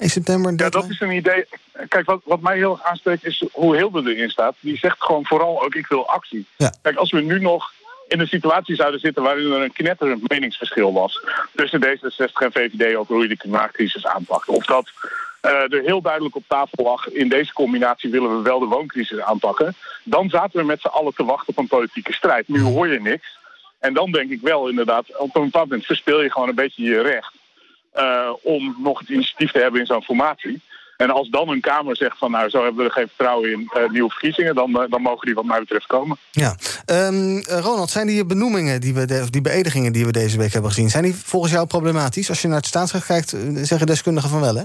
1 0.00 0.10
september. 0.10 0.52
Ja, 0.56 0.68
dat 0.68 0.88
is 0.88 1.00
een 1.00 1.10
idee. 1.10 1.44
Kijk, 1.88 2.06
wat, 2.06 2.20
wat 2.24 2.40
mij 2.40 2.56
heel 2.56 2.70
erg 2.70 2.82
aanspreekt 2.82 3.24
is 3.24 3.44
hoe 3.52 3.76
Hilde 3.76 4.14
erin 4.14 4.30
staat. 4.30 4.54
Die 4.60 4.76
zegt 4.76 5.02
gewoon 5.02 5.26
vooral 5.26 5.64
ook, 5.64 5.74
ik 5.74 5.86
wil 5.86 6.08
actie. 6.08 6.46
Kijk, 6.82 6.96
als 6.96 7.10
we 7.10 7.20
nu 7.20 7.40
nog 7.40 7.72
in 8.08 8.20
een 8.20 8.26
situatie 8.26 8.74
zouden 8.74 9.00
zitten 9.00 9.22
waarin 9.22 9.52
er 9.52 9.62
een 9.62 9.72
knetterend 9.72 10.28
meningsverschil 10.28 10.92
was 10.92 11.20
tussen 11.54 11.84
D66 11.84 12.32
en 12.32 12.52
VVD 12.52 12.96
over 12.96 13.14
hoe 13.14 13.22
je 13.22 13.28
de 13.28 13.36
klimaatcrisis 13.36 14.06
aanpakt. 14.06 14.48
Of 14.48 14.64
dat 14.64 14.90
uh, 15.42 15.50
er 15.50 15.82
heel 15.82 16.00
duidelijk 16.00 16.36
op 16.36 16.44
tafel 16.46 16.84
lag, 16.84 17.08
in 17.08 17.28
deze 17.28 17.52
combinatie 17.52 18.10
willen 18.10 18.36
we 18.36 18.42
wel 18.42 18.58
de 18.58 18.66
wooncrisis 18.66 19.20
aanpakken. 19.20 19.74
Dan 20.04 20.28
zaten 20.28 20.60
we 20.60 20.66
met 20.66 20.80
z'n 20.80 20.86
allen 20.86 21.14
te 21.14 21.24
wachten 21.24 21.48
op 21.48 21.58
een 21.58 21.66
politieke 21.66 22.12
strijd. 22.12 22.48
Nu 22.48 22.60
hoor 22.60 22.88
je 22.88 23.00
niks. 23.00 23.38
En 23.78 23.94
dan 23.94 24.12
denk 24.12 24.30
ik 24.30 24.40
wel 24.40 24.68
inderdaad, 24.68 25.16
op 25.18 25.36
een 25.36 25.44
bepaald 25.44 25.68
moment 25.68 25.86
verspeel 25.86 26.22
je 26.22 26.30
gewoon 26.30 26.48
een 26.48 26.54
beetje 26.54 26.84
je 26.84 27.00
recht. 27.00 27.32
Uh, 27.96 28.30
om 28.42 28.76
nog 28.82 28.98
het 28.98 29.08
initiatief 29.08 29.52
te 29.52 29.58
hebben 29.58 29.80
in 29.80 29.86
zo'n 29.86 30.02
formatie. 30.02 30.62
En 30.96 31.10
als 31.10 31.28
dan 31.28 31.48
een 31.48 31.60
Kamer 31.60 31.96
zegt 31.96 32.18
van 32.18 32.30
nou, 32.30 32.48
zo 32.48 32.62
hebben 32.62 32.82
we 32.82 32.84
er 32.84 32.94
geen 32.94 33.08
vertrouwen 33.08 33.52
in 33.52 33.70
uh, 33.76 33.90
nieuwe 33.90 34.10
verkiezingen, 34.10 34.54
dan, 34.54 34.70
uh, 34.70 34.82
dan 34.88 35.02
mogen 35.02 35.26
die 35.26 35.34
wat 35.34 35.44
mij 35.44 35.58
betreft 35.58 35.86
komen. 35.86 36.16
Ja. 36.30 36.56
Um, 36.86 37.42
Ronald, 37.42 37.90
zijn 37.90 38.06
die 38.06 38.26
benoemingen, 38.26 38.80
die, 38.80 38.94
we 38.94 39.26
die 39.30 39.40
beëdigingen 39.40 39.92
die 39.92 40.06
we 40.06 40.12
deze 40.12 40.38
week 40.38 40.52
hebben 40.52 40.70
gezien, 40.70 40.90
zijn 40.90 41.04
die 41.04 41.14
volgens 41.14 41.52
jou 41.52 41.66
problematisch? 41.66 42.28
Als 42.28 42.42
je 42.42 42.48
naar 42.48 42.56
het 42.56 42.66
staatsrecht 42.66 43.06
kijkt, 43.06 43.36
zeggen 43.54 43.86
deskundigen 43.86 44.30
van 44.30 44.40
wel, 44.40 44.54
hè? 44.54 44.62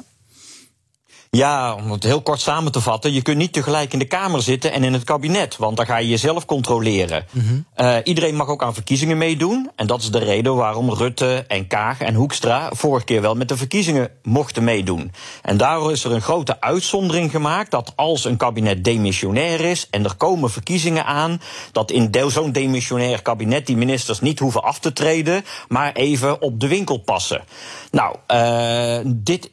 Ja, 1.36 1.74
om 1.74 1.92
het 1.92 2.04
heel 2.04 2.22
kort 2.22 2.42
samen 2.42 2.72
te 2.72 2.82
vatten. 2.82 3.14
Je 3.14 3.22
kunt 3.22 3.38
niet 3.38 3.54
tegelijk 3.54 3.94
in 3.94 4.00
de 4.00 4.06
Kamer 4.06 4.42
zitten 4.42 4.72
en 4.72 4.84
in 4.84 4.94
het 4.94 5.04
kabinet. 5.04 5.58
Want 5.58 5.78
dan 5.78 5.86
ga 5.86 5.98
je 5.98 6.08
jezelf 6.08 6.46
controleren. 6.46 7.26
Mm 7.32 7.66
uh, 7.78 7.98
iedereen 8.04 8.36
mag 8.36 8.48
ook 8.48 8.64
aan 8.64 8.74
verkiezingen 8.74 9.18
meedoen. 9.18 9.70
En 9.76 9.88
dat 9.88 10.02
is 10.02 10.12
de 10.12 10.20
reden 10.20 10.56
waarom 10.56 10.94
Rutte 10.94 11.46
en 11.48 11.68
Kaag 11.68 12.00
en 12.00 12.14
Hoekstra 12.14 12.70
vorige 12.74 13.06
keer 13.06 13.22
wel 13.22 13.36
met 13.36 13.48
de 13.48 13.58
verkiezingen 13.58 14.10
mochten 14.24 14.64
meedoen. 14.64 15.12
En 15.42 15.58
daardoor 15.58 15.92
is 15.92 16.04
er 16.04 16.12
een 16.12 16.22
grote 16.22 16.62
uitzondering 16.62 17.32
gemaakt 17.32 17.72
dat 17.72 17.94
als 17.96 18.26
een 18.26 18.38
kabinet 18.38 18.84
demissionair 18.84 19.60
is 19.60 19.88
en 19.90 20.04
er 20.04 20.16
komen 20.16 20.50
verkiezingen 20.50 21.06
aan, 21.06 21.42
dat 21.72 21.92
in 21.92 22.12
zo'n 22.28 22.52
demissionair 22.52 23.22
kabinet 23.22 23.68
die 23.68 23.78
ministers 23.78 24.20
niet 24.20 24.40
hoeven 24.40 24.64
af 24.64 24.80
te 24.80 24.94
treden, 24.94 25.46
maar 25.68 25.94
even 25.94 26.42
op 26.42 26.60
de 26.60 26.68
winkel 26.68 26.98
passen. 26.98 27.44
Nou, 27.92 28.16
uh, 28.34 29.12
dit, 29.16 29.50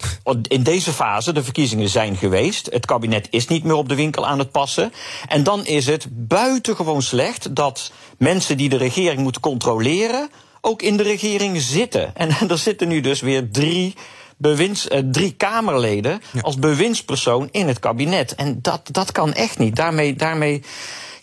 in 0.48 0.62
deze 0.62 0.92
fase, 0.92 1.32
de 1.32 1.42
verkiezingen 1.42 1.70
zijn 1.80 2.16
geweest. 2.16 2.68
Het 2.70 2.86
kabinet 2.86 3.26
is 3.30 3.46
niet 3.46 3.64
meer 3.64 3.74
op 3.74 3.88
de 3.88 3.94
winkel 3.94 4.26
aan 4.26 4.38
het 4.38 4.50
passen. 4.50 4.92
En 5.28 5.42
dan 5.42 5.66
is 5.66 5.86
het 5.86 6.06
buitengewoon 6.10 7.02
slecht 7.02 7.54
dat 7.56 7.92
mensen 8.18 8.56
die 8.56 8.68
de 8.68 8.76
regering 8.76 9.20
moeten 9.20 9.40
controleren. 9.40 10.30
ook 10.60 10.82
in 10.82 10.96
de 10.96 11.02
regering 11.02 11.60
zitten. 11.60 12.16
En 12.16 12.30
er 12.50 12.58
zitten 12.58 12.88
nu 12.88 13.00
dus 13.00 13.20
weer 13.20 13.50
drie. 13.50 13.94
Bewinds, 14.36 14.88
uh, 14.88 14.98
drie 14.98 15.32
Kamerleden 15.32 16.20
als 16.40 16.56
bewindspersoon 16.56 17.48
in 17.50 17.68
het 17.68 17.78
kabinet. 17.78 18.34
En 18.34 18.58
dat, 18.62 18.80
dat 18.90 19.12
kan 19.12 19.32
echt 19.32 19.58
niet. 19.58 19.76
Daarmee, 19.76 20.14
daarmee 20.14 20.62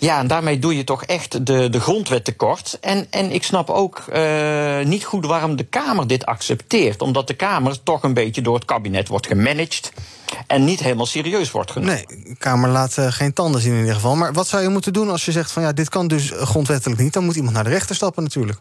ja, 0.01 0.19
en 0.19 0.27
daarmee 0.27 0.59
doe 0.59 0.75
je 0.75 0.83
toch 0.83 1.03
echt 1.03 1.45
de, 1.45 1.69
de 1.69 1.79
grondwet 1.79 2.25
tekort. 2.25 2.77
En, 2.81 3.07
en 3.09 3.31
ik 3.31 3.43
snap 3.43 3.69
ook 3.69 4.03
uh, 4.13 4.79
niet 4.83 5.03
goed 5.03 5.25
waarom 5.25 5.55
de 5.55 5.63
Kamer 5.63 6.07
dit 6.07 6.25
accepteert. 6.25 7.01
Omdat 7.01 7.27
de 7.27 7.33
Kamer 7.33 7.83
toch 7.83 8.03
een 8.03 8.13
beetje 8.13 8.41
door 8.41 8.55
het 8.55 8.65
kabinet 8.65 9.07
wordt 9.07 9.27
gemanaged. 9.27 9.91
En 10.47 10.63
niet 10.63 10.79
helemaal 10.79 11.05
serieus 11.05 11.51
wordt 11.51 11.71
genomen. 11.71 11.93
Nee, 11.93 12.23
de 12.23 12.35
Kamer 12.35 12.69
laat 12.69 12.97
uh, 12.97 13.11
geen 13.11 13.33
tanden 13.33 13.61
zien 13.61 13.73
in 13.73 13.79
ieder 13.79 13.93
geval. 13.93 14.15
Maar 14.15 14.33
wat 14.33 14.47
zou 14.47 14.63
je 14.63 14.69
moeten 14.69 14.93
doen 14.93 15.09
als 15.09 15.25
je 15.25 15.31
zegt 15.31 15.51
van 15.51 15.63
ja, 15.63 15.73
dit 15.73 15.89
kan 15.89 16.07
dus 16.07 16.31
grondwettelijk 16.35 17.01
niet? 17.01 17.13
Dan 17.13 17.25
moet 17.25 17.35
iemand 17.35 17.53
naar 17.53 17.63
de 17.63 17.69
rechter 17.69 17.95
stappen 17.95 18.23
natuurlijk. 18.23 18.59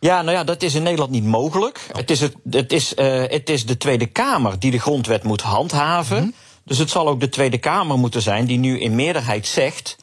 Ja, 0.00 0.22
nou 0.22 0.36
ja, 0.36 0.44
dat 0.44 0.62
is 0.62 0.74
in 0.74 0.82
Nederland 0.82 1.10
niet 1.10 1.24
mogelijk. 1.24 1.80
Het, 1.92 2.10
is 2.10 2.20
het, 2.20 2.34
het, 2.50 2.72
is, 2.72 2.94
uh, 2.96 3.22
het 3.26 3.48
is 3.48 3.66
de 3.66 3.76
Tweede 3.76 4.06
Kamer 4.06 4.58
die 4.58 4.70
de 4.70 4.78
grondwet 4.78 5.22
moet 5.22 5.40
handhaven. 5.40 6.16
Mm 6.16 6.22
-hmm. 6.22 6.34
Dus 6.64 6.78
het 6.78 6.90
zal 6.90 7.08
ook 7.08 7.20
de 7.20 7.28
Tweede 7.28 7.58
Kamer 7.58 7.98
moeten 7.98 8.22
zijn 8.22 8.46
die 8.46 8.58
nu 8.58 8.80
in 8.80 8.94
meerderheid 8.94 9.46
zegt. 9.46 9.96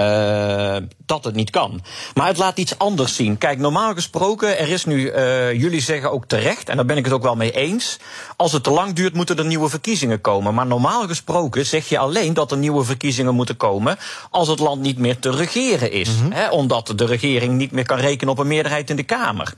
Uh, 0.00 0.76
dat 1.06 1.24
het 1.24 1.34
niet 1.34 1.50
kan. 1.50 1.82
Maar 2.14 2.26
het 2.26 2.38
laat 2.38 2.58
iets 2.58 2.78
anders 2.78 3.14
zien. 3.14 3.38
Kijk, 3.38 3.58
normaal 3.58 3.94
gesproken, 3.94 4.58
er 4.58 4.68
is 4.68 4.84
nu, 4.84 5.12
uh, 5.12 5.52
jullie 5.52 5.80
zeggen 5.80 6.10
ook 6.10 6.26
terecht, 6.26 6.68
en 6.68 6.76
daar 6.76 6.84
ben 6.84 6.96
ik 6.96 7.04
het 7.04 7.14
ook 7.14 7.22
wel 7.22 7.36
mee 7.36 7.52
eens. 7.52 7.98
Als 8.36 8.52
het 8.52 8.62
te 8.62 8.70
lang 8.70 8.92
duurt, 8.92 9.14
moeten 9.14 9.38
er 9.38 9.44
nieuwe 9.44 9.68
verkiezingen 9.68 10.20
komen. 10.20 10.54
Maar 10.54 10.66
normaal 10.66 11.06
gesproken 11.06 11.66
zeg 11.66 11.88
je 11.88 11.98
alleen 11.98 12.34
dat 12.34 12.50
er 12.50 12.56
nieuwe 12.56 12.84
verkiezingen 12.84 13.34
moeten 13.34 13.56
komen. 13.56 13.98
als 14.30 14.48
het 14.48 14.58
land 14.58 14.80
niet 14.80 14.98
meer 14.98 15.18
te 15.18 15.30
regeren 15.30 15.92
is. 15.92 16.08
Mm 16.08 16.20
-hmm. 16.20 16.32
hè, 16.32 16.48
omdat 16.50 16.92
de 16.96 17.06
regering 17.06 17.54
niet 17.54 17.72
meer 17.72 17.86
kan 17.86 17.98
rekenen 17.98 18.32
op 18.32 18.38
een 18.38 18.46
meerderheid 18.46 18.90
in 18.90 18.96
de 18.96 19.02
Kamer. 19.02 19.54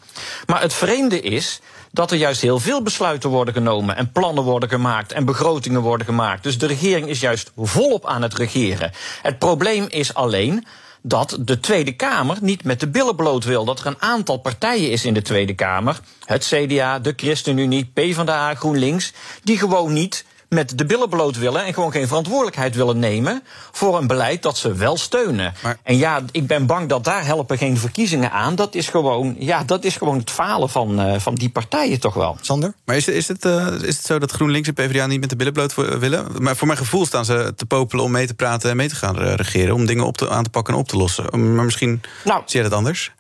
Maar 0.46 0.61
het 0.61 0.75
vreemde 0.75 1.20
is 1.20 1.61
dat 1.97 2.11
er 2.11 2.17
juist 2.17 2.41
heel 2.41 2.59
veel 2.59 2.83
besluiten 2.83 3.31
worden 3.31 3.55
genomen 3.55 3.97
en 3.97 4.13
plannen 4.13 4.45
worden 4.45 4.69
gemaakt 4.69 5.13
en 5.13 5.25
begrotingen 5.25 5.81
worden 5.81 6.07
gemaakt. 6.07 6.43
Dus 6.43 6.59
de 6.59 6.67
regering 6.67 7.09
is 7.09 7.21
juist 7.21 7.53
volop 7.57 8.07
aan 8.07 8.23
het 8.23 8.35
regeren. 8.35 8.93
Het 9.23 9.39
probleem 9.39 9.87
is 9.89 10.15
alleen 10.15 10.67
dat 11.03 11.39
de 11.41 11.61
Tweede 11.61 11.93
Kamer 11.93 12.37
niet 12.41 12.65
met 12.65 12.81
de 12.81 12.89
billen 12.89 13.17
bloot 13.17 13.45
wil. 13.45 13.65
Dat 13.65 13.81
er 13.81 13.87
een 13.87 14.03
aantal 14.03 14.37
partijen 14.37 14.91
is 14.91 15.05
in 15.05 15.15
de 15.15 15.23
Tweede 15.23 15.55
Kamer, 15.55 16.01
het 16.25 16.45
CDA, 16.45 16.99
de 16.99 17.13
ChristenUnie, 17.17 17.91
PvdA, 17.95 18.55
GroenLinks, 18.55 19.13
die 19.43 19.59
gewoon 19.59 19.93
niet 19.93 20.25
met 20.49 20.79
de 20.79 20.87
billen 20.87 21.09
bloot 21.09 21.39
willen 21.39 21.65
en 21.65 21.75
gewoon 21.75 21.93
geen 21.93 22.07
verantwoordelijkheid 22.07 22.75
willen 22.75 22.99
nemen 22.99 23.43
voor 23.73 23.99
een 23.99 24.07
beleid 24.07 24.43
dat 24.43 24.59
ze 24.59 24.75
wel 24.75 24.97
steunen. 24.97 25.55
Maar... 25.63 25.79
En 25.83 25.97
ja, 25.97 26.23
ik 26.31 26.47
ben 26.47 26.67
bang 26.67 26.89
dat 26.89 27.05
daar 27.05 27.25
helpen 27.25 27.59
geen 27.59 27.79
verkiezingen 27.79 28.31
aan. 28.31 28.55
Dat 28.55 28.75
is 28.75 28.89
gewoon, 28.89 29.37
ja, 29.39 29.65
dat 29.65 29.85
is 29.85 29.97
gewoon 29.97 30.19
het 30.19 30.31
falen 30.31 30.71
van, 30.71 31.01
uh, 31.01 31.19
van 31.19 31.35
die 31.35 31.51
partijen 31.51 32.01
toch 32.01 32.15
wel. 32.15 32.37
Sander? 32.41 32.75
Maar 32.85 32.97
is 32.97 33.07
het, 33.07 33.15
is, 33.15 33.29
het, 33.29 33.45
uh, 33.45 33.67
is 33.83 33.97
het 33.97 34.07
zo 34.07 34.19
dat 34.19 34.31
GroenLinks 34.31 34.69
en 34.69 34.75
PvdA 34.75 35.07
niet 35.07 35.21
met 35.21 35.31
de 35.31 35.37
billen 35.37 35.53
bloot 35.53 35.75
willen? 35.75 36.27
Maar 36.39 36.57
voor 36.57 36.67
mijn 36.67 36.79
gevoel 36.79 37.07
staan 37.07 37.25
ze 37.25 37.53
te 37.57 37.67
popelen 37.67 38.05
om 38.05 38.11
mee 38.11 38.27
te 38.27 38.35
praten 38.35 38.71
en 38.71 38.77
mee 38.77 38.89
te 38.89 38.95
gaan 38.95 39.17
regeren. 39.17 39.75
Om 39.75 39.87
dingen 39.87 40.07
op 40.07 40.17
te, 40.17 40.31
aan 40.31 40.45
te 40.45 40.51
pakken 40.51 40.75
en 40.75 40.81
op 40.81 40.89
te 40.89 40.97
lossen. 40.97 41.55
Maar 41.55 41.65
misschien 41.65 42.01
nou, 42.25 42.43
zie 42.45 42.63
je 42.63 42.69
dat 42.69 42.79
anders? 42.79 43.13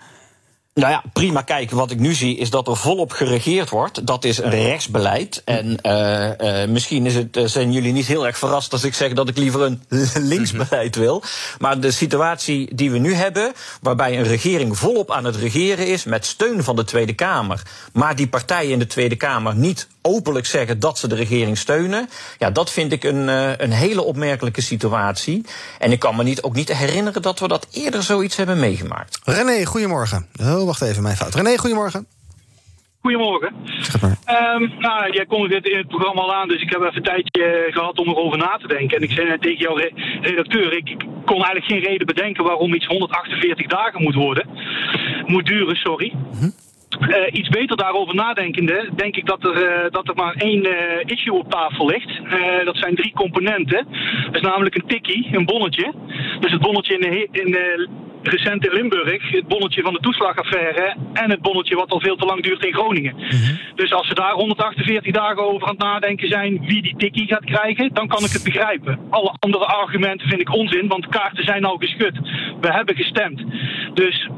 Nou 0.76 0.90
ja, 0.90 1.02
prima. 1.12 1.42
Kijk, 1.42 1.70
wat 1.70 1.90
ik 1.90 1.98
nu 1.98 2.14
zie 2.14 2.36
is 2.36 2.50
dat 2.50 2.68
er 2.68 2.76
volop 2.76 3.12
geregeerd 3.12 3.70
wordt. 3.70 4.06
Dat 4.06 4.24
is 4.24 4.38
een 4.38 4.50
rechtsbeleid. 4.50 5.42
En 5.44 5.78
uh, 5.82 6.62
uh, 6.62 6.68
misschien 6.68 7.06
is 7.06 7.14
het, 7.14 7.38
zijn 7.44 7.72
jullie 7.72 7.92
niet 7.92 8.06
heel 8.06 8.26
erg 8.26 8.38
verrast 8.38 8.72
als 8.72 8.84
ik 8.84 8.94
zeg 8.94 9.12
dat 9.12 9.28
ik 9.28 9.36
liever 9.36 9.62
een 9.62 9.82
linksbeleid 10.32 10.96
wil. 10.96 11.22
Maar 11.58 11.80
de 11.80 11.90
situatie 11.90 12.74
die 12.74 12.90
we 12.90 12.98
nu 12.98 13.14
hebben, 13.14 13.52
waarbij 13.80 14.18
een 14.18 14.24
regering 14.24 14.78
volop 14.78 15.10
aan 15.10 15.24
het 15.24 15.36
regeren 15.36 15.86
is 15.86 16.04
met 16.04 16.26
steun 16.26 16.64
van 16.64 16.76
de 16.76 16.84
Tweede 16.84 17.14
Kamer, 17.14 17.62
maar 17.92 18.16
die 18.16 18.28
partijen 18.28 18.72
in 18.72 18.78
de 18.78 18.86
Tweede 18.86 19.16
Kamer 19.16 19.56
niet 19.56 19.88
openlijk 20.06 20.46
zeggen 20.46 20.80
dat 20.80 20.98
ze 20.98 21.08
de 21.08 21.14
regering 21.14 21.58
steunen. 21.58 22.08
Ja, 22.38 22.50
dat 22.50 22.70
vind 22.70 22.92
ik 22.92 23.04
een, 23.04 23.28
uh, 23.28 23.50
een 23.56 23.72
hele 23.72 24.02
opmerkelijke 24.02 24.60
situatie. 24.60 25.44
En 25.78 25.92
ik 25.92 25.98
kan 25.98 26.16
me 26.16 26.22
niet, 26.22 26.42
ook 26.42 26.54
niet 26.54 26.72
herinneren 26.72 27.22
dat 27.22 27.38
we 27.38 27.48
dat 27.48 27.68
eerder 27.72 28.02
zoiets 28.02 28.36
hebben 28.36 28.58
meegemaakt. 28.58 29.20
René, 29.24 29.64
goedemorgen. 29.64 30.26
Oh, 30.40 30.64
wacht 30.64 30.82
even, 30.82 31.02
mijn 31.02 31.16
fout. 31.16 31.34
René, 31.34 31.58
goedemorgen. 31.58 32.06
Goedemorgen. 33.00 33.54
Um, 34.28 34.72
nou, 34.78 35.10
jij 35.10 35.26
kon 35.26 35.48
dit 35.48 35.66
in 35.66 35.76
het 35.76 35.88
programma 35.88 36.20
al 36.22 36.34
aan, 36.34 36.48
dus 36.48 36.62
ik 36.62 36.70
heb 36.70 36.80
even 36.80 36.96
een 36.96 37.02
tijdje 37.02 37.66
gehad 37.70 37.98
om 37.98 38.08
erover 38.08 38.38
na 38.38 38.56
te 38.60 38.66
denken. 38.66 38.96
En 38.96 39.02
ik 39.02 39.10
zei 39.10 39.28
net 39.28 39.42
tegen 39.42 39.58
jouw 39.58 39.76
redacteur, 40.20 40.76
ik, 40.76 40.96
kon 41.24 41.36
eigenlijk 41.44 41.64
geen 41.64 41.90
reden 41.90 42.06
bedenken 42.06 42.44
waarom 42.44 42.74
iets 42.74 42.86
148 42.86 43.66
dagen 43.66 44.02
moet 44.02 44.14
worden. 44.14 44.48
Moet 45.26 45.46
duren, 45.46 45.76
sorry. 45.76 46.12
Mm 46.40 46.52
uh, 47.00 47.16
iets 47.32 47.48
beter 47.48 47.76
daarover 47.76 48.14
nadenkende, 48.14 48.88
denk 48.96 49.16
ik 49.16 49.26
dat 49.26 49.44
er, 49.44 49.62
uh, 49.62 49.90
dat 49.90 50.08
er 50.08 50.14
maar 50.14 50.34
één 50.34 50.66
uh, 50.66 50.72
issue 51.04 51.38
op 51.38 51.50
tafel 51.50 51.86
ligt. 51.86 52.20
dat 52.64 52.76
zijn 52.76 52.94
drie 52.94 53.12
componenten. 53.12 53.86
Dat 54.24 54.34
is 54.34 54.40
namelijk 54.40 54.74
een 54.74 54.86
tikkie, 54.86 55.28
een 55.32 55.44
bonnetje. 55.44 55.92
Dus 56.40 56.52
het 56.52 56.60
bonnetje 56.60 56.94
in 56.94 57.00
de, 57.00 57.28
in 57.30 57.50
de 57.50 57.88
recent 58.28 58.66
in 58.66 58.72
Limburg, 58.72 59.30
het 59.30 59.48
bonnetje 59.48 59.82
van 59.82 59.92
de 59.92 60.00
toeslagaffaire 60.00 60.96
en 61.12 61.30
het 61.30 61.42
bonnetje 61.42 61.76
wat 61.76 61.90
al 61.90 62.00
veel 62.00 62.16
te 62.16 62.24
lang 62.24 62.42
duurt 62.42 62.64
in 62.64 62.74
Groningen. 62.74 63.14
Mm 63.14 63.20
-hmm. 63.20 63.58
Dus 63.74 63.92
als 63.92 64.06
ze 64.08 64.14
daar 64.14 64.32
148 64.32 65.12
dagen 65.12 65.42
over 65.42 65.68
aan 65.68 65.74
het 65.74 65.82
nadenken 65.82 66.28
zijn 66.28 66.66
wie 66.66 66.82
die 66.82 66.96
tikkie 66.96 67.26
gaat 67.26 67.44
krijgen, 67.44 67.90
dan 67.92 68.08
kan 68.08 68.24
ik 68.24 68.32
het 68.32 68.44
begrijpen. 68.44 68.98
Alle 69.10 69.34
andere 69.38 69.66
argumenten 69.66 70.28
vind 70.28 70.40
ik 70.40 70.54
onzin, 70.54 70.88
want 70.88 71.08
kaarten 71.08 71.44
zijn 71.44 71.64
al 71.64 71.76
geschud. 71.76 72.18
We 72.60 72.72
hebben 72.72 72.96
gestemd. 72.96 73.44
Dus 73.94 74.28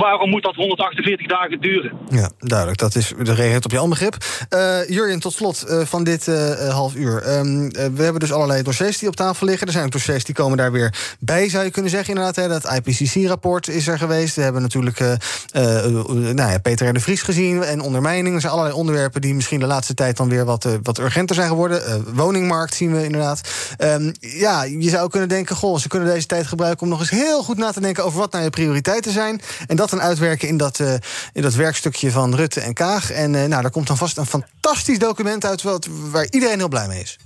waarom 0.00 0.30
moet 0.30 0.42
dat 0.42 0.54
148 0.54 1.26
dagen 1.26 1.60
duren? 1.60 1.92
Ja, 2.10 2.30
duidelijk. 2.38 2.78
Dat 2.78 2.94
is 2.94 3.12
de 3.22 3.34
reageert 3.34 3.64
op 3.64 3.70
je 3.70 3.82
onbegrip. 3.82 4.16
Uh, 4.54 4.88
Jurjen, 4.88 5.20
tot 5.20 5.32
slot 5.32 5.64
uh, 5.68 5.80
van 5.84 6.04
dit 6.04 6.26
uh, 6.26 6.68
half 6.68 6.94
uur. 6.94 7.38
Um, 7.38 7.70
we 7.70 8.02
hebben 8.02 8.20
dus 8.20 8.32
allerlei 8.32 8.62
dossiers 8.62 8.98
die 8.98 9.08
op 9.08 9.16
tafel 9.16 9.46
liggen. 9.46 9.66
Er 9.66 9.72
zijn 9.72 9.90
dossiers 9.90 10.24
die 10.24 10.34
komen 10.34 10.56
daar 10.56 10.72
weer 10.72 11.16
bij, 11.20 11.48
zou 11.48 11.64
je 11.64 11.70
kunnen 11.70 11.90
zeggen. 11.90 12.08
Inderdaad, 12.14 12.36
hè, 12.36 12.48
dat 12.48 12.72
IPCC-rapport 12.72 13.68
is 13.68 13.86
er 13.86 13.98
geweest. 13.98 14.36
We 14.36 14.42
hebben 14.42 14.62
natuurlijk 14.62 14.98
nou 15.52 16.50
ja, 16.50 16.58
Peter 16.58 16.88
R. 16.88 16.92
de 16.92 17.00
Vries 17.00 17.22
gezien 17.22 17.62
en 17.62 17.80
ondermijning. 17.80 18.34
Er 18.34 18.40
zijn 18.40 18.52
allerlei 18.52 18.76
onderwerpen 18.76 19.20
die 19.20 19.34
misschien 19.34 19.60
de 19.60 19.66
laatste 19.66 19.94
tijd 19.94 20.16
dan 20.16 20.28
weer 20.28 20.44
wat, 20.44 20.78
wat 20.82 20.98
urgenter 20.98 21.34
zijn 21.34 21.48
geworden. 21.48 22.04
woningmarkt 22.14 22.74
zien 22.74 22.92
we 22.92 23.04
inderdaad. 23.04 23.40
Um, 23.78 24.12
ja, 24.20 24.62
je 24.62 24.90
zou 24.90 25.10
kunnen 25.10 25.28
denken, 25.28 25.56
goh, 25.56 25.78
ze 25.78 25.88
kunnen 25.88 26.08
deze 26.08 26.26
tijd 26.26 26.46
gebruiken 26.46 26.82
om 26.82 26.88
nog 26.88 27.00
eens 27.00 27.10
heel 27.10 27.42
goed 27.42 27.58
na 27.58 27.72
te 27.72 27.80
denken 27.80 28.04
over 28.04 28.18
wat 28.18 28.32
nou 28.32 28.44
je 28.44 28.50
prioriteiten 28.50 29.12
zijn. 29.12 29.40
En 29.66 29.76
dat 29.76 29.89
dan 29.90 30.00
uitwerken 30.00 30.48
in 30.48 30.56
dat, 30.56 30.78
uh, 30.78 30.94
in 31.32 31.42
dat 31.42 31.54
werkstukje 31.54 32.10
van 32.10 32.34
Rutte 32.34 32.60
en 32.60 32.74
Kaag. 32.74 33.10
En 33.10 33.34
uh, 33.34 33.44
nou, 33.44 33.62
daar 33.62 33.70
komt 33.70 33.86
dan 33.86 33.96
vast 33.96 34.16
een 34.16 34.26
fantastisch 34.26 34.98
document 34.98 35.44
uit 35.44 35.62
wat, 35.62 35.88
waar 36.10 36.26
iedereen 36.30 36.58
heel 36.58 36.68
blij 36.68 36.88
mee 36.88 37.00
is. 37.00 37.18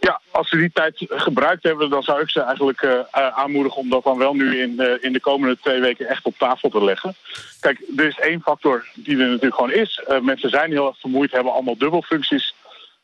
Ja, 0.00 0.20
als 0.30 0.48
ze 0.48 0.56
die 0.56 0.70
tijd 0.72 1.06
gebruikt 1.08 1.62
hebben, 1.62 1.90
dan 1.90 2.02
zou 2.02 2.20
ik 2.20 2.30
ze 2.30 2.40
eigenlijk 2.40 2.82
uh, 2.82 3.00
aanmoedigen 3.12 3.78
om 3.78 3.90
dat 3.90 4.04
dan 4.04 4.18
wel 4.18 4.34
nu 4.34 4.60
in, 4.60 4.74
uh, 4.78 5.04
in 5.04 5.12
de 5.12 5.20
komende 5.20 5.58
twee 5.60 5.80
weken 5.80 6.08
echt 6.08 6.24
op 6.24 6.38
tafel 6.38 6.68
te 6.68 6.84
leggen. 6.84 7.14
Kijk, 7.60 7.82
er 7.96 8.06
is 8.06 8.18
één 8.18 8.40
factor 8.40 8.86
die 8.94 9.18
er 9.18 9.26
natuurlijk 9.26 9.54
gewoon 9.54 9.72
is. 9.72 10.02
mensen 10.22 10.50
zijn 10.50 10.70
heel 10.70 10.86
erg 10.86 11.00
vermoeid, 11.00 11.32
hebben 11.32 11.52
allemaal 11.52 11.76
dubbelfuncties 11.78 12.54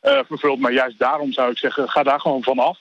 vervuld. 0.03 0.59
Maar 0.59 0.73
juist 0.73 0.99
daarom 0.99 1.33
zou 1.33 1.51
ik 1.51 1.59
zeggen, 1.59 1.89
ga 1.89 2.03
daar 2.03 2.21
gewoon 2.21 2.43
van 2.43 2.59
af. 2.59 2.79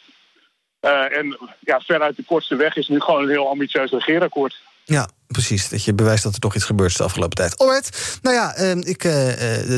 en 1.11 1.37
ja, 1.59 1.79
veruit 1.79 2.15
de 2.15 2.23
kortste 2.23 2.55
weg 2.55 2.75
is 2.75 2.87
nu 2.87 2.99
gewoon 2.99 3.23
een 3.23 3.29
heel 3.29 3.49
ambitieus 3.49 3.91
regeerakkoord. 3.91 4.61
Ja, 4.83 5.09
precies. 5.27 5.69
Dat 5.69 5.83
je 5.83 5.93
bewijst 5.93 6.23
dat 6.23 6.33
er 6.33 6.39
toch 6.39 6.55
iets 6.55 6.63
gebeurt 6.63 6.97
de 6.97 7.03
afgelopen 7.03 7.35
tijd. 7.35 7.57
Alright. 7.57 8.19
Nou 8.21 8.35
ja, 8.35 8.59
uh, 8.59 8.71
ik 8.83 9.03
uh, 9.03 9.13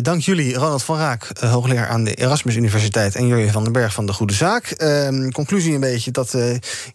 dank 0.01 0.21
jullie, 0.21 0.55
Ronald 0.55 0.83
van 0.83 0.97
Raak, 0.97 1.27
uh, 1.43 1.51
hoogleraar 1.51 1.87
aan 1.87 2.03
de 2.03 2.13
Erasmus 2.13 2.55
Universiteit... 2.55 3.15
en 3.15 3.27
Jurjen 3.27 3.51
van 3.51 3.63
den 3.63 3.71
Berg 3.71 3.93
van 3.93 4.05
de 4.05 4.13
Goede 4.13 4.33
Zaak. 4.33 4.65
Ehm, 4.65 5.29
conclusie 5.29 5.73
een 5.73 5.79
beetje 5.79 6.11
dat 6.11 6.37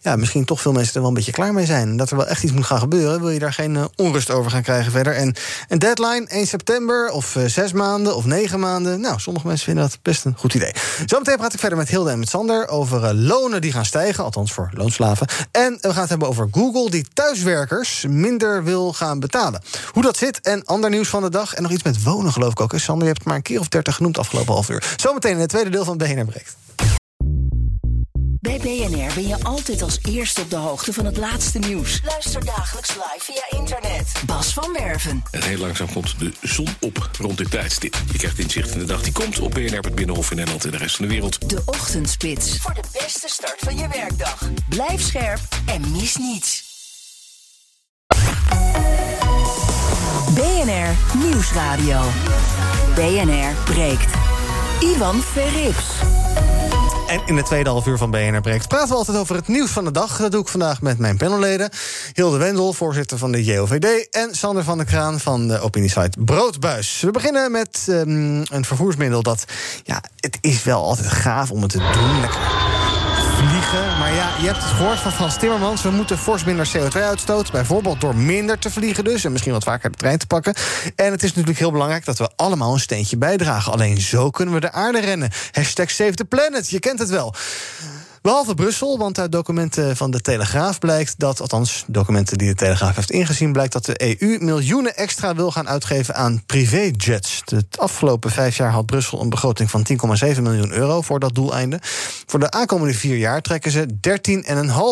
ja, 0.01 0.15
misschien 0.15 0.45
toch 0.45 0.61
veel 0.61 0.71
mensen 0.71 0.93
er 0.93 0.99
wel 0.99 1.09
een 1.09 1.15
beetje 1.15 1.31
klaar 1.31 1.53
mee 1.53 1.65
zijn. 1.65 1.97
Dat 1.97 2.09
er 2.09 2.17
wel 2.17 2.27
echt 2.27 2.43
iets 2.43 2.53
moet 2.53 2.65
gaan 2.65 2.79
gebeuren. 2.79 3.19
Wil 3.19 3.29
je 3.29 3.39
daar 3.39 3.53
geen 3.53 3.89
onrust 3.95 4.31
over 4.31 4.51
gaan 4.51 4.61
krijgen 4.61 4.91
verder. 4.91 5.15
En 5.15 5.35
een 5.67 5.79
deadline, 5.79 6.25
1 6.27 6.47
september 6.47 7.09
of 7.09 7.37
zes 7.45 7.73
maanden 7.73 8.15
of 8.15 8.25
negen 8.25 8.59
maanden. 8.59 9.01
Nou, 9.01 9.19
sommige 9.19 9.47
mensen 9.47 9.65
vinden 9.65 9.83
dat 9.83 9.99
best 10.01 10.25
een 10.25 10.35
goed 10.37 10.53
idee. 10.53 10.71
Zometeen 11.05 11.37
praat 11.37 11.53
ik 11.53 11.59
verder 11.59 11.77
met 11.77 11.89
Hilde 11.89 12.11
en 12.11 12.19
met 12.19 12.29
Sander... 12.29 12.67
over 12.67 13.13
lonen 13.13 13.61
die 13.61 13.71
gaan 13.71 13.85
stijgen, 13.85 14.23
althans 14.23 14.53
voor 14.53 14.69
loonslaven. 14.73 15.27
En 15.51 15.77
we 15.81 15.89
gaan 15.91 16.01
het 16.01 16.09
hebben 16.09 16.27
over 16.27 16.47
Google, 16.51 16.89
die 16.89 17.05
thuiswerkers 17.13 18.05
minder 18.07 18.44
wil 18.63 18.93
gaan 18.93 19.19
betalen. 19.19 19.63
Hoe 19.91 20.03
dat 20.03 20.17
zit 20.17 20.41
en 20.41 20.63
ander 20.65 20.89
nieuws 20.89 21.09
van 21.09 21.21
de 21.21 21.29
dag. 21.29 21.53
En 21.53 21.63
nog 21.63 21.71
iets 21.71 21.83
met 21.83 22.03
wonen, 22.03 22.31
geloof 22.31 22.51
ik 22.51 22.61
ook. 22.61 22.73
Sander, 22.75 23.07
je 23.07 23.13
hebt 23.13 23.17
het 23.17 23.27
maar 23.27 23.35
een 23.35 23.41
keer 23.41 23.59
of 23.59 23.67
dertig 23.67 23.95
genoemd 23.95 24.17
afgelopen 24.17 24.53
half 24.53 24.69
uur. 24.69 24.93
Zometeen 24.95 25.31
in 25.31 25.39
het 25.39 25.49
tweede 25.49 25.69
deel 25.69 25.85
van 25.85 25.97
BNR 25.97 26.25
Breekt. 26.25 26.55
Bij 28.45 28.57
BNR 28.57 29.13
ben 29.13 29.27
je 29.27 29.43
altijd 29.43 29.81
als 29.81 29.99
eerste 30.01 30.41
op 30.41 30.49
de 30.49 30.55
hoogte 30.55 30.93
van 30.93 31.05
het 31.05 31.17
laatste 31.17 31.59
nieuws. 31.59 32.01
Luister 32.05 32.45
dagelijks 32.45 32.89
live 32.89 33.19
via 33.19 33.59
internet. 33.59 34.11
Bas 34.25 34.53
van 34.53 34.73
Werven. 34.73 35.23
En 35.31 35.43
heel 35.43 35.57
langzaam 35.57 35.91
komt 35.93 36.19
de 36.19 36.31
zon 36.41 36.67
op 36.79 37.09
rond 37.19 37.37
dit 37.37 37.51
tijdstip. 37.51 37.95
Je 38.11 38.17
krijgt 38.17 38.39
inzicht 38.39 38.71
in 38.71 38.79
de 38.79 38.85
dag 38.85 39.01
die 39.01 39.13
komt 39.13 39.39
op 39.39 39.51
BNR, 39.51 39.79
het 39.79 39.95
Binnenhof 39.95 40.29
in 40.29 40.35
Nederland 40.35 40.65
en 40.65 40.71
de 40.71 40.77
rest 40.77 40.95
van 40.95 41.05
de 41.05 41.11
wereld. 41.11 41.49
De 41.49 41.61
Ochtendspits. 41.65 42.57
Voor 42.57 42.73
de 42.73 42.83
beste 42.91 43.27
start 43.27 43.59
van 43.59 43.77
je 43.77 43.87
werkdag. 43.87 44.49
Blijf 44.69 45.01
scherp 45.01 45.39
en 45.65 45.91
mis 45.91 46.15
niets. 46.15 46.74
BNR 50.33 51.17
Nieuwsradio. 51.17 52.01
BNR 52.95 53.53
breekt. 53.63 54.13
Ivan 54.79 55.21
Verrips. 55.21 55.85
En 57.07 57.21
in 57.25 57.37
het 57.37 57.45
tweede 57.45 57.69
half 57.69 57.87
uur 57.87 57.97
van 57.97 58.11
BNR 58.11 58.41
Breekt 58.41 58.67
praten 58.67 58.89
we 58.89 58.95
altijd 58.95 59.17
over 59.17 59.35
het 59.35 59.47
nieuws 59.47 59.69
van 59.69 59.85
de 59.85 59.91
dag. 59.91 60.17
Dat 60.17 60.31
doe 60.31 60.41
ik 60.41 60.47
vandaag 60.47 60.81
met 60.81 60.97
mijn 60.97 61.17
panelleden. 61.17 61.69
Hilde 62.13 62.37
Wendel, 62.37 62.73
voorzitter 62.73 63.17
van 63.17 63.31
de 63.31 63.43
JOVD... 63.43 64.09
en 64.09 64.35
Sander 64.35 64.63
van 64.63 64.77
der 64.77 64.85
Kraan 64.85 65.19
van 65.19 65.47
de 65.47 65.59
opiniesite 65.59 66.19
Broodbuis. 66.19 67.01
We 67.01 67.11
beginnen 67.11 67.51
met 67.51 67.85
um, 67.89 68.43
een 68.51 68.65
vervoersmiddel 68.65 69.21
dat... 69.21 69.45
ja, 69.83 70.03
het 70.19 70.37
is 70.41 70.63
wel 70.63 70.83
altijd 70.83 71.07
gaaf 71.07 71.51
om 71.51 71.61
het 71.61 71.71
te 71.71 71.77
doen. 71.77 72.19
Lekker 72.19 72.39
vliegen. 73.47 73.97
Maar 73.97 74.13
ja, 74.13 74.29
je 74.39 74.45
hebt 74.45 74.63
het 74.63 74.71
gehoord 74.71 74.99
van 74.99 75.11
Frans 75.11 75.37
Timmermans. 75.37 75.81
We 75.81 75.89
moeten 75.89 76.17
fors 76.17 76.43
minder 76.43 76.69
CO2-uitstoot. 76.77 77.51
Bijvoorbeeld 77.51 78.01
door 78.01 78.15
minder 78.15 78.59
te 78.59 78.71
vliegen 78.71 79.03
dus. 79.03 79.23
En 79.23 79.31
misschien 79.31 79.53
wat 79.53 79.63
vaker 79.63 79.91
de 79.91 79.97
trein 79.97 80.17
te 80.17 80.27
pakken. 80.27 80.53
En 80.95 81.11
het 81.11 81.23
is 81.23 81.29
natuurlijk 81.29 81.59
heel 81.59 81.71
belangrijk 81.71 82.05
dat 82.05 82.17
we 82.17 82.29
allemaal 82.35 82.73
een 82.73 82.79
steentje 82.79 83.17
bijdragen. 83.17 83.71
Alleen 83.71 84.01
zo 84.01 84.29
kunnen 84.29 84.53
we 84.53 84.59
de 84.59 84.71
aarde 84.71 84.99
rennen. 84.99 85.29
Hashtag 85.51 85.91
Save 85.91 86.13
the 86.13 86.25
Planet. 86.25 86.69
Je 86.69 86.79
kent 86.79 86.99
het 86.99 87.09
wel. 87.09 87.35
Behalve 88.25 88.53
Brussel, 88.53 88.97
want 88.97 89.19
uit 89.19 89.31
documenten 89.31 89.97
van 89.97 90.11
de 90.11 90.21
Telegraaf 90.21 90.79
blijkt 90.79 91.13
dat, 91.17 91.41
althans 91.41 91.83
documenten 91.87 92.37
die 92.37 92.47
de 92.47 92.55
Telegraaf 92.55 92.95
heeft 92.95 93.11
ingezien, 93.11 93.51
blijkt 93.51 93.73
dat 93.73 93.85
de 93.85 94.19
EU 94.19 94.37
miljoenen 94.39 94.95
extra 94.95 95.35
wil 95.35 95.51
gaan 95.51 95.67
uitgeven 95.67 96.15
aan 96.15 96.43
privéjets. 96.45 97.41
De 97.45 97.65
afgelopen 97.75 98.31
vijf 98.31 98.57
jaar 98.57 98.71
had 98.71 98.85
Brussel 98.85 99.21
een 99.21 99.29
begroting 99.29 99.69
van 99.69 99.87
10,7 100.35 100.41
miljoen 100.41 100.71
euro 100.71 101.01
voor 101.01 101.19
dat 101.19 101.35
doeleinde. 101.35 101.79
Voor 102.25 102.39
de 102.39 102.51
aankomende 102.51 102.93
vier 102.93 103.17
jaar 103.17 103.41
trekken 103.41 103.71
ze 103.71 103.87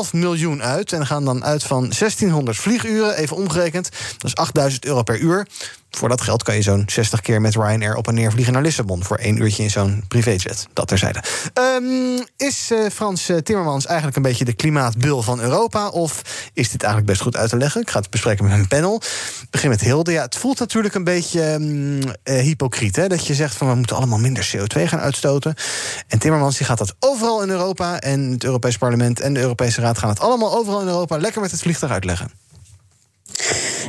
13,5 0.06 0.12
miljoen 0.12 0.63
uit 0.63 0.93
en 0.93 1.06
gaan 1.06 1.26
dan 1.26 1.43
uit 1.43 1.63
van 1.63 1.82
1600 1.82 2.58
vlieguren, 2.58 3.15
even 3.15 3.36
omgerekend. 3.36 3.89
Dat 4.17 4.24
is 4.24 4.36
8000 4.36 4.86
euro 4.86 5.04
per 5.04 5.19
uur. 5.19 5.48
Voor 5.97 6.10
dat 6.10 6.21
geld 6.21 6.43
kan 6.43 6.56
je 6.56 6.62
zo'n 6.62 6.84
60 6.86 7.21
keer 7.21 7.41
met 7.41 7.56
Ryanair 7.56 7.95
op 7.95 8.08
en 8.08 8.13
neer 8.13 8.32
vliegen 8.32 8.53
naar 8.53 8.62
Lissabon. 8.62 9.03
Voor 9.03 9.17
één 9.17 9.41
uurtje 9.41 9.63
in 9.63 9.69
zo'n 9.69 10.03
privéjet. 10.08 10.67
Dat 10.73 10.88
terzijde. 10.88 11.23
Um, 11.53 12.23
is 12.38 12.71
uh, 12.71 12.89
Frans 12.89 13.29
uh, 13.29 13.38
Timmermans 13.38 13.86
eigenlijk 13.86 14.17
een 14.17 14.23
beetje 14.23 14.45
de 14.45 14.53
klimaatbul 14.53 15.21
van 15.21 15.39
Europa? 15.39 15.88
Of 15.88 16.21
is 16.53 16.71
dit 16.71 16.84
eigenlijk 16.84 17.12
best 17.12 17.21
goed 17.23 17.36
uit 17.36 17.49
te 17.49 17.58
leggen? 17.58 17.82
Ik 17.82 17.89
ga 17.89 17.99
het 17.99 18.10
bespreken 18.10 18.43
met 18.43 18.53
mijn 18.53 18.67
panel. 18.67 18.95
Ik 19.41 19.47
begin 19.49 19.69
met 19.69 19.82
Hilde. 19.82 20.12
Ja, 20.12 20.21
het 20.21 20.36
voelt 20.36 20.60
natuurlijk 20.60 20.95
een 20.95 21.03
beetje 21.03 21.53
um, 21.53 21.97
uh, 21.99 22.12
hypocriet. 22.23 22.95
Hè? 22.95 23.08
Dat 23.08 23.27
je 23.27 23.34
zegt 23.34 23.56
van 23.56 23.69
we 23.69 23.75
moeten 23.75 23.95
allemaal 23.95 24.19
minder 24.19 24.51
CO2 24.56 24.84
gaan 24.84 24.99
uitstoten. 24.99 25.56
En 26.08 26.19
Timmermans 26.19 26.58
die 26.58 26.65
gaat 26.65 26.77
dat 26.77 26.95
overal 26.99 27.43
in 27.43 27.49
Europa. 27.49 27.99
En 27.99 28.32
het 28.32 28.43
Europees 28.43 28.77
Parlement 28.77 29.19
en 29.19 29.34
de 29.34 29.39
Europese 29.39 29.82
Raad 29.82 29.97
gaan 29.97 30.10
het 30.10 30.19
allemaal 30.19 30.58
overal 30.58 30.82
in 30.82 30.88
Europa 30.88 31.17
lekker 31.17 31.41
met 31.41 31.51
het 31.51 31.62
vliegtuig 31.62 31.91
uitleggen. 31.91 32.32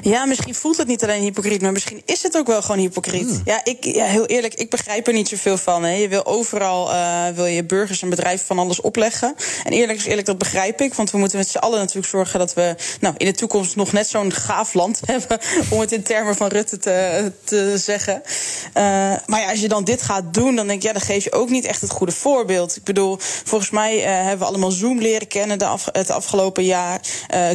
Ja, 0.03 0.25
misschien 0.25 0.55
voelt 0.55 0.77
het 0.77 0.87
niet 0.87 1.03
alleen 1.03 1.23
hypocriet, 1.23 1.61
maar 1.61 1.73
misschien 1.73 2.03
is 2.05 2.23
het 2.23 2.37
ook 2.37 2.47
wel 2.47 2.63
gewoon 2.63 2.81
hypocriet. 2.81 3.29
Hmm. 3.29 3.41
Ja, 3.45 3.61
ik, 3.65 3.85
ja, 3.85 4.05
heel 4.05 4.27
eerlijk, 4.27 4.55
ik 4.55 4.71
begrijp 4.71 5.07
er 5.07 5.13
niet 5.13 5.29
zoveel 5.29 5.57
van. 5.57 5.83
Hè. 5.83 5.91
Je 5.91 6.09
wil 6.09 6.27
overal 6.27 6.91
uh, 6.91 7.29
wil 7.35 7.45
je 7.45 7.65
burgers 7.65 8.03
en 8.03 8.11
bedrijven 8.11 8.47
van 8.47 8.59
alles 8.59 8.81
opleggen. 8.81 9.35
En 9.65 9.73
eerlijk 9.73 9.99
is 9.99 10.05
eerlijk, 10.05 10.27
dat 10.27 10.39
begrijp 10.39 10.81
ik. 10.81 10.95
Want 10.95 11.11
we 11.11 11.19
moeten 11.19 11.39
met 11.39 11.49
z'n 11.49 11.59
allen 11.59 11.79
natuurlijk 11.79 12.07
zorgen 12.07 12.39
dat 12.39 12.55
we 12.55 12.75
nou, 13.01 13.15
in 13.19 13.27
de 13.27 13.33
toekomst 13.33 13.77
nog 13.77 13.93
net 13.93 14.07
zo'n 14.07 14.33
gaaf 14.33 14.75
land 14.75 15.01
hebben. 15.13 15.39
Om 15.71 15.81
het 15.81 15.93
in 15.93 16.03
termen 16.03 16.37
van 16.37 16.49
Rutte 16.49 16.79
te, 16.79 17.33
te 17.45 17.79
zeggen. 17.79 18.23
Uh, 18.25 18.83
maar 19.27 19.41
ja, 19.41 19.51
als 19.51 19.61
je 19.61 19.69
dan 19.69 19.85
dit 19.85 20.03
gaat 20.03 20.35
doen, 20.35 20.57
dan 20.57 20.67
denk 20.67 20.79
ik, 20.79 20.87
ja, 20.87 20.93
dan 20.93 21.03
geef 21.03 21.25
je 21.25 21.33
ook 21.33 21.51
niet 21.51 21.65
echt 21.65 21.81
het 21.81 21.91
goede 21.91 22.13
voorbeeld. 22.13 22.77
Ik 22.77 22.85
bedoel, 22.85 23.17
volgens 23.45 23.71
mij 23.71 23.99
uh, 23.99 24.05
hebben 24.05 24.39
we 24.39 24.45
allemaal 24.45 24.71
Zoom 24.71 25.01
leren 25.01 25.29
kennen 25.29 25.59
de 25.59 25.67
af, 25.67 25.89
het 25.93 26.11
afgelopen 26.11 26.65
jaar. 26.65 27.01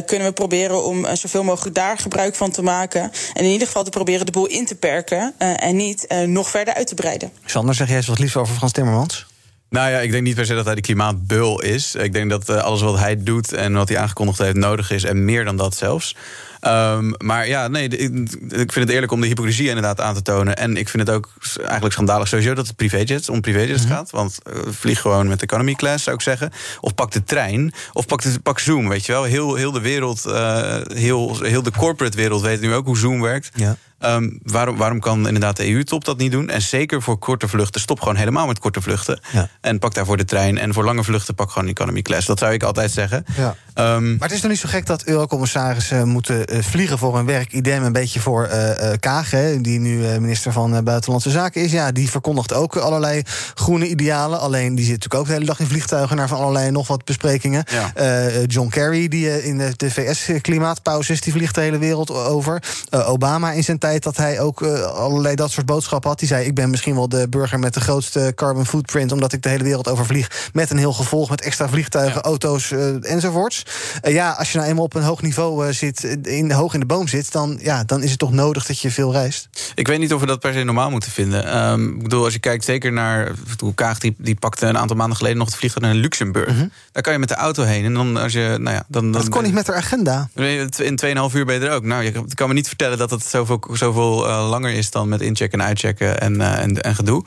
kunnen 0.06 0.26
we 0.26 0.32
proberen 0.32 0.84
om 0.84 1.16
zoveel 1.16 1.42
mogelijk 1.42 1.69
daar 1.72 1.98
gebruik 1.98 2.34
van 2.34 2.50
te 2.50 2.62
maken. 2.62 3.02
En 3.34 3.44
in 3.44 3.50
ieder 3.50 3.66
geval 3.66 3.84
te 3.84 3.90
proberen 3.90 4.26
de 4.26 4.32
boel 4.32 4.46
in 4.46 4.66
te 4.66 4.74
perken 4.74 5.34
uh, 5.38 5.62
en 5.62 5.76
niet 5.76 6.06
uh, 6.08 6.22
nog 6.22 6.50
verder 6.50 6.74
uit 6.74 6.86
te 6.86 6.94
breiden. 6.94 7.32
Sander, 7.44 7.74
zeg 7.74 7.88
jij 7.88 7.96
eens 7.96 8.06
wat 8.06 8.18
liefst 8.18 8.36
over 8.36 8.54
Frans 8.54 8.72
Timmermans? 8.72 9.26
Nou 9.70 9.90
ja, 9.90 9.98
ik 9.98 10.10
denk 10.10 10.22
niet 10.22 10.34
per 10.34 10.46
se 10.46 10.54
dat 10.54 10.64
hij 10.64 10.74
de 10.74 10.80
klimaatbul 10.80 11.60
is. 11.62 11.94
Ik 11.94 12.12
denk 12.12 12.30
dat 12.30 12.48
uh, 12.48 12.62
alles 12.62 12.80
wat 12.80 12.98
hij 12.98 13.22
doet 13.22 13.52
en 13.52 13.72
wat 13.72 13.88
hij 13.88 13.98
aangekondigd 13.98 14.38
heeft 14.38 14.56
nodig 14.56 14.90
is. 14.90 15.04
En 15.04 15.24
meer 15.24 15.44
dan 15.44 15.56
dat 15.56 15.76
zelfs. 15.76 16.16
Um, 16.60 17.14
maar 17.18 17.48
ja, 17.48 17.68
nee, 17.68 17.88
ik, 17.88 18.72
vind 18.72 18.74
het 18.74 18.88
eerlijk 18.88 19.12
om 19.12 19.20
de 19.20 19.26
hypocrisie 19.26 19.68
inderdaad 19.68 20.00
aan 20.00 20.14
te 20.14 20.22
tonen. 20.22 20.56
En 20.56 20.76
ik 20.76 20.88
vind 20.88 21.06
het 21.06 21.16
ook 21.16 21.28
eigenlijk 21.58 21.92
schandalig 21.92 22.28
sowieso 22.28 22.54
dat 22.54 22.66
het 22.66 22.76
privéjets 22.76 23.28
om 23.28 23.40
privéjets 23.40 23.82
mm 23.82 23.88
-hmm. 23.88 23.96
gaat. 23.96 24.10
Want 24.10 24.38
uh, 24.46 24.62
vlieg 24.66 25.00
gewoon 25.00 25.28
met 25.28 25.42
economy 25.42 25.74
class, 25.74 26.04
zou 26.04 26.16
ik 26.16 26.22
zeggen. 26.22 26.50
Of 26.80 26.94
pak 26.94 27.10
de 27.10 27.24
trein. 27.24 27.72
Of 27.92 28.06
pak, 28.06 28.22
de, 28.22 28.40
pak 28.42 28.58
Zoom, 28.58 28.88
weet 28.88 29.06
je 29.06 29.12
wel. 29.12 29.24
Heel, 29.24 29.54
heel 29.54 29.72
de 29.72 29.80
wereld, 29.80 30.24
uh, 30.26 30.76
heel, 30.94 31.42
heel 31.42 31.62
de 31.62 31.72
corporate 31.72 32.16
wereld 32.16 32.42
weet 32.42 32.60
nu 32.60 32.74
ook 32.74 32.86
hoe 32.86 32.98
Zoom 32.98 33.20
werkt. 33.20 33.50
Ja. 33.54 33.76
Ehm, 34.00 34.30
waarom, 34.42 34.76
waarom 34.76 35.00
kan 35.00 35.26
inderdaad 35.26 35.56
de 35.56 35.68
EU-top 35.68 36.04
dat 36.04 36.18
niet 36.18 36.32
doen? 36.32 36.48
En 36.48 36.62
zeker 36.62 37.02
voor 37.02 37.18
korte 37.18 37.48
vluchten, 37.48 37.80
stop 37.80 38.00
gewoon 38.00 38.16
helemaal 38.16 38.46
met 38.46 38.58
korte 38.58 38.80
vluchten. 38.80 39.20
En 39.60 39.78
pak 39.78 39.94
daarvoor 39.94 40.16
de 40.16 40.24
trein. 40.24 40.58
En 40.58 40.74
voor 40.74 40.84
lange 40.84 41.04
vluchten, 41.04 41.34
pak 41.34 41.50
gewoon 41.50 41.68
economy 41.68 42.02
class. 42.02 42.26
Dat 42.26 42.38
zou 42.38 42.52
ik 42.52 42.62
altijd 42.62 42.90
zeggen. 42.90 43.24
Ja. 43.36 43.56
Ehm, 43.74 44.10
maar 44.10 44.28
het 44.28 44.36
is 44.36 44.42
nog 44.42 44.50
niet 44.50 44.60
zo 44.60 44.68
gek 44.68 44.86
dat 44.86 45.04
eurocommissarissen 45.04 46.08
moeten 46.08 46.46
eh, 46.46 46.62
vliegen 46.62 46.98
voor 46.98 47.16
hun 47.16 47.26
werk. 47.26 47.52
Idem 47.52 47.82
een 47.82 47.92
beetje 47.92 48.20
voor 48.20 48.44
eh, 48.44 48.92
eh, 48.92 48.98
Kaag, 49.00 49.30
hè, 49.30 49.60
die 49.60 49.78
nu 49.78 50.06
eh, 50.06 50.18
minister 50.18 50.52
van 50.52 50.74
eh, 50.74 50.82
Buitenlandse 50.82 51.30
Zaken 51.30 51.62
is. 51.62 51.72
Ja, 51.72 51.92
die 51.92 52.10
verkondigt 52.10 52.52
ook 52.52 52.76
allerlei 52.76 53.22
groene 53.54 53.88
idealen. 53.88 54.40
Alleen 54.40 54.74
die 54.74 54.84
zit 54.84 54.94
natuurlijk 54.94 55.20
ook 55.20 55.26
de 55.26 55.32
hele 55.32 55.44
dag 55.44 55.60
in 55.60 55.66
vliegtuigen 55.66 56.16
naar 56.16 56.28
van 56.28 56.38
allerlei 56.38 56.70
nog 56.70 56.86
wat 56.86 57.04
besprekingen. 57.04 57.64
Ja. 57.70 57.90
Eh, 57.94 58.46
John 58.46 58.68
Kerry, 58.68 59.08
die 59.08 59.30
eh, 59.30 59.46
in 59.46 59.58
de, 59.58 59.72
de 59.76 59.90
VS-klimaatpauze 59.90 61.12
is, 61.12 61.20
die 61.20 61.32
vliegt 61.32 61.54
de 61.54 61.60
hele 61.60 61.78
wereld 61.78 62.10
over. 62.10 62.62
Eh, 62.90 63.10
Obama 63.10 63.52
in 63.52 63.64
zijn 63.64 63.78
tijd 63.78 63.89
dat 63.98 64.16
hij 64.16 64.40
ook 64.40 64.62
eh, 64.62 64.82
allerlei 64.82 65.34
dat 65.34 65.50
soort 65.50 65.66
boodschappen 65.66 66.10
had. 66.10 66.18
Die 66.18 66.28
zei: 66.28 66.46
Ik 66.46 66.54
ben 66.54 66.70
misschien 66.70 66.94
wel 66.94 67.08
de 67.08 67.28
burger 67.28 67.58
met 67.58 67.74
de 67.74 67.80
grootste 67.80 68.32
carbon 68.34 68.66
footprint, 68.66 69.12
omdat 69.12 69.32
ik 69.32 69.42
de 69.42 69.48
hele 69.48 69.64
wereld 69.64 69.88
overvlieg. 69.88 70.50
Met 70.52 70.70
een 70.70 70.78
heel 70.78 70.92
gevolg, 70.92 71.30
met 71.30 71.40
extra 71.40 71.68
vliegtuigen, 71.68 72.20
auto's 72.20 72.70
eh, 72.70 73.12
enzovoorts. 73.12 73.62
Eh, 74.00 74.12
ja, 74.12 74.30
als 74.30 74.52
je 74.52 74.58
nou 74.58 74.70
eenmaal 74.70 74.84
op 74.84 74.94
een 74.94 75.02
hoog 75.02 75.22
niveau 75.22 75.72
zit, 75.72 76.04
in, 76.22 76.52
hoog 76.52 76.74
in 76.74 76.80
de 76.80 76.86
boom 76.86 77.08
zit, 77.08 77.32
dan, 77.32 77.58
ja, 77.62 77.84
dan 77.84 78.02
is 78.02 78.10
het 78.10 78.18
toch 78.18 78.32
nodig 78.32 78.66
dat 78.66 78.80
je 78.80 78.90
veel 78.90 79.12
reist. 79.12 79.48
Ik 79.74 79.86
weet 79.86 79.98
niet 79.98 80.14
of 80.14 80.20
we 80.20 80.26
dat 80.26 80.40
per 80.40 80.52
se 80.52 80.62
normaal 80.62 80.90
moeten 80.90 81.10
vinden. 81.10 81.44
Ehm, 81.44 81.88
ik 81.88 82.02
bedoel, 82.02 82.24
als 82.24 82.32
je 82.32 82.38
kijkt 82.38 82.64
zeker 82.64 82.92
naar... 82.92 83.32
Hoe 83.58 83.74
Kaag 83.74 83.98
die, 83.98 84.14
die 84.18 84.34
pakte 84.34 84.66
een 84.66 84.78
aantal 84.78 84.96
maanden 84.96 85.16
geleden 85.16 85.38
nog 85.38 85.46
het 85.46 85.56
vliegtuig 85.56 85.86
naar 85.86 85.94
Luxemburg. 85.94 86.54
Daar 86.92 87.02
kan 87.02 87.12
je 87.12 87.18
met 87.18 87.28
de 87.28 87.34
auto 87.34 87.62
heen. 87.62 87.84
En 87.84 87.94
dan 87.94 88.16
als 88.16 88.32
je, 88.32 88.56
nou 88.60 88.76
ja, 88.76 88.84
dan, 88.88 89.12
dan 89.12 89.20
Dat 89.20 89.28
kon 89.28 89.42
niet 89.42 89.52
met 89.52 89.66
haar 89.66 89.76
agenda. 89.76 90.28
In 90.34 91.00
2,5 91.30 91.34
uur 91.34 91.44
ben 91.44 91.60
je 91.60 91.66
er 91.66 91.72
ook. 91.72 91.84
Nou, 91.84 92.04
je 92.04 92.12
kan 92.34 92.48
me 92.48 92.54
niet 92.54 92.68
vertellen 92.68 92.98
dat 92.98 93.10
het 93.10 93.24
zoveel, 93.24 93.60
zoveel 93.80 94.28
eh, 94.28 94.48
langer 94.48 94.72
is 94.72 94.90
dan 94.90 95.08
met 95.08 95.20
inchecken 95.20 95.60
en 95.60 95.66
uitchecken 95.66 96.20
en, 96.20 96.40
eh, 96.40 96.62
en, 96.62 96.80
en 96.80 96.94
gedoe. 96.94 97.24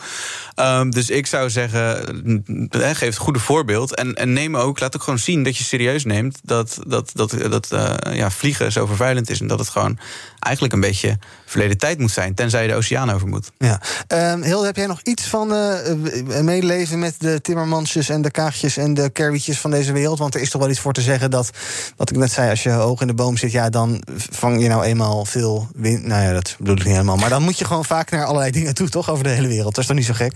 Ehm, 0.55 0.89
dus 0.89 1.09
ik 1.09 1.27
zou 1.27 1.49
zeggen, 1.49 2.21
mm, 2.23 2.67
eh, 2.69 2.89
geef 2.89 2.99
het 2.99 3.17
goede 3.17 3.39
voorbeeld. 3.39 3.95
En, 3.95 4.13
en 4.13 4.33
neem 4.33 4.57
ook, 4.57 4.79
laat 4.79 4.95
ook 4.95 5.03
gewoon 5.03 5.19
zien 5.19 5.43
dat 5.43 5.57
je 5.57 5.63
serieus 5.63 6.05
neemt 6.05 6.39
dat, 6.43 6.79
dat, 6.87 7.11
dat, 7.13 7.35
dat 7.49 7.67
ja, 8.13 8.31
vliegen 8.31 8.71
zo 8.71 8.85
vervuilend 8.85 9.29
is. 9.29 9.39
En 9.39 9.47
dat 9.47 9.59
het 9.59 9.69
gewoon 9.69 9.99
eigenlijk 10.39 10.73
een 10.73 10.79
beetje 10.79 11.17
verleden 11.53 11.77
tijd 11.77 11.99
moet 11.99 12.11
zijn. 12.11 12.33
Tenzij 12.33 12.61
je 12.61 12.67
de 12.67 12.75
oceaan 12.75 13.11
over 13.11 13.27
moet. 13.27 13.51
Ja. 13.57 13.81
Ehm 14.07 14.41
heb 14.63 14.75
jij 14.75 14.87
nog 14.87 15.01
iets 15.03 15.23
van 15.23 15.53
eh, 15.53 15.91
eh, 15.91 16.43
meeleven 16.43 16.99
met 16.99 17.15
de 17.19 17.41
Timmermansjes 17.41 18.09
en 18.09 18.21
de 18.21 18.31
Kaagjes 18.31 18.77
en 18.77 18.93
de 18.93 19.09
Kerwietjes 19.09 19.59
van 19.59 19.71
deze 19.71 19.91
wereld? 19.91 20.19
Want 20.19 20.35
er 20.35 20.41
is 20.41 20.49
toch 20.49 20.61
wel 20.61 20.69
iets 20.69 20.79
voor 20.79 20.93
te 20.93 21.01
zeggen 21.01 21.31
dat, 21.31 21.49
wat 21.97 22.09
ik 22.09 22.15
net 22.15 22.31
zei, 22.31 22.49
als 22.49 22.63
je 22.63 22.69
hoog 22.69 23.01
in 23.01 23.07
de 23.07 23.13
boom 23.13 23.37
zit, 23.37 23.51
ja, 23.51 23.69
dan 23.69 24.03
vang 24.15 24.61
je 24.61 24.67
nou 24.67 24.83
eenmaal 24.83 25.25
veel 25.25 25.67
wind. 25.75 26.05
Nou 26.05 26.23
ja, 26.23 26.33
dat 26.33 26.55
bedoel 26.59 26.75
ik 26.75 26.83
niet 26.83 26.93
helemaal. 26.93 27.17
Maar 27.17 27.29
dan 27.29 27.43
moet 27.43 27.57
je 27.57 27.65
gewoon 27.65 27.85
vaak 27.85 28.11
naar 28.11 28.25
allerlei 28.25 28.51
dingen 28.51 28.73
toe, 28.73 28.89
toch? 28.89 29.09
Over 29.09 29.23
de 29.23 29.29
hele 29.29 29.47
wereld. 29.47 29.75
Dat 29.75 29.83
is 29.83 29.85
toch 29.85 29.97
niet 29.97 30.05
zo 30.05 30.13
gek? 30.13 30.33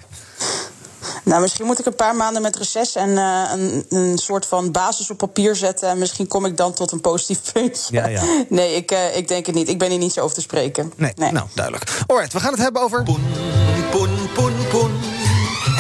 Nou, 1.24 1.42
misschien 1.42 1.66
moet 1.66 1.80
ik 1.80 1.86
een 1.86 1.96
paar 1.96 2.16
maanden 2.16 2.42
met 2.42 2.56
reces 2.56 2.96
en 2.96 3.18
eh, 3.18 3.52
een, 3.54 3.86
een 3.90 4.18
soort 4.18 4.46
van 4.46 4.72
basis 4.72 5.10
op 5.10 5.18
papier 5.18 5.56
zetten. 5.56 5.90
En 5.90 5.98
misschien 5.98 6.28
kom 6.28 6.46
ik 6.46 6.58
dan 6.58 6.74
tot 6.74 6.92
een 6.92 7.02
positief 7.02 7.52
puntje. 7.52 7.96
Ja, 7.96 8.08
ja. 8.08 8.24
Nee, 8.50 8.76
ik, 8.76 8.92
eh, 8.92 9.18
ik 9.18 9.28
denk 9.28 9.46
het 9.46 9.56
niet. 9.56 9.70
Ik 9.70 9.80
ben 9.80 9.90
hier 9.90 10.00
niet 10.00 10.14
zo 10.14 10.22
over 10.22 10.36
te 10.36 10.42
spreken. 10.42 10.94
Nee, 10.96 11.14
nou, 11.16 11.48
duidelijk. 11.54 12.04
Alright, 12.08 12.34
we 12.34 12.40
gaan 12.40 12.52
het 12.52 12.62
hebben 12.62 12.82
over... 12.82 13.04
Poen, 13.04 13.22
poen, 14.34 14.54
poen. 14.70 14.92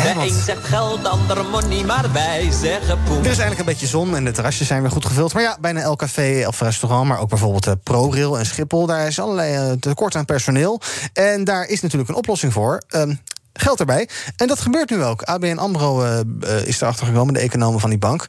De 0.03 0.13
een 0.17 0.41
zegt 0.43 0.67
geld, 0.67 1.01
de 1.01 1.09
ander 1.09 1.45
money, 1.45 1.83
maar 1.83 2.11
wij 2.11 2.51
zeggen 2.51 2.99
poen. 3.03 3.17
Er 3.17 3.21
is 3.21 3.25
eigenlijk 3.25 3.59
een 3.59 3.65
beetje 3.65 3.87
zon 3.87 4.15
en 4.15 4.25
de 4.25 4.31
terrasjes 4.31 4.67
zijn 4.67 4.81
weer 4.81 4.91
goed 4.91 5.05
gevuld. 5.05 5.33
Maar 5.33 5.43
ja, 5.43 5.57
bijna 5.61 5.81
elk 5.81 5.99
café 5.99 6.47
of 6.47 6.59
restaurant, 6.59 7.07
maar 7.07 7.19
ook 7.19 7.29
bijvoorbeeld 7.29 7.67
eh, 7.67 7.73
ProRail 7.83 8.37
en 8.37 8.45
Schiphol... 8.45 8.85
daar 8.85 9.07
is 9.07 9.19
allerlei 9.19 9.79
tekort 9.79 10.15
aan 10.15 10.25
personeel. 10.25 10.81
En 11.13 11.43
daar 11.43 11.67
is 11.67 11.81
natuurlijk 11.81 12.09
een 12.09 12.15
oplossing 12.15 12.53
voor. 12.53 12.81
Ehm, 12.87 13.13
Geld 13.57 13.79
erbij. 13.79 14.09
En 14.35 14.47
dat 14.47 14.59
gebeurt 14.59 14.89
nu 14.89 15.03
ook. 15.03 15.21
ABN 15.21 15.57
AMRO 15.57 16.03
eh, 16.03 16.19
eh, 16.19 16.67
is 16.67 16.81
erachter 16.81 17.05
gekomen, 17.05 17.33
de 17.33 17.39
economen 17.39 17.79
van 17.79 17.89
die 17.89 17.99
bank. 17.99 18.25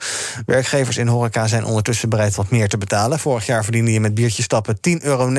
Werkgevers 0.46 0.96
in 0.96 1.06
horeca 1.06 1.46
zijn 1.46 1.64
ondertussen 1.64 2.08
bereid 2.08 2.34
wat 2.34 2.50
meer 2.50 2.68
te 2.68 2.78
betalen. 2.78 3.18
Vorig 3.18 3.46
jaar 3.46 3.64
verdiende 3.64 3.92
je 3.92 4.00
met 4.00 4.14
biertjes 4.14 4.44
stappen 4.44 4.78
10,49 4.80 5.02
euro 5.02 5.30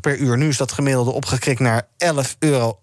per 0.00 0.16
uur. 0.16 0.36
Nu 0.36 0.48
is 0.48 0.56
dat 0.56 0.72
gemiddelde 0.72 1.10
opgekrikt 1.10 1.60
naar 1.60 1.82
11,08 1.98 2.38
euro. 2.38 2.78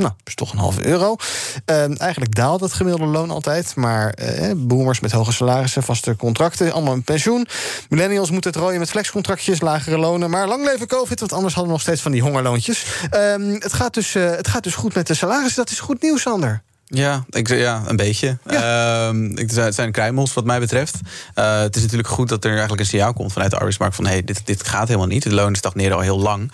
Nou, 0.00 0.12
dat 0.16 0.26
is 0.26 0.34
toch 0.34 0.52
een 0.52 0.58
halve 0.58 0.86
euro. 0.86 1.16
Ehm, 1.64 1.92
eigenlijk 1.92 2.34
daalt 2.34 2.60
het 2.60 2.72
gemiddelde 2.72 3.12
loon 3.12 3.30
altijd. 3.30 3.76
Maar 3.76 4.10
eh, 4.10 4.50
boomers 4.56 5.00
met 5.00 5.12
hoge 5.12 5.32
salarissen, 5.32 5.82
vaste 5.82 6.16
contracten, 6.16 6.72
allemaal 6.72 6.92
een 6.92 7.02
pensioen. 7.02 7.46
Millennials 7.88 8.30
moeten 8.30 8.50
het 8.50 8.60
rooien 8.60 8.78
met 8.78 8.90
flexcontractjes, 8.90 9.60
lagere 9.60 9.98
lonen. 9.98 10.30
Maar 10.30 10.48
lang 10.48 10.64
leven 10.64 10.86
COVID, 10.86 11.20
want 11.20 11.32
anders 11.32 11.54
hadden 11.54 11.72
we 11.72 11.78
nog 11.78 11.86
steeds 11.86 12.02
van 12.02 12.12
die 12.12 12.22
hongerloontjes. 12.22 12.86
Ehm, 13.10 13.50
het, 13.50 13.72
gaat 13.72 13.94
dus, 13.94 14.12
het 14.12 14.48
gaat 14.48 14.62
dus 14.62 14.74
goed 14.74 14.94
met 14.94 15.06
de 15.06 15.14
salarissen. 15.14 15.62
Is 15.70 15.80
goed 15.80 16.02
nieuws, 16.02 16.22
Sander. 16.22 16.62
Ja, 16.92 17.24
ik, 17.30 17.48
ja 17.48 17.82
een 17.86 17.96
beetje. 17.96 18.38
Ehm, 18.46 19.24
ik, 19.24 19.50
het 19.50 19.74
zijn 19.74 19.92
kruimels 19.92 20.34
wat 20.34 20.44
mij 20.44 20.60
betreft. 20.60 20.94
Uh, 21.34 21.60
het 21.60 21.76
is 21.76 21.82
natuurlijk 21.82 22.08
goed 22.08 22.28
dat 22.28 22.44
er 22.44 22.50
eigenlijk 22.50 22.80
een 22.80 22.86
signaal 22.86 23.12
komt 23.12 23.32
vanuit 23.32 23.50
de 23.50 23.56
arbeidsmarkt... 23.56 23.94
van 23.94 24.06
hey, 24.06 24.24
dit, 24.24 24.46
dit 24.46 24.68
gaat 24.68 24.86
helemaal 24.86 25.08
niet. 25.08 25.22
De 25.22 25.34
lonen 25.34 25.56
stagneren 25.56 25.96
al 25.96 26.02
heel 26.02 26.20
lang. 26.20 26.52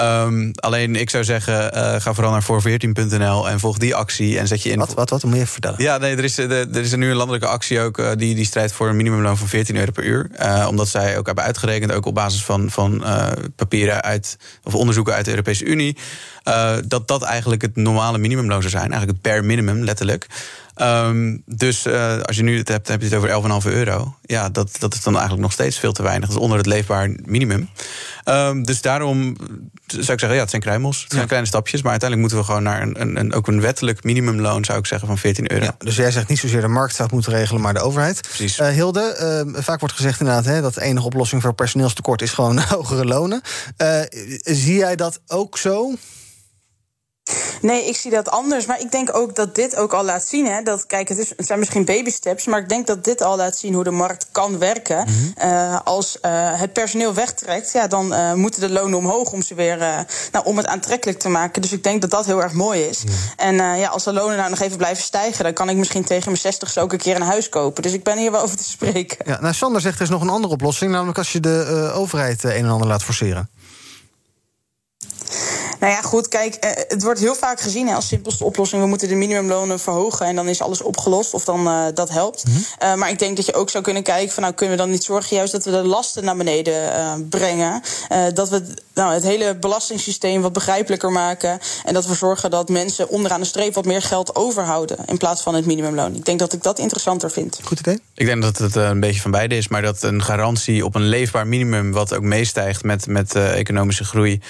Um, 0.00 0.50
alleen 0.54 0.96
ik 0.96 1.10
zou 1.10 1.24
zeggen, 1.24 1.76
uh, 1.76 1.94
ga 1.98 2.14
vooral 2.14 2.32
naar 2.32 2.42
voor14.nl 2.42 3.48
en 3.48 3.60
volg 3.60 3.78
die 3.78 3.94
actie 3.94 4.38
en 4.38 4.46
zet 4.46 4.62
je 4.62 4.70
in. 4.70 4.78
Wat, 4.78 4.94
wat, 4.94 5.10
wat? 5.10 5.22
Moet 5.22 5.32
je 5.32 5.38
even 5.38 5.52
vertellen? 5.52 5.82
Ja, 5.82 5.98
nee, 5.98 6.16
er 6.16 6.24
is, 6.24 6.38
er 6.38 6.76
is 6.76 6.94
nu 6.94 7.10
een 7.10 7.16
landelijke 7.16 7.46
actie 7.46 7.80
ook 7.80 7.98
uh, 7.98 8.10
die, 8.16 8.34
die 8.34 8.44
strijdt 8.44 8.72
voor 8.72 8.88
een 8.88 8.96
minimumloon 8.96 9.36
van 9.36 9.48
14 9.48 9.76
euro 9.76 9.90
per 9.90 10.04
uur. 10.04 10.30
Uh, 10.40 10.66
omdat 10.68 10.88
zij 10.88 11.18
ook 11.18 11.26
hebben 11.26 11.44
uitgerekend, 11.44 11.92
ook 11.92 12.06
op 12.06 12.14
basis 12.14 12.44
van, 12.44 12.70
van 12.70 13.04
papieren 13.56 14.02
uit 14.02 14.38
of 14.62 14.74
onderzoeken 14.74 15.14
uit 15.14 15.24
de 15.24 15.30
Europese 15.30 15.64
Unie. 15.64 15.96
dat 16.86 17.08
dat 17.08 17.22
eigenlijk 17.22 17.62
het 17.62 17.76
normale 17.76 18.18
minimumloon 18.18 18.60
zou 18.60 18.70
zijn. 18.70 18.92
Eigenlijk 18.92 19.12
het 19.12 19.20
per 19.20 19.44
minimum, 19.44 19.84
letterlijk. 19.84 20.26
Um, 20.76 21.42
dus 21.46 21.86
uh, 21.86 22.20
als 22.20 22.36
je 22.36 22.42
nu 22.42 22.58
het 22.58 22.68
hebt, 22.68 22.88
heb 22.88 23.00
je 23.00 23.08
het 23.08 23.38
over 23.38 23.62
11,5 23.66 23.72
euro. 23.72 24.14
Ja, 24.22 24.48
dat, 24.48 24.76
dat 24.78 24.94
is 24.94 25.02
dan 25.02 25.12
eigenlijk 25.12 25.42
nog 25.42 25.52
steeds 25.52 25.78
veel 25.78 25.92
te 25.92 26.02
weinig. 26.02 26.28
Dat 26.28 26.36
is 26.36 26.42
onder 26.42 26.58
het 26.58 26.66
leefbaar 26.66 27.10
minimum. 27.24 27.68
Um, 28.24 28.64
dus 28.64 28.80
daarom 28.80 29.36
zou 29.86 30.12
ik 30.12 30.18
zeggen, 30.18 30.34
ja, 30.34 30.40
het 30.40 30.50
zijn 30.50 30.62
kruimels. 30.62 31.00
Het 31.00 31.08
zijn 31.08 31.20
ja. 31.20 31.26
kleine 31.26 31.48
stapjes. 31.48 31.82
Maar 31.82 31.90
uiteindelijk 31.90 32.30
moeten 32.30 32.46
we 32.46 32.54
gewoon 32.54 32.72
naar 32.72 32.82
een, 32.82 33.00
een, 33.00 33.16
een, 33.16 33.32
ook 33.32 33.46
een 33.46 33.60
wettelijk 33.60 34.04
minimumloon, 34.04 34.64
zou 34.64 34.78
ik 34.78 34.86
zeggen, 34.86 35.08
van 35.08 35.18
14 35.18 35.52
euro. 35.52 35.64
Ja, 35.64 35.74
dus 35.78 35.96
jij 35.96 36.10
zegt 36.10 36.28
niet 36.28 36.38
zozeer 36.38 36.60
de 36.60 36.68
markt 36.68 36.94
zou 36.94 37.02
het 37.02 37.12
moeten 37.12 37.32
regelen, 37.32 37.60
maar 37.60 37.74
de 37.74 37.80
overheid. 37.80 38.20
Precies. 38.20 38.58
Uh, 38.58 38.68
Hilde, 38.68 39.44
uh, 39.54 39.62
vaak 39.62 39.80
wordt 39.80 39.94
gezegd 39.94 40.20
inderdaad 40.20 40.44
hè, 40.44 40.60
dat 40.60 40.74
de 40.74 40.82
enige 40.82 41.06
oplossing 41.06 41.42
voor 41.42 41.54
personeelstekort 41.54 42.22
is 42.22 42.30
gewoon 42.30 42.58
hogere 42.68 43.04
lonen. 43.04 43.40
zie 44.42 44.76
jij 44.76 44.96
dat 44.96 45.20
ook 45.26 45.58
zo? 45.58 45.94
Nee, 47.64 47.88
ik 47.88 47.96
zie 47.96 48.10
dat 48.10 48.30
anders. 48.30 48.66
Maar 48.66 48.80
ik 48.80 48.90
denk 48.90 49.16
ook 49.16 49.34
dat 49.34 49.54
dit 49.54 49.76
ook 49.76 49.92
al 49.92 50.04
laat 50.04 50.24
zien. 50.24 50.46
Hè, 50.46 50.62
dat, 50.62 50.86
kijk, 50.86 51.08
het, 51.08 51.18
is, 51.18 51.32
het 51.36 51.46
zijn 51.46 51.58
misschien 51.58 51.84
baby 51.84 52.10
steps. 52.10 52.44
Maar 52.46 52.60
ik 52.60 52.68
denk 52.68 52.86
dat 52.86 53.04
dit 53.04 53.22
al 53.22 53.36
laat 53.36 53.56
zien 53.56 53.74
hoe 53.74 53.84
de 53.84 53.90
markt 53.90 54.26
kan 54.32 54.58
werken. 54.58 54.98
Mm 54.98 55.14
-hmm. 55.14 55.50
uh, 55.50 55.80
als 55.84 56.18
uh, 56.22 56.60
het 56.60 56.72
personeel 56.72 57.14
wegtrekt, 57.14 57.72
ja, 57.72 57.86
dan 57.86 58.12
uh, 58.12 58.32
moeten 58.32 58.60
de 58.60 58.70
lonen 58.70 58.98
omhoog 58.98 59.32
om, 59.32 59.42
ze 59.42 59.54
weer, 59.54 59.78
nou, 60.32 60.44
om 60.44 60.56
het 60.56 60.66
aantrekkelijk 60.66 61.18
te 61.18 61.28
maken. 61.28 61.62
Dus 61.62 61.72
ik 61.72 61.82
denk 61.82 62.00
dat 62.00 62.10
dat 62.10 62.26
heel 62.26 62.42
erg 62.42 62.52
mooi 62.52 62.82
is. 62.82 63.02
En 63.36 63.54
ja, 63.54 63.88
als 63.88 64.04
de 64.04 64.12
lonen 64.12 64.36
nou 64.36 64.50
nog 64.50 64.60
even 64.60 64.76
blijven 64.76 65.02
stijgen, 65.02 65.44
dan 65.44 65.52
kan 65.52 65.68
ik 65.68 65.76
misschien 65.76 66.04
tegen 66.04 66.24
mijn 66.24 66.40
60 66.40 66.78
ook 66.78 66.92
een 66.92 66.98
keer 66.98 67.16
een 67.16 67.22
huis 67.22 67.48
kopen. 67.48 67.82
Dus 67.82 67.92
ik 67.92 68.04
ben 68.04 68.18
hier 68.18 68.30
wel 68.30 68.42
over 68.42 68.56
te 68.56 68.64
spreken. 68.64 69.16
Ja, 69.24 69.40
nou, 69.40 69.54
Sander 69.54 69.80
zegt 69.80 69.96
er 69.96 70.02
is 70.02 70.08
nog 70.08 70.22
een 70.22 70.28
andere 70.28 70.52
oplossing. 70.52 70.90
Namelijk 70.92 71.18
als 71.18 71.32
je 71.32 71.40
de 71.40 71.90
overheid 71.94 72.44
een 72.44 72.50
en 72.50 72.68
ander 72.68 72.88
laat 72.88 73.02
forceren. 73.02 73.48
Nou 75.80 75.92
ja, 75.92 76.02
goed, 76.02 76.28
kijk, 76.28 76.56
het 76.88 77.02
wordt 77.02 77.20
heel 77.20 77.34
vaak 77.34 77.60
gezien 77.60 77.88
als 77.88 78.06
simpelste 78.06 78.44
oplossing. 78.44 78.82
We 78.82 78.88
moeten 78.88 79.08
de 79.08 79.14
minimumlonen 79.14 79.80
verhogen 79.80 80.26
en 80.26 80.36
dan 80.36 80.48
is 80.48 80.62
alles 80.62 80.82
opgelost 80.82 81.34
of 81.34 81.44
dan 81.44 81.66
uh, 81.66 81.84
dat 81.94 82.10
helpt. 82.10 82.44
Mm 82.46 82.52
-hmm. 82.52 82.88
uh, 82.88 82.94
maar 82.94 83.10
ik 83.10 83.18
denk 83.18 83.36
dat 83.36 83.46
je 83.46 83.54
ook 83.54 83.70
zou 83.70 83.84
kunnen 83.84 84.02
kijken 84.02 84.32
van 84.32 84.42
nou 84.42 84.54
kunnen 84.54 84.76
we 84.76 84.82
dan 84.82 84.90
niet 84.90 85.04
zorgen 85.04 85.36
juist 85.36 85.52
dat 85.52 85.64
we 85.64 85.70
de 85.70 85.82
lasten 85.82 86.24
naar 86.24 86.36
beneden 86.36 86.74
uh, 86.74 87.12
brengen. 87.28 87.82
dat 88.34 88.48
we 88.48 88.62
nou, 88.94 89.14
het 89.14 89.22
hele 89.22 89.56
belastingssysteem 89.56 90.42
wat 90.42 90.52
begrijpelijker 90.52 91.12
maken. 91.12 91.58
En 91.84 91.94
dat 91.94 92.06
we 92.06 92.14
zorgen 92.14 92.50
dat 92.50 92.68
mensen 92.68 93.08
onderaan 93.08 93.40
de 93.40 93.46
streep 93.46 93.74
wat 93.74 93.84
meer 93.84 94.02
geld 94.02 94.36
overhouden 94.36 94.98
in 95.06 95.16
plaats 95.16 95.42
van 95.42 95.54
het 95.54 95.66
minimumloon. 95.66 96.14
Ik 96.14 96.24
denk 96.24 96.38
dat 96.38 96.52
ik 96.52 96.62
dat 96.62 96.78
interessanter 96.78 97.30
vind. 97.30 97.60
Goed 97.62 97.78
idee. 97.78 98.00
Ik 98.14 98.26
denk 98.26 98.42
dat 98.42 98.58
het 98.58 98.74
een 98.74 99.00
beetje 99.00 99.20
van 99.20 99.30
beide 99.30 99.56
is, 99.56 99.68
maar 99.68 99.82
dat 99.82 100.02
een 100.02 100.22
garantie 100.22 100.84
op 100.84 100.94
een 100.94 101.08
leefbaar 101.08 101.46
minimum, 101.46 101.92
wat 101.92 102.14
ook 102.14 102.22
meestijgt 102.22 102.82
met, 102.82 103.06
met 103.06 103.34
economische 103.34 104.04
groei, 104.04 104.40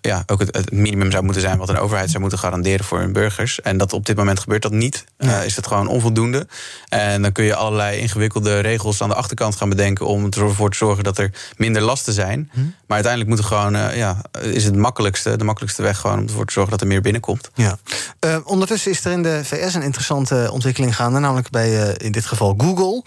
ja, 0.00 0.22
ook 0.34 0.40
het, 0.40 0.56
het, 0.56 0.72
minimum 0.72 1.10
zou 1.10 1.24
moeten 1.24 1.42
zijn 1.42 1.58
wat 1.58 1.68
een 1.68 1.78
overheid 1.78 2.08
zou 2.10 2.20
moeten 2.20 2.38
garanderen 2.38 2.84
voor 2.84 2.98
hun 2.98 3.12
burgers. 3.12 3.60
En 3.60 3.76
dat 3.76 3.92
op 3.92 4.06
dit 4.06 4.16
moment 4.16 4.40
gebeurt 4.40 4.62
dat 4.62 4.72
niet. 4.72 5.04
Ja. 5.18 5.38
Uh, 5.38 5.44
is 5.44 5.56
het 5.56 5.66
gewoon 5.66 5.86
onvoldoende. 5.86 6.46
En 6.88 7.22
dan 7.22 7.32
kun 7.32 7.44
je 7.44 7.54
allerlei 7.54 7.98
ingewikkelde 7.98 8.58
regels 8.58 9.02
aan 9.02 9.08
de 9.08 9.14
achterkant 9.14 9.56
gaan 9.56 9.68
bedenken 9.68 10.06
om 10.06 10.28
ervoor 10.30 10.70
te 10.70 10.76
zorgen 10.76 11.04
dat 11.04 11.18
er 11.18 11.30
minder 11.56 11.82
lasten 11.82 12.12
zijn. 12.12 12.50
Hm. 12.52 12.60
Maar 12.60 12.96
uiteindelijk 12.96 13.30
moet 13.30 13.38
er 13.38 13.44
gewoon, 13.44 13.74
uh, 13.76 13.96
ja, 13.96 14.22
is 14.40 14.64
het 14.64 14.76
makkelijkste, 14.76 15.36
de 15.36 15.44
makkelijkste 15.44 15.82
weg 15.82 15.98
gewoon 15.98 16.18
om 16.18 16.26
ervoor 16.26 16.46
te 16.46 16.52
zorgen 16.52 16.72
dat 16.72 16.80
er 16.80 16.86
meer 16.86 17.00
binnenkomt. 17.00 17.50
Ja. 17.54 17.78
Uh, 18.24 18.36
ondertussen 18.44 18.90
is 18.90 19.04
er 19.04 19.12
in 19.12 19.22
de 19.22 19.40
VS 19.44 19.74
een 19.74 19.82
interessante 19.82 20.48
ontwikkeling 20.52 20.96
gaande, 20.96 21.18
namelijk 21.18 21.50
bij 21.50 21.94
in 21.96 22.12
dit 22.12 22.26
geval 22.26 22.54
Google. 22.58 23.02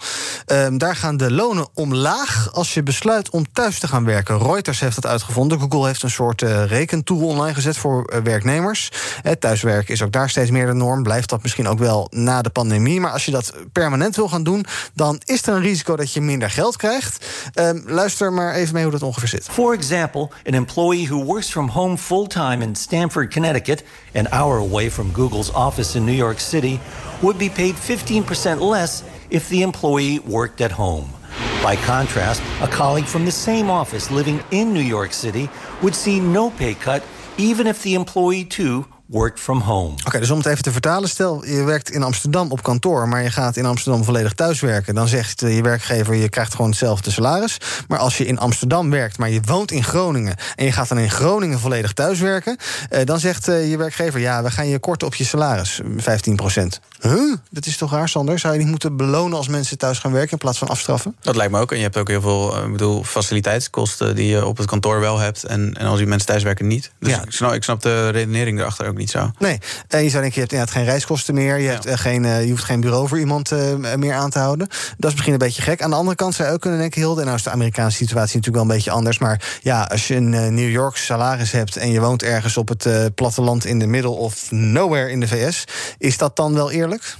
Ehm, 0.46 0.78
daar 0.78 0.96
gaan 0.96 1.16
de 1.16 1.32
lonen 1.32 1.68
omlaag 1.74 2.52
als 2.52 2.74
je 2.74 2.82
besluit 2.82 3.30
om 3.30 3.52
thuis 3.52 3.78
te 3.78 3.88
gaan 3.88 4.04
werken. 4.04 4.38
Reuters 4.38 4.80
heeft 4.80 4.94
dat 4.94 5.06
uitgevonden. 5.06 5.60
Google 5.60 5.86
heeft 5.86 6.02
een 6.02 6.10
soort 6.10 6.42
rekentool 6.42 7.07
tool 7.08 7.26
online 7.28 7.54
gezet 7.54 7.76
voor 7.76 8.04
eh, 8.04 8.20
werknemers. 8.20 8.90
Eh, 9.22 9.32
thuiswerken 9.32 9.94
is 9.94 10.02
ook 10.02 10.12
daar 10.12 10.30
steeds 10.30 10.50
meer 10.50 10.66
de 10.66 10.72
norm. 10.72 11.02
Blijft 11.02 11.28
dat 11.28 11.42
misschien 11.42 11.68
ook 11.68 11.78
wel 11.78 12.06
na 12.10 12.42
de 12.42 12.50
pandemie. 12.50 13.00
Maar 13.00 13.10
als 13.10 13.24
je 13.24 13.30
dat 13.30 13.52
permanent 13.72 14.16
wil 14.16 14.28
gaan 14.28 14.42
doen, 14.42 14.66
dan 14.94 15.20
is 15.24 15.46
er 15.46 15.54
een 15.54 15.60
risico 15.60 15.96
dat 15.96 16.12
je 16.12 16.20
minder 16.20 16.50
geld 16.50 16.76
krijgt. 16.76 17.26
Ehm, 17.54 17.78
luister 17.86 18.32
maar 18.32 18.54
even 18.54 18.74
mee 18.74 18.82
hoe 18.82 18.92
dat 18.92 19.02
ongeveer 19.02 19.28
zit. 19.28 19.46
For 19.50 19.74
example, 19.74 20.30
an 20.46 20.54
employee 20.54 21.06
who 21.06 21.24
works 21.24 21.50
from 21.50 21.68
home 21.68 21.98
full 21.98 22.26
time 22.26 22.64
in 22.64 22.76
Stamford, 22.76 23.32
Connecticut, 23.32 23.84
an 24.14 24.32
hour 24.32 24.58
away 24.58 24.90
from 24.90 25.14
Google's 25.14 25.52
office 25.52 25.96
in 25.96 26.04
New 26.04 26.16
York 26.16 26.38
City, 26.38 26.78
would 27.20 27.38
be 27.38 27.50
paid 27.50 27.74
15% 27.74 28.60
less 28.60 29.02
if 29.28 29.48
the 29.48 29.62
employee 29.62 30.20
worked 30.24 30.60
at 30.60 30.70
home. 30.70 31.17
By 31.62 31.76
contrast, 31.76 32.42
a 32.62 32.68
colleague 32.68 33.06
from 33.06 33.24
the 33.24 33.32
same 33.32 33.70
office 33.70 34.10
living 34.10 34.42
in 34.50 34.72
New 34.72 34.80
York 34.80 35.12
City 35.12 35.48
would 35.82 35.94
see 35.94 36.20
no 36.20 36.50
pay 36.50 36.74
cut, 36.74 37.02
even 37.36 37.66
if 37.66 37.82
the 37.82 37.94
employee 37.94 38.44
too 38.44 38.86
worked 39.08 39.40
from 39.40 39.60
home. 39.60 39.94
Oké, 40.06 40.18
dus 40.18 40.30
om 40.30 40.38
het 40.38 40.46
even 40.46 40.62
te 40.62 40.72
vertalen, 40.72 41.08
stel 41.08 41.44
je 41.44 41.62
werkt 41.64 41.90
in 41.90 42.02
Amsterdam 42.02 42.50
op 42.50 42.62
kantoor, 42.62 43.08
maar 43.08 43.22
je 43.22 43.30
gaat 43.30 43.56
in 43.56 43.66
Amsterdam 43.66 44.04
volledig 44.04 44.32
thuiswerken, 44.32 44.94
dan 44.94 45.08
zegt 45.08 45.40
je 45.40 45.62
werkgever 45.62 46.14
je 46.14 46.28
krijgt 46.28 46.54
gewoon 46.54 46.70
hetzelfde 46.70 47.10
salaris. 47.10 47.58
Maar 47.88 47.98
als 47.98 48.16
je 48.18 48.26
in 48.26 48.38
Amsterdam 48.38 48.90
werkt, 48.90 49.18
maar 49.18 49.30
je 49.30 49.40
woont 49.44 49.70
in 49.70 49.84
Groningen 49.84 50.36
en 50.56 50.64
je 50.64 50.72
gaat 50.72 50.88
dan 50.88 50.98
in 50.98 51.10
Groningen 51.10 51.58
volledig 51.58 51.92
thuiswerken, 51.92 52.56
eh, 52.90 53.04
dan 53.04 53.20
zegt 53.20 53.48
eh, 53.48 53.70
je 53.70 53.76
werkgever 53.76 54.20
ja, 54.20 54.42
we 54.42 54.50
gaan 54.50 54.68
je 54.68 54.78
korten 54.78 55.06
op 55.06 55.14
je 55.14 55.24
salaris, 55.24 55.80
15 55.96 56.36
procent. 56.36 56.80
Huh? 57.00 57.36
Dat 57.50 57.66
is 57.66 57.76
toch 57.76 57.90
raar, 57.92 58.08
Sander? 58.08 58.38
Zou 58.38 58.52
je 58.52 58.58
niet 58.58 58.68
moeten 58.68 58.96
belonen 58.96 59.36
als 59.38 59.48
mensen 59.48 59.78
thuis 59.78 59.98
gaan 59.98 60.12
werken 60.12 60.32
in 60.32 60.38
plaats 60.38 60.58
van 60.58 60.68
afstraffen? 60.68 61.16
Dat 61.20 61.36
lijkt 61.36 61.52
me 61.52 61.60
ook. 61.60 61.70
En 61.70 61.76
je 61.76 61.82
hebt 61.82 61.96
ook 61.96 62.08
heel 62.08 62.20
veel 62.20 62.56
eh, 62.56 62.64
ik 62.64 62.72
bedoel, 62.72 63.04
faciliteitskosten 63.04 64.14
die 64.16 64.26
je 64.28 64.46
op 64.46 64.56
het 64.56 64.66
kantoor 64.66 65.00
wel 65.00 65.18
hebt. 65.18 65.44
En, 65.44 65.74
en 65.74 65.86
als 65.86 65.98
die 65.98 66.06
mensen 66.06 66.26
thuiswerken 66.28 66.66
niet. 66.66 66.90
Dus 67.00 67.10
Ja. 67.10 67.22
ik, 67.22 67.32
snap, 67.32 67.52
ik 67.52 67.62
snap 67.62 67.82
de 67.82 68.08
redenering 68.08 68.58
erachter 68.60 68.88
ook 68.88 68.96
niet 68.98 69.10
zo. 69.10 69.30
Nee, 69.38 69.58
en 69.88 70.02
je 70.04 70.10
zou 70.10 70.22
denken, 70.22 70.34
je 70.34 70.40
hebt 70.40 70.52
inderdaad 70.52 70.70
geen 70.70 70.84
reiskosten 70.84 71.34
meer. 71.34 71.58
Je, 71.58 71.68
hebt, 71.68 71.86
eh, 71.86 71.98
geen, 71.98 72.24
eh, 72.24 72.44
je 72.44 72.50
hoeft 72.50 72.64
geen 72.64 72.80
bureau 72.80 73.08
voor 73.08 73.18
iemand 73.18 73.52
eh, 73.52 73.74
meer 73.96 74.14
aan 74.14 74.30
te 74.30 74.38
houden. 74.38 74.68
Dat 74.96 75.10
is 75.10 75.12
misschien 75.12 75.32
een 75.32 75.38
beetje 75.38 75.62
gek. 75.62 75.82
Aan 75.82 75.90
de 75.90 75.96
andere 75.96 76.16
kant 76.16 76.34
zou 76.34 76.48
je 76.48 76.54
ook 76.54 76.60
kunnen 76.60 76.78
denken, 76.78 77.00
Hilde... 77.00 77.20
en 77.20 77.26
nou 77.26 77.38
is 77.38 77.44
de 77.44 77.50
Amerikaanse 77.50 77.96
situatie 77.96 78.36
natuurlijk 78.36 78.64
wel 78.64 78.64
een 78.64 78.76
beetje 78.76 78.90
anders... 78.90 79.18
maar 79.18 79.58
ja, 79.62 79.82
als 79.82 80.08
je 80.08 80.16
een 80.16 80.54
New 80.54 80.70
York 80.70 80.96
salaris 80.96 81.52
hebt... 81.52 81.76
en 81.76 81.90
je 81.90 82.00
woont 82.00 82.22
ergens 82.22 82.56
op 82.56 82.68
het 82.68 83.14
platteland 83.14 83.64
in 83.64 83.78
de 83.78 83.86
middle 83.86 84.10
of 84.10 84.50
nowhere 84.50 85.10
in 85.10 85.20
de 85.20 85.28
VS... 85.28 85.64
is 85.98 86.18
dat 86.18 86.36
dan 86.36 86.54
wel 86.54 86.70
eerlijk? 86.70 87.16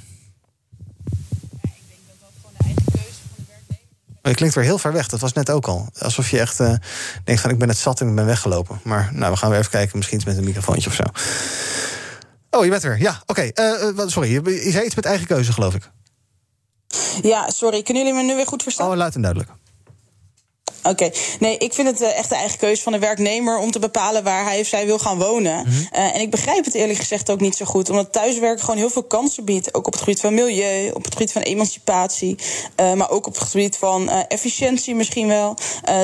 Oh, 4.28 4.34
Je 4.34 4.40
klinkt 4.40 4.54
weer 4.54 4.64
heel 4.64 4.78
ver 4.78 4.92
weg, 4.92 5.08
dat 5.08 5.20
was 5.20 5.32
net 5.32 5.50
ook 5.50 5.66
al. 5.66 5.88
Alsof 5.98 6.30
je 6.30 6.38
echt 6.40 6.60
eh, 6.60 6.74
denkt 7.24 7.40
van 7.40 7.50
ik 7.50 7.58
ben 7.58 7.68
het 7.68 7.78
zat 7.78 8.00
en 8.00 8.08
ik 8.08 8.14
ben 8.14 8.26
weggelopen. 8.26 8.80
Maar 8.82 9.10
nou, 9.12 9.32
we 9.32 9.38
gaan 9.38 9.50
weer 9.50 9.58
even 9.58 9.70
kijken, 9.70 9.96
misschien 9.96 10.16
iets 10.18 10.26
met 10.26 10.36
een 10.36 10.44
microfoontje 10.44 10.90
of 10.90 10.94
zo. 10.96 11.02
Oh, 12.50 12.64
je 12.64 12.70
bent 12.70 12.82
er. 12.84 12.98
Ja, 13.00 13.22
oké. 13.26 13.40
Eh, 13.40 13.88
eh, 13.88 13.94
wat- 13.94 14.10
sorry, 14.10 14.32
je, 14.32 14.64
je 14.64 14.70
zei 14.70 14.84
iets 14.84 14.94
met 14.94 15.04
eigen 15.04 15.26
keuze, 15.26 15.52
geloof 15.52 15.74
ik. 15.74 15.90
Ja, 17.22 17.50
sorry. 17.50 17.82
Kunnen 17.82 18.04
jullie 18.04 18.18
me 18.20 18.26
nu 18.28 18.34
weer 18.36 18.46
goed 18.46 18.62
verstaan? 18.62 18.90
Oh, 18.90 18.96
luid 18.96 19.14
en 19.14 19.20
duidelijk. 19.22 19.50
Oké, 20.88 21.10
nee, 21.38 21.58
ik 21.58 21.74
vind 21.74 21.88
het 21.88 22.00
eh, 22.00 22.18
echt 22.18 22.28
de 22.28 22.34
eigen 22.34 22.58
keuze 22.58 22.82
van 22.82 22.92
de 22.92 22.98
werknemer 22.98 23.58
om 23.58 23.70
te 23.70 23.78
bepalen 23.78 24.22
waar 24.22 24.44
hij 24.44 24.60
of 24.60 24.66
zij 24.66 24.86
wil 24.86 24.98
gaan 24.98 25.18
wonen. 25.18 25.66
Eh, 25.90 26.14
en 26.14 26.20
ik 26.20 26.30
begrijp 26.30 26.64
het 26.64 26.74
eerlijk 26.74 26.98
gezegd 26.98 27.30
ook 27.30 27.40
niet 27.40 27.56
zo 27.56 27.64
goed, 27.64 27.90
omdat 27.90 28.12
thuiswerken 28.12 28.64
gewoon 28.64 28.76
heel 28.76 28.90
veel 28.90 29.02
kansen 29.02 29.44
biedt. 29.44 29.74
Ook 29.74 29.86
op 29.86 29.92
het 29.92 30.02
gebied 30.02 30.20
van 30.20 30.34
milieu, 30.34 30.90
op 30.90 31.04
het 31.04 31.12
gebied 31.12 31.32
van 31.32 31.42
emancipatie, 31.42 32.38
eh, 32.74 32.92
maar 32.92 33.10
ook 33.10 33.26
op 33.26 33.34
het 33.34 33.48
gebied 33.48 33.76
van 33.76 34.10
efficiëntie 34.10 34.94
misschien 34.94 35.28
wel. 35.28 35.56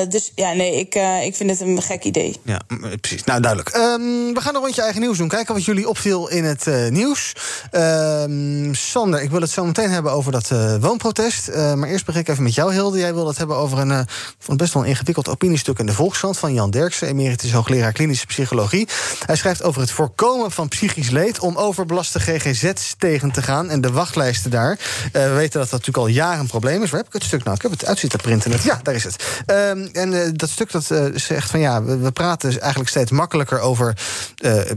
Dus 0.09 0.31
ja, 0.35 0.53
nee, 0.53 0.79
ik, 0.79 0.95
ik 1.23 1.35
vind 1.35 1.49
het 1.49 1.59
een 1.59 1.81
gek 1.81 2.03
idee. 2.03 2.35
Ja, 2.43 2.61
precies. 3.01 3.23
Nou, 3.23 3.41
duidelijk. 3.41 3.75
Ehm, 3.75 4.33
we 4.33 4.41
gaan 4.41 4.55
een 4.55 4.61
rondje 4.61 4.81
eigen 4.81 5.01
nieuws 5.01 5.17
doen. 5.17 5.27
Kijken 5.27 5.53
wat 5.53 5.65
jullie 5.65 5.89
opviel 5.89 6.29
in 6.29 6.43
het 6.43 6.65
nieuws. 6.89 7.33
Ehm, 7.71 8.73
Sander, 8.73 9.21
ik 9.21 9.29
wil 9.29 9.41
het 9.41 9.49
zo 9.49 9.65
meteen 9.65 9.89
hebben 9.89 10.11
over 10.11 10.31
dat 10.31 10.49
woonprotest. 10.81 11.55
Maar 11.55 11.89
eerst 11.89 12.05
begin 12.05 12.21
ik 12.21 12.27
even 12.27 12.43
met 12.43 12.55
jou, 12.55 12.73
Hilde. 12.73 12.97
Jij 12.97 13.13
wil 13.13 13.27
het 13.27 13.37
hebben 13.37 13.55
over 13.57 13.79
een, 13.79 14.07
vond 14.39 14.57
best 14.57 14.74
een 14.81 14.87
ingewikkeld 14.87 15.29
opiniestuk 15.29 15.79
in 15.79 15.85
de 15.85 15.93
Volkskrant 15.93 16.37
van 16.37 16.53
Jan 16.53 16.71
Derksen, 16.71 17.07
emeritus 17.07 17.51
hoogleraar 17.51 17.91
klinische 17.91 18.25
psychologie. 18.25 18.87
Hij 19.25 19.35
schrijft 19.35 19.63
over 19.63 19.81
het 19.81 19.91
voorkomen 19.91 20.51
van 20.51 20.67
psychisch 20.67 21.09
leed 21.09 21.39
om 21.39 21.55
overbelaste 21.55 22.19
GGZ's 22.19 22.95
tegen 22.97 23.31
te 23.31 23.41
gaan 23.41 23.69
en 23.69 23.81
de 23.81 23.91
wachtlijsten 23.91 24.51
daar. 24.51 24.79
Eh, 25.11 25.23
we 25.23 25.33
weten 25.33 25.59
dat 25.59 25.69
dat 25.69 25.71
natuurlijk 25.71 25.97
al 25.97 26.07
jaren 26.07 26.39
een 26.39 26.47
probleem 26.47 26.83
is. 26.83 26.89
Waar 26.89 26.99
heb 26.99 27.07
ik 27.07 27.13
het 27.13 27.23
stuk 27.23 27.43
nou? 27.43 27.55
Ik 27.55 27.61
heb 27.61 27.71
het 27.71 27.85
uit 27.85 27.99
zitten 27.99 28.19
printen. 28.19 28.51
Ja, 28.63 28.79
daar 28.83 28.95
is 28.95 29.03
het. 29.03 29.43
Ehm, 29.45 29.87
en 29.91 30.23
eh, 30.23 30.29
dat 30.33 30.49
stuk 30.49 30.71
dat 30.71 30.91
eh, 30.91 31.05
zegt 31.13 31.49
van 31.49 31.59
ja, 31.59 31.83
we, 31.83 31.97
we 31.97 32.11
praten 32.11 32.59
eigenlijk 32.59 32.89
steeds 32.89 33.11
makkelijker 33.11 33.59
over 33.59 33.97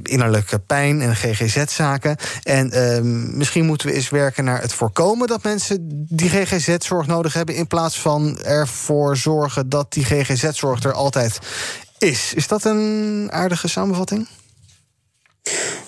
innerlijke 0.02 0.58
pijn 0.58 1.00
en 1.00 1.16
GGZ-zaken. 1.16 2.16
En 2.42 2.70
ehm, 2.70 3.36
misschien 3.36 3.66
moeten 3.66 3.88
we 3.88 3.94
eens 3.94 4.08
werken 4.08 4.44
naar 4.44 4.60
het 4.60 4.72
voorkomen 4.72 5.26
dat 5.26 5.42
mensen 5.42 5.78
die 6.08 6.30
GGZ-zorg 6.30 7.06
nodig 7.06 7.32
hebben, 7.32 7.54
in 7.54 7.66
plaats 7.66 8.00
van 8.00 8.38
ervoor 8.38 9.16
zorgen 9.16 9.68
dat 9.68 9.77
die 9.88 10.04
GGZ-zorg 10.04 10.82
er 10.82 10.92
altijd 10.92 11.38
is. 11.98 12.34
Is 12.34 12.48
dat 12.48 12.64
een 12.64 13.28
aardige 13.30 13.68
samenvatting? 13.68 14.26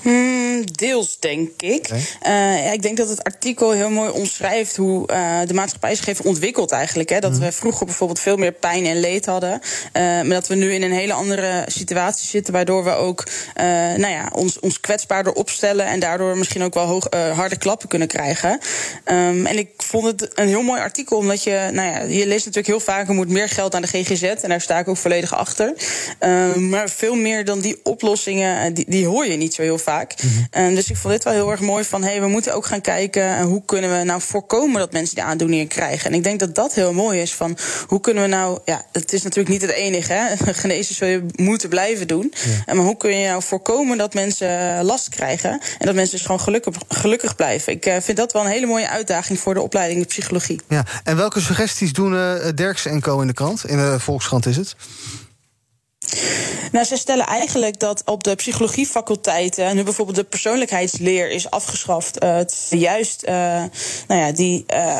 Hmm, 0.02 0.64
deels, 0.72 1.16
denk 1.18 1.62
ik. 1.62 1.88
Eh, 2.20 2.72
ik 2.72 2.82
denk 2.82 2.96
dat 2.96 3.08
het 3.08 3.24
artikel 3.24 3.70
heel 3.70 3.90
mooi 3.90 4.10
omschrijft 4.10 4.76
hoe 4.76 5.06
eh, 5.06 5.38
de 5.46 5.54
maatschappij 5.54 5.94
zich 5.94 6.06
heeft 6.06 6.22
ontwikkeld 6.22 6.72
eigenlijk. 6.72 7.08
Hè. 7.08 7.18
Dat 7.18 7.38
we 7.38 7.52
vroeger 7.52 7.86
bijvoorbeeld 7.86 8.20
veel 8.20 8.36
meer 8.36 8.52
pijn 8.52 8.86
en 8.86 9.00
leed 9.00 9.26
hadden. 9.26 9.60
eh, 9.92 10.02
maar 10.02 10.28
dat 10.28 10.48
we 10.48 10.54
nu 10.54 10.74
in 10.74 10.82
een 10.82 10.92
hele 10.92 11.12
andere 11.12 11.64
situatie 11.66 12.28
zitten... 12.28 12.52
waardoor 12.52 12.84
we 12.84 12.90
ook 12.90 13.24
nou 13.96 14.08
ja, 14.08 14.30
ons, 14.34 14.58
ons 14.60 14.80
kwetsbaarder 14.80 15.32
opstellen... 15.32 15.86
en 15.86 16.00
daardoor 16.00 16.38
misschien 16.38 16.62
ook 16.62 16.74
wel 16.74 16.86
hoog, 16.86 17.06
harde 17.34 17.56
klappen 17.56 17.88
kunnen 17.88 18.08
krijgen. 18.08 18.58
Ehm, 19.04 19.46
en 19.46 19.58
ik 19.58 19.68
vond 19.76 20.04
het 20.04 20.30
een 20.34 20.48
heel 20.48 20.62
mooi 20.62 20.80
artikel, 20.80 21.16
omdat 21.16 21.42
je... 21.42 21.68
Nou 21.72 21.88
ja, 21.88 21.98
je 21.98 22.26
leest 22.26 22.46
natuurlijk 22.46 22.66
heel 22.66 22.80
vaak... 22.80 23.08
er 23.08 23.14
moet 23.14 23.28
meer 23.28 23.48
geld 23.48 23.74
aan 23.74 23.82
de 23.82 23.88
GGZ, 23.88 24.22
en 24.22 24.48
daar 24.48 24.60
sta 24.60 24.78
ik 24.78 24.88
ook 24.88 24.96
volledig 24.96 25.34
achter. 25.34 25.74
Ehm, 26.18 26.68
maar 26.68 26.88
veel 26.88 27.14
meer 27.14 27.44
dan 27.44 27.60
die 27.60 27.80
oplossingen, 27.82 28.74
die, 28.74 28.84
die 28.88 29.06
hoor 29.06 29.26
je 29.26 29.36
niet 29.36 29.49
zo 29.54 29.62
heel 29.62 29.78
vaak. 29.78 30.14
Ehm, 30.50 30.74
dus 30.74 30.90
ik 30.90 30.96
vond 30.96 31.12
dit 31.12 31.24
wel 31.24 31.32
heel 31.32 31.50
erg 31.50 31.60
mooi 31.60 31.84
van... 31.84 32.02
hey, 32.02 32.20
we 32.20 32.26
moeten 32.26 32.54
ook 32.54 32.66
gaan 32.66 32.80
kijken... 32.80 33.36
eh, 33.36 33.44
hoe 33.44 33.64
kunnen 33.64 33.98
we 33.98 34.04
nou 34.04 34.20
voorkomen 34.20 34.78
dat 34.78 34.92
mensen 34.92 35.14
die 35.14 35.24
aandoeningen 35.24 35.68
krijgen. 35.68 36.10
En 36.10 36.16
ik 36.16 36.24
denk 36.24 36.40
dat 36.40 36.54
dat 36.54 36.74
heel 36.74 36.92
mooi 36.92 37.20
is 37.20 37.34
van... 37.34 37.58
hoe 37.86 38.00
kunnen 38.00 38.22
we 38.22 38.28
nou... 38.28 38.58
ja, 38.64 38.84
het 38.92 39.12
is 39.12 39.22
natuurlijk 39.22 39.48
niet 39.48 39.62
het 39.62 39.70
enige, 39.70 40.12
hè. 40.12 40.36
Genezen 40.62 40.94
zul 40.94 41.08
je 41.08 41.26
moeten 41.36 41.68
blijven 41.68 42.06
doen. 42.06 42.32
Eh, 42.66 42.74
maar 42.74 42.84
hoe 42.84 42.96
kun 42.96 43.18
je 43.18 43.26
nou 43.26 43.42
voorkomen 43.42 43.98
dat 43.98 44.14
mensen 44.14 44.78
eh, 44.78 44.84
last 44.84 45.08
krijgen... 45.08 45.50
en 45.50 45.86
dat 45.86 45.94
mensen 45.94 46.16
dus 46.16 46.26
gewoon 46.26 46.40
gelukkig, 46.40 46.74
gelukkig 46.88 47.36
blijven. 47.36 47.72
Ik 47.72 47.98
vind 48.00 48.16
dat 48.16 48.32
wel 48.32 48.44
een 48.44 48.50
hele 48.50 48.66
mooie 48.66 48.88
uitdaging... 48.88 49.38
voor 49.38 49.54
de 49.54 49.60
opleiding 49.60 50.06
psychologie. 50.06 50.60
Ja, 50.68 50.84
en 51.04 51.16
welke 51.16 51.40
suggesties 51.40 51.92
doen 51.92 52.16
eh 52.16 52.48
Derksen 52.54 52.90
en 52.90 53.00
Co 53.00 53.20
in 53.20 53.26
de 53.26 53.32
krant? 53.32 53.66
In 53.66 53.76
de 53.76 54.00
Volkskrant 54.00 54.46
is 54.46 54.56
het? 54.56 54.76
Nou, 56.72 56.84
ze 56.84 56.96
stellen 56.96 57.26
eigenlijk 57.26 57.78
dat 57.80 58.02
op 58.04 58.24
de 58.24 58.34
psychologiefaculteiten 58.34 59.76
nu 59.76 59.82
bijvoorbeeld 59.82 60.16
de 60.16 60.24
persoonlijkheidsleer 60.24 61.30
is 61.30 61.50
afgeschaft. 61.50 62.22
het 62.22 62.66
juist, 62.70 63.22
eh, 63.22 63.34
nou 64.06 64.20
ja, 64.20 64.32
die. 64.32 64.64
eh, 64.66 64.98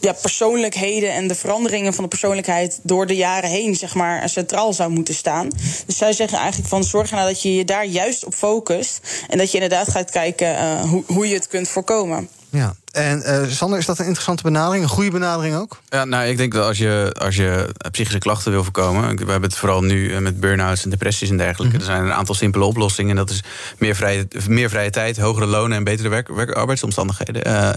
ja, 0.00 0.12
persoonlijkheden 0.12 1.12
en 1.12 1.28
de 1.28 1.34
veranderingen 1.34 1.94
van 1.94 2.04
de 2.04 2.10
persoonlijkheid 2.10 2.80
door 2.82 3.06
de 3.06 3.16
jaren 3.16 3.50
heen, 3.50 3.74
zeg 3.74 3.94
maar, 3.94 4.28
centraal 4.28 4.72
zou 4.72 4.90
moeten 4.90 5.14
staan. 5.14 5.48
Dus 5.86 5.96
zij 5.96 6.12
zeggen 6.12 6.38
eigenlijk 6.38 6.68
van 6.68 6.84
zorg 6.84 7.10
nou 7.10 7.28
dat 7.28 7.42
je 7.42 7.54
je 7.54 7.64
daar 7.64 7.86
juist 7.86 8.24
op 8.24 8.34
focust. 8.34 9.00
En 9.28 9.38
dat 9.38 9.48
je 9.48 9.54
inderdaad 9.54 9.88
gaat 9.88 10.10
kijken 10.10 10.80
hoe, 10.80 11.02
hoe 11.06 11.28
je 11.28 11.34
het 11.34 11.48
kunt 11.48 11.68
voorkomen. 11.68 12.28
Ja. 12.50 12.74
En 12.92 13.22
eh, 13.22 13.48
Sander, 13.48 13.78
is 13.78 13.86
dat 13.86 13.98
een 13.98 14.04
interessante 14.04 14.42
benadering? 14.42 14.82
Een 14.84 14.90
goede 14.90 15.10
benadering 15.10 15.56
ook? 15.56 15.80
Ja, 15.88 16.04
nou, 16.04 16.26
ik 16.26 16.36
denk 16.36 16.52
dat 16.52 16.66
als 16.66 16.78
je, 16.78 17.14
als 17.18 17.36
je 17.36 17.68
psychische 17.90 18.18
klachten 18.18 18.52
wil 18.52 18.62
voorkomen... 18.62 19.02
we 19.16 19.30
hebben 19.30 19.48
het 19.50 19.56
vooral 19.58 19.82
nu 19.82 20.12
eh, 20.12 20.18
met 20.20 20.40
burn-outs 20.40 20.84
en 20.84 20.90
depressies 20.90 21.30
en 21.30 21.36
dergelijke... 21.36 21.76
er 21.76 21.82
zijn 21.84 22.04
een 22.04 22.12
aantal 22.12 22.34
simpele 22.34 22.64
oplossingen. 22.64 23.10
En 23.10 23.16
dat 23.16 23.30
is 23.30 23.42
meer 23.78 23.96
vrije, 23.96 24.28
meer 24.48 24.68
vrije 24.70 24.90
tijd, 24.90 25.18
hogere 25.18 25.46
lonen 25.46 25.76
en 25.76 25.84
betere 25.84 26.08
werk, 26.08 26.28
werk- 26.28 26.50
arbeidsomstandigheden. 26.50 27.44
Eh, 27.44 27.68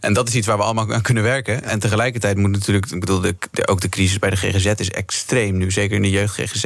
en 0.00 0.12
dat 0.12 0.28
is 0.28 0.34
iets 0.34 0.46
waar 0.46 0.56
we 0.56 0.62
allemaal 0.62 0.92
aan 0.92 1.02
kunnen 1.02 1.22
werken. 1.22 1.64
En 1.64 1.78
tegelijkertijd 1.78 2.36
moet 2.36 2.50
natuurlijk... 2.50 2.90
ik 2.90 3.00
bedoel, 3.00 3.20
de, 3.20 3.36
de- 3.50 3.66
ook 3.68 3.80
de 3.80 3.88
crisis 3.88 4.18
bij 4.18 4.30
de 4.30 4.36
GGZ 4.36 4.66
is 4.76 4.90
extreem 4.90 5.56
nu. 5.56 5.70
Zeker 5.70 5.96
in 5.96 6.02
de 6.02 6.10
jeugd-GGZ. 6.10 6.64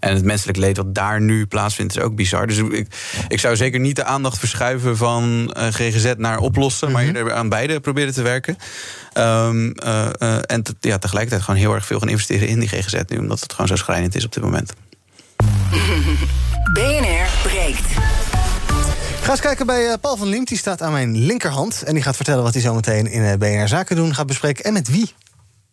En 0.00 0.14
het 0.14 0.24
menselijk 0.24 0.58
leed 0.58 0.76
wat 0.76 0.94
daar 0.94 1.20
nu 1.20 1.46
plaatsvindt 1.46 1.96
is 1.96 2.02
ook 2.02 2.14
bizar. 2.14 2.46
Dus 2.46 2.56
ik, 2.56 2.86
ik 3.28 3.40
zou 3.40 3.56
zeker 3.56 3.80
niet 3.80 3.96
de 3.96 4.04
aandacht 4.04 4.38
verschuiven 4.38 4.96
van 4.96 5.50
GGZ 5.70 6.12
naar 6.16 6.38
oplossen... 6.38 6.91
maar 6.92 7.04
eerder 7.04 7.32
aan 7.32 7.48
beide 7.48 7.80
proberen 7.80 8.12
te 8.14 8.22
werken. 8.22 8.56
Ehm, 9.12 9.70
eh, 9.70 10.06
eh, 10.18 10.38
en 10.46 10.62
te- 10.62 10.74
ja, 10.80 10.98
tegelijkertijd 10.98 11.42
gewoon 11.44 11.60
heel 11.60 11.74
erg 11.74 11.86
veel 11.86 11.98
gaan 11.98 12.08
investeren 12.08 12.48
in 12.48 12.58
die 12.58 12.68
GGZ 12.68 13.00
nu... 13.08 13.18
omdat 13.18 13.40
het 13.40 13.52
gewoon 13.52 13.66
zo 13.66 13.76
schrijnend 13.76 14.14
is 14.14 14.24
op 14.24 14.32
dit 14.32 14.42
moment. 14.42 14.72
BNR 16.72 17.26
breekt. 17.42 17.86
Ga 19.22 19.30
eens 19.30 19.40
kijken 19.40 19.66
bij 19.66 19.86
eh, 19.88 19.94
Paul 20.00 20.16
van 20.16 20.28
Liemt. 20.28 20.48
Die 20.48 20.58
staat 20.58 20.82
aan 20.82 20.92
mijn 20.92 21.16
linkerhand. 21.24 21.82
En 21.82 21.94
die 21.94 22.02
gaat 22.02 22.16
vertellen 22.16 22.42
wat 22.42 22.52
hij 22.52 22.62
zo 22.62 22.74
meteen 22.74 23.06
in 23.06 23.22
eh, 23.24 23.36
BNR 23.38 23.68
Zaken 23.68 23.96
doen 23.96 24.14
gaat 24.14 24.26
bespreken. 24.26 24.64
En 24.64 24.72
met 24.72 24.88
wie. 24.88 25.12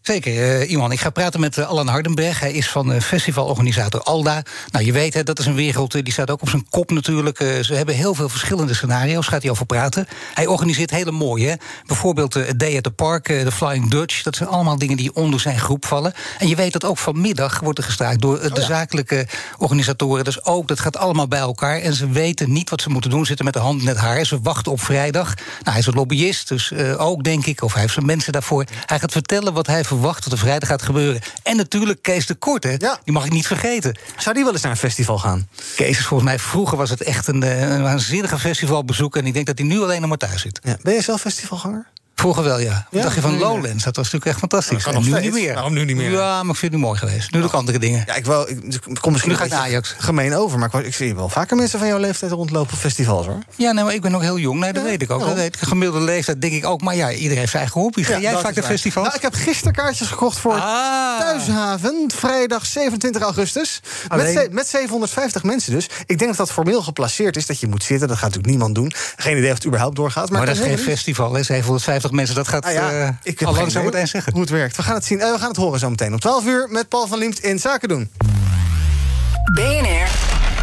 Zeker, 0.02 0.34
uh, 0.34 0.72
Iwan. 0.72 0.92
Ik 0.92 1.00
ga 1.00 1.10
praten 1.10 1.40
met 1.40 1.58
uh, 1.58 1.68
Allan 1.68 1.88
Hardenberg. 1.88 2.40
Hij 2.40 2.52
is 2.52 2.70
van 2.70 2.92
uh, 2.92 3.02
festivalorganisator 3.02 4.02
Alda. 4.02 4.44
Nou, 4.72 4.86
je 4.86 4.92
weet, 4.92 5.14
hè, 5.14 5.24
dat 5.24 5.40
is 5.40 5.46
een 5.46 5.56
wereld, 5.56 5.92
die 5.92 6.12
staat 6.12 6.32
ook 6.32 6.42
op 6.42 6.50
zijn 6.50 6.68
kop 6.70 6.92
natuurlijk. 6.92 7.38
ze 7.38 7.74
hebben 7.74 7.96
heel 7.96 8.14
veel 8.14 8.30
verschillende 8.30 8.74
scenario's, 8.74 9.28
gaat 9.28 9.42
hij 9.42 9.52
over 9.52 9.66
praten. 9.66 10.08
Hij 10.34 10.48
organiseert 10.48 10.90
hele 10.90 11.12
mooie, 11.12 11.48
hè. 11.48 11.56
Bijvoorbeeld 11.86 12.36
uh, 12.36 12.44
Day 12.58 12.78
at 12.78 12.84
the 12.84 12.92
Park, 12.92 13.26
de 13.26 13.52
Flying 13.52 13.90
Dutch. 13.90 14.24
Dat 14.24 14.36
zijn 14.36 14.50
allemaal 14.50 14.78
dingen 14.78 14.98
die 14.98 15.16
onder 15.16 15.40
zijn 15.40 15.60
groep 15.60 15.86
vallen. 15.86 16.14
En 16.38 16.48
je 16.48 16.56
weet 16.56 16.74
dat 16.74 16.86
ook 16.86 16.98
vanmiddag 16.98 17.60
wordt 17.60 17.78
er 17.78 17.86
gestaakt 17.86 18.22
door 18.22 18.40
de 18.42 18.50
oh, 18.50 18.56
ja. 18.56 18.62
zakelijke 18.62 19.28
organisatoren. 19.58 20.24
Dus 20.24 20.46
ook, 20.46 20.68
dat 20.68 20.80
gaat 20.80 20.98
allemaal 20.98 21.28
bij 21.28 21.40
elkaar. 21.40 21.80
En 21.80 21.94
ze 21.94 22.10
weten 22.10 22.52
niet 22.52 22.70
wat 22.70 22.82
ze 22.82 22.90
moeten 22.90 23.10
doen, 23.10 23.26
zitten 23.26 23.46
met 23.46 23.54
de 23.54 23.60
hand 23.60 23.82
in 23.82 23.88
het 23.88 23.98
haar. 23.98 24.26
Ze 24.26 24.40
wachten 24.42 24.72
op 24.72 24.82
vrijdag. 24.82 25.36
Nou, 25.36 25.46
hij 25.64 25.80
is 25.80 25.86
een 25.86 25.94
lobbyist, 25.94 26.48
dus 26.48 26.74
ook, 26.98 27.24
denk 27.24 27.46
ik, 27.46 27.62
of 27.62 27.72
hij 27.72 27.82
heeft 27.82 27.94
zijn 27.94 28.06
mensen 28.06 28.32
daarvoor. 28.32 28.66
Hij 28.86 29.00
gaat 29.00 29.12
vertellen 29.12 29.54
wat 29.54 29.68
hij 29.68 29.84
verwacht 29.90 30.24
dat 30.24 30.34
er 30.34 30.40
vrijdag 30.40 30.70
gaat 30.70 30.82
gebeuren. 30.82 31.22
En 31.44 31.58
natuurlijk 31.58 32.02
Kees 32.02 32.26
de 32.26 32.36
Korte, 32.36 32.76
ja. 32.78 33.00
die 33.04 33.14
mag 33.14 33.26
ik 33.26 33.32
niet 33.32 33.48
vergeten. 33.48 33.98
Zou 34.18 34.36
die 34.36 34.44
wel 34.44 34.54
eens 34.54 34.62
naar 34.62 34.72
een 34.72 34.78
festival 34.78 35.18
gaan? 35.18 35.48
Kees 35.76 35.98
is 35.98 36.06
volgens 36.06 36.30
mij, 36.30 36.40
vroeger 36.40 36.78
was 36.78 36.90
het 36.90 37.02
echt 37.02 37.28
een, 37.28 37.42
een 37.72 37.82
waanzinnige 37.82 38.40
festivalbezoek... 38.40 39.16
en 39.16 39.26
ik 39.26 39.34
denk 39.34 39.46
dat 39.46 39.58
hij 39.58 39.68
nu 39.68 39.82
alleen 39.82 40.00
nog 40.00 40.10
maar 40.10 40.18
thuis 40.18 40.42
zit. 40.42 40.60
Ja. 40.64 40.78
Ben 40.82 40.94
je 40.94 41.02
zelf 41.02 41.22
festivalganger? 41.22 41.86
Vroeger 42.20 42.44
wel, 42.44 42.60
ja. 42.60 42.88
Wat 42.92 43.04
dacht 43.04 43.16
je 43.16 43.22
van 43.22 43.38
Lowlands? 43.38 43.84
Dat 43.84 43.96
was 43.96 44.12
natuurlijk 44.12 44.26
echt 44.26 44.40
fantastisch. 44.40 44.84
kan 44.84 45.04
nu 45.04 45.20
niet 45.20 45.34
meer. 45.34 45.54
Waarom 45.54 45.74
nu 45.74 45.86
niet 45.86 45.96
meer? 45.96 46.12
Ja, 46.12 46.44
maar 46.44 46.54
ik 46.54 46.60
vind 46.60 46.72
het 46.72 46.82
nu 46.82 46.88
mooi 46.88 47.00
geweest. 47.00 47.32
Nu 47.32 47.40
doe 47.40 47.48
ik 47.48 47.56
andere 47.56 47.80
dingen. 47.80 48.04
Ja, 48.08 48.16
ik, 48.16 48.26
wel, 48.26 48.50
ik 48.50 48.82
kom 49.02 49.12
misschien 49.12 49.32
nu 49.32 49.38
ga 49.38 49.44
ik 49.44 49.52
naar 49.52 49.60
Ajax. 49.60 49.96
gemeen 49.98 50.36
over, 50.36 50.60
maar 50.60 50.76
ik, 50.76 50.86
ik 50.86 50.96
zie 50.96 51.16
wel 51.16 51.30
vaker 51.30 51.58
mensen 51.58 51.80
van 51.80 51.88
jouw 51.88 51.98
leeftijd 51.98 52.32
rondlopen 52.32 52.74
op 52.74 52.80
festivals, 52.80 53.26
hoor. 53.26 53.40
Ja, 53.56 53.72
nee, 53.72 53.84
maar 53.84 53.94
ik 53.94 54.02
ben 54.02 54.12
nog 54.12 54.22
heel 54.22 54.38
jong. 54.38 54.60
Nee, 54.60 54.74
dat 54.74 54.84
weet 54.84 55.02
ik 55.02 55.12
ook. 55.12 55.20
Dat 55.20 55.34
weet 55.34 55.56
ik. 55.56 55.62
Gemiddelde 55.62 56.06
leeftijd 56.06 56.42
denk 56.42 56.54
ik 56.54 56.66
ook. 56.66 56.82
Maar 56.82 56.96
ja, 56.96 57.12
iedereen 57.12 57.38
heeft 57.38 57.52
zijn 57.52 57.64
eigen 57.64 57.82
hobby. 57.82 58.04
Ga 58.04 58.20
jij 58.20 58.38
vaak 58.38 58.56
naar 58.56 58.64
festivals? 58.64 59.08
Nou, 59.08 59.18
ik 59.18 59.24
heb 59.24 59.34
gisteren 59.34 59.74
kaartjes 59.74 60.08
gekocht 60.08 60.38
voor 60.38 60.54
ah. 60.54 61.20
Thuishaven. 61.20 62.12
Vrijdag 62.16 62.66
27 62.66 63.22
augustus. 63.22 63.82
Met, 64.16 64.52
met 64.52 64.68
750 64.68 65.44
mensen 65.44 65.72
dus. 65.72 65.90
Ik 66.06 66.18
denk 66.18 66.30
dat 66.30 66.38
dat 66.38 66.52
formeel 66.52 66.82
geplaceerd 66.82 67.38
is, 67.38 67.46
dat 67.46 67.60
je 67.60 67.68
moet 67.68 67.84
zitten. 67.84 68.08
Dat 68.08 68.18
gaat 68.18 68.26
natuurlijk 68.26 68.54
niemand 68.54 68.76
doen. 68.76 68.92
Geen 69.16 69.38
idee 69.38 69.50
of 69.50 69.56
het 69.56 69.66
überhaupt 69.66 69.96
doorgaat. 69.96 70.30
Maar, 70.30 70.38
maar 70.38 70.48
dat 70.48 70.58
is 70.58 70.64
geen 70.64 70.78
festival, 70.78 71.34
hè? 71.34 71.44
750 71.44 72.09
mensen. 72.12 72.36
Dat 72.36 72.48
gaat... 72.48 72.66
Ah, 72.66 72.74
uh, 72.74 73.10
ik 73.24 73.40
heb 73.40 73.70
zo 73.70 73.84
meteen 73.84 74.08
zeggen. 74.08 74.32
Hoe 74.32 74.42
het 74.42 74.50
werkt. 74.50 74.76
We 74.76 74.84
gaan 74.84 74.96
het 74.96 75.06
zien. 75.06 75.20
Uh, 75.20 75.32
we 75.32 75.40
gaan 75.40 75.48
het 75.48 75.58
horen 75.58 75.80
zo 75.80 75.90
meteen 75.90 76.14
om 76.14 76.20
12 76.20 76.46
uur 76.46 76.68
met 76.70 76.90
Paul 76.90 77.08
van 77.08 77.18
Liemt 77.18 77.40
in 77.40 77.60
Zaken 77.60 77.90
doen. 77.90 78.12
BNR 79.54 80.08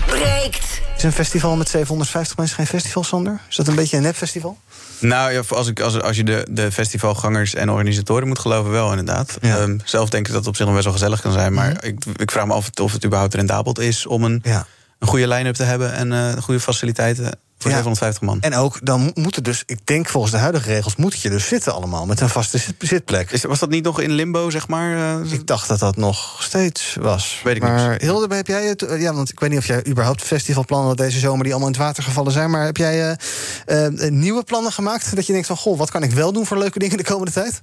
breekt. 0.06 0.80
Is 0.96 1.02
een 1.02 1.12
festival 1.12 1.56
met 1.56 1.68
750 1.68 2.36
mensen 2.36 2.56
geen 2.56 2.66
festival, 2.66 3.04
Sander? 3.04 3.40
Is 3.48 3.56
dat 3.56 3.68
een 3.68 3.74
beetje 3.74 3.96
een 3.96 4.02
nepfestival? 4.02 4.58
Nou 4.98 5.32
ja, 5.32 5.42
als, 5.48 5.68
ik, 5.68 5.80
als, 5.80 6.00
als 6.00 6.16
je 6.16 6.24
de, 6.24 6.46
de 6.50 6.72
festivalgangers 6.72 7.54
en 7.54 7.70
organisatoren 7.70 8.28
moet 8.28 8.38
geloven, 8.38 8.70
wel 8.70 8.90
inderdaad. 8.90 9.38
Ja. 9.40 9.58
Um, 9.58 9.80
zelf 9.84 10.10
denk 10.10 10.26
ik 10.26 10.32
dat 10.32 10.40
het 10.40 10.48
op 10.48 10.56
zich 10.56 10.64
nog 10.64 10.74
best 10.74 10.86
wel 10.86 10.94
gezellig 10.94 11.20
kan 11.20 11.32
zijn. 11.32 11.52
Maar 11.52 11.70
mm 11.70 11.76
-hmm. 11.80 11.88
ik, 11.88 12.20
ik 12.20 12.30
vraag 12.30 12.46
me 12.46 12.52
af 12.52 12.70
of 12.80 12.92
het 12.92 13.04
überhaupt 13.04 13.34
rendabel 13.34 13.80
is 13.80 14.06
om 14.06 14.24
een, 14.24 14.40
ja. 14.44 14.66
een 14.98 15.08
goede 15.08 15.28
line-up 15.28 15.54
te 15.54 15.62
hebben 15.62 15.92
en 15.92 16.12
uh, 16.12 16.32
goede 16.32 16.60
faciliteiten. 16.60 17.38
Voor 17.58 17.70
ja. 17.70 17.76
750 17.76 18.22
man. 18.22 18.40
En 18.40 18.54
ook, 18.54 18.78
dan 18.82 19.10
moeten 19.14 19.44
dus, 19.44 19.62
ik 19.66 19.78
denk 19.84 20.08
volgens 20.08 20.32
de 20.32 20.38
huidige 20.38 20.68
regels, 20.68 20.96
moet 20.96 21.20
je 21.20 21.30
dus 21.30 21.46
zitten 21.46 21.74
allemaal 21.74 22.06
met 22.06 22.20
een 22.20 22.28
vaste 22.28 22.60
zitplek. 22.78 23.30
Is, 23.30 23.42
was 23.42 23.58
dat 23.58 23.70
niet 23.70 23.84
nog 23.84 24.00
in 24.00 24.10
limbo, 24.10 24.50
zeg 24.50 24.68
maar? 24.68 25.22
Uh, 25.22 25.32
ik 25.32 25.46
dacht 25.46 25.68
dat 25.68 25.78
dat 25.78 25.96
nog 25.96 26.42
steeds 26.42 26.96
was. 27.00 27.40
Weet 27.44 27.56
ik 27.56 27.62
maar 27.62 27.90
niet. 27.90 28.00
Hilde, 28.00 28.34
heb 28.34 28.46
jij 28.46 28.66
het? 28.66 28.86
Ja, 28.98 29.14
want 29.14 29.30
ik 29.30 29.40
weet 29.40 29.50
niet 29.50 29.58
of 29.58 29.66
jij 29.66 29.86
überhaupt 29.86 30.22
festivalplannen 30.22 30.88
had 30.88 30.96
deze 30.96 31.18
zomer 31.18 31.42
die 31.42 31.52
allemaal 31.52 31.72
in 31.72 31.74
het 31.74 31.84
water 31.84 32.02
gevallen 32.02 32.32
zijn. 32.32 32.50
Maar 32.50 32.64
heb 32.64 32.76
jij 32.76 33.18
uh, 33.66 33.86
uh, 33.90 34.10
nieuwe 34.10 34.42
plannen 34.42 34.72
gemaakt? 34.72 35.14
Dat 35.16 35.26
je 35.26 35.32
denkt 35.32 35.46
van, 35.46 35.56
goh, 35.56 35.78
wat 35.78 35.90
kan 35.90 36.02
ik 36.02 36.10
wel 36.10 36.32
doen 36.32 36.46
voor 36.46 36.58
leuke 36.58 36.78
dingen 36.78 36.96
de 36.96 37.04
komende 37.04 37.32
tijd? 37.32 37.62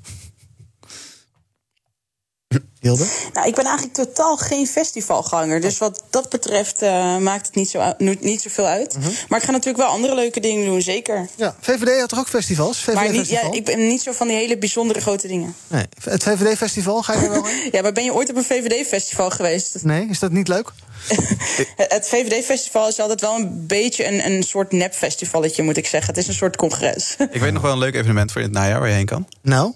Hilde? 2.84 3.06
Nou, 3.34 3.48
ik 3.48 3.56
ben 3.56 3.66
eigenlijk 3.66 3.96
totaal 3.96 4.38
geen 4.38 4.68
festivalganger. 4.68 5.62
Dus 5.62 5.78
wat 5.78 6.04
dat 6.10 6.30
betreft 6.30 6.82
uh, 6.82 7.18
maakt 7.18 7.46
het 7.46 7.56
niet, 7.56 7.70
zo, 7.70 7.94
niet 8.20 8.42
zoveel 8.42 8.66
uit. 8.66 8.96
Mm 8.96 9.04
-hmm. 9.04 9.14
Maar 9.28 9.40
ik 9.40 9.46
ga 9.46 9.52
natuurlijk 9.52 9.84
wel 9.84 9.94
andere 9.94 10.16
leuke 10.16 10.40
dingen 10.40 10.66
doen, 10.66 10.82
zeker. 10.82 11.28
Ja, 11.36 11.56
VVD 11.60 12.00
had 12.00 12.10
toch 12.10 12.20
ook 12.20 12.28
festivals? 12.28 12.78
VVD 12.78 12.94
maar 12.94 13.10
niet, 13.10 13.16
festival? 13.16 13.52
ja, 13.52 13.58
ik 13.58 13.66
ben 13.66 13.88
niet 13.88 14.02
zo 14.02 14.12
van 14.12 14.28
die 14.28 14.36
hele 14.36 14.58
bijzondere 14.58 15.02
grote 15.02 15.28
dingen. 15.28 15.56
Nee. 15.68 15.86
Het 16.04 16.24
VVD-festival, 16.24 17.04
ga 17.04 17.14
je 17.14 17.20
er 17.20 17.30
wel 17.30 17.46
heen? 17.46 17.70
ja, 17.72 17.82
maar 17.82 17.92
ben 17.94 18.04
je 18.04 18.14
ooit 18.14 18.30
op 18.30 18.36
een 18.36 18.44
VVD-festival 18.44 19.30
geweest? 19.30 19.84
Nee, 19.84 20.08
is 20.10 20.20
dat 20.20 20.32
niet 20.32 20.48
leuk? 20.48 20.72
het 21.96 22.08
VVD-festival 22.08 22.88
is 22.88 23.00
altijd 23.00 23.22
wel 23.22 23.36
een 23.36 23.68
beetje 23.68 24.08
een, 24.08 24.26
een 24.26 24.44
soort 24.44 24.72
nep-festivalletje, 24.72 25.64
moet 25.64 25.78
ik 25.78 25.88
zeggen. 25.88 26.10
Het 26.10 26.24
is 26.24 26.28
een 26.28 26.34
soort 26.34 26.56
congres. 26.56 27.16
ik 27.32 27.42
weet 27.42 27.54
nog 27.54 27.62
wel 27.62 27.72
een 27.72 27.78
leuk 27.78 27.96
evenement 27.96 28.32
voor 28.32 28.42
in 28.42 28.48
het 28.48 28.58
najaar 28.58 28.80
waar 28.80 28.90
je 28.90 28.96
heen 28.96 29.06
kan. 29.06 29.28
Nou? 29.42 29.74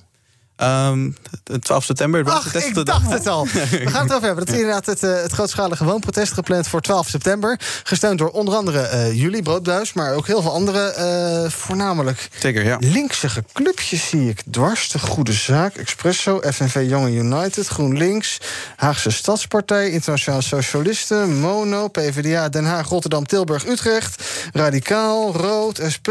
Um, 0.64 1.16
12 1.62 1.84
september. 1.84 2.26
Ach, 2.26 2.56
ik 2.56 2.86
dacht 2.86 3.10
het 3.10 3.28
al. 3.28 3.48
We 3.54 3.90
gaan 3.90 4.02
het 4.02 4.10
erover 4.10 4.28
hebben. 4.28 4.46
Dat 4.46 4.54
is 4.56 4.60
inderdaad 4.60 4.86
het, 4.86 5.04
uh, 5.04 5.22
het 5.22 5.32
grootschalige 5.32 5.84
woonprotest 5.84 6.34
gepland 6.34 6.68
voor 6.68 6.82
12 6.82 7.08
september. 7.08 7.60
Gesteund 7.84 8.20
door 8.20 8.30
onder 8.30 8.56
andere 8.56 8.90
uh, 8.94 9.14
jullie, 9.14 9.42
Broodbuis, 9.42 9.94
maar 9.94 10.14
ook 10.14 10.28
heel 10.28 10.42
veel 10.42 10.52
andere, 10.52 10.96
uh, 11.44 11.52
voornamelijk 11.52 12.30
Zeker, 12.40 12.64
ja. 12.64 12.78
linksige 12.80 13.44
clubjes 13.54 14.10
zie 14.10 14.30
ik. 14.30 14.42
Dwars, 14.52 14.92
de 14.92 15.00
Goede 15.00 15.34
Zaak, 15.34 15.76
Expresso, 15.76 16.40
FNV 16.52 16.86
Jonge 16.90 17.12
United, 17.12 17.68
GroenLinks, 17.68 18.38
Haagse 18.76 19.12
Stadspartij, 19.12 19.90
Internationale 19.90 20.42
Socialisten, 20.42 21.40
Mono, 21.40 21.88
PvdA, 21.88 22.50
Den 22.50 22.66
Haag, 22.66 22.88
Rotterdam, 22.88 23.26
Tilburg, 23.26 23.66
Utrecht, 23.66 24.24
Radicaal, 24.54 25.36
Rood, 25.36 25.82
SP. 25.94 26.10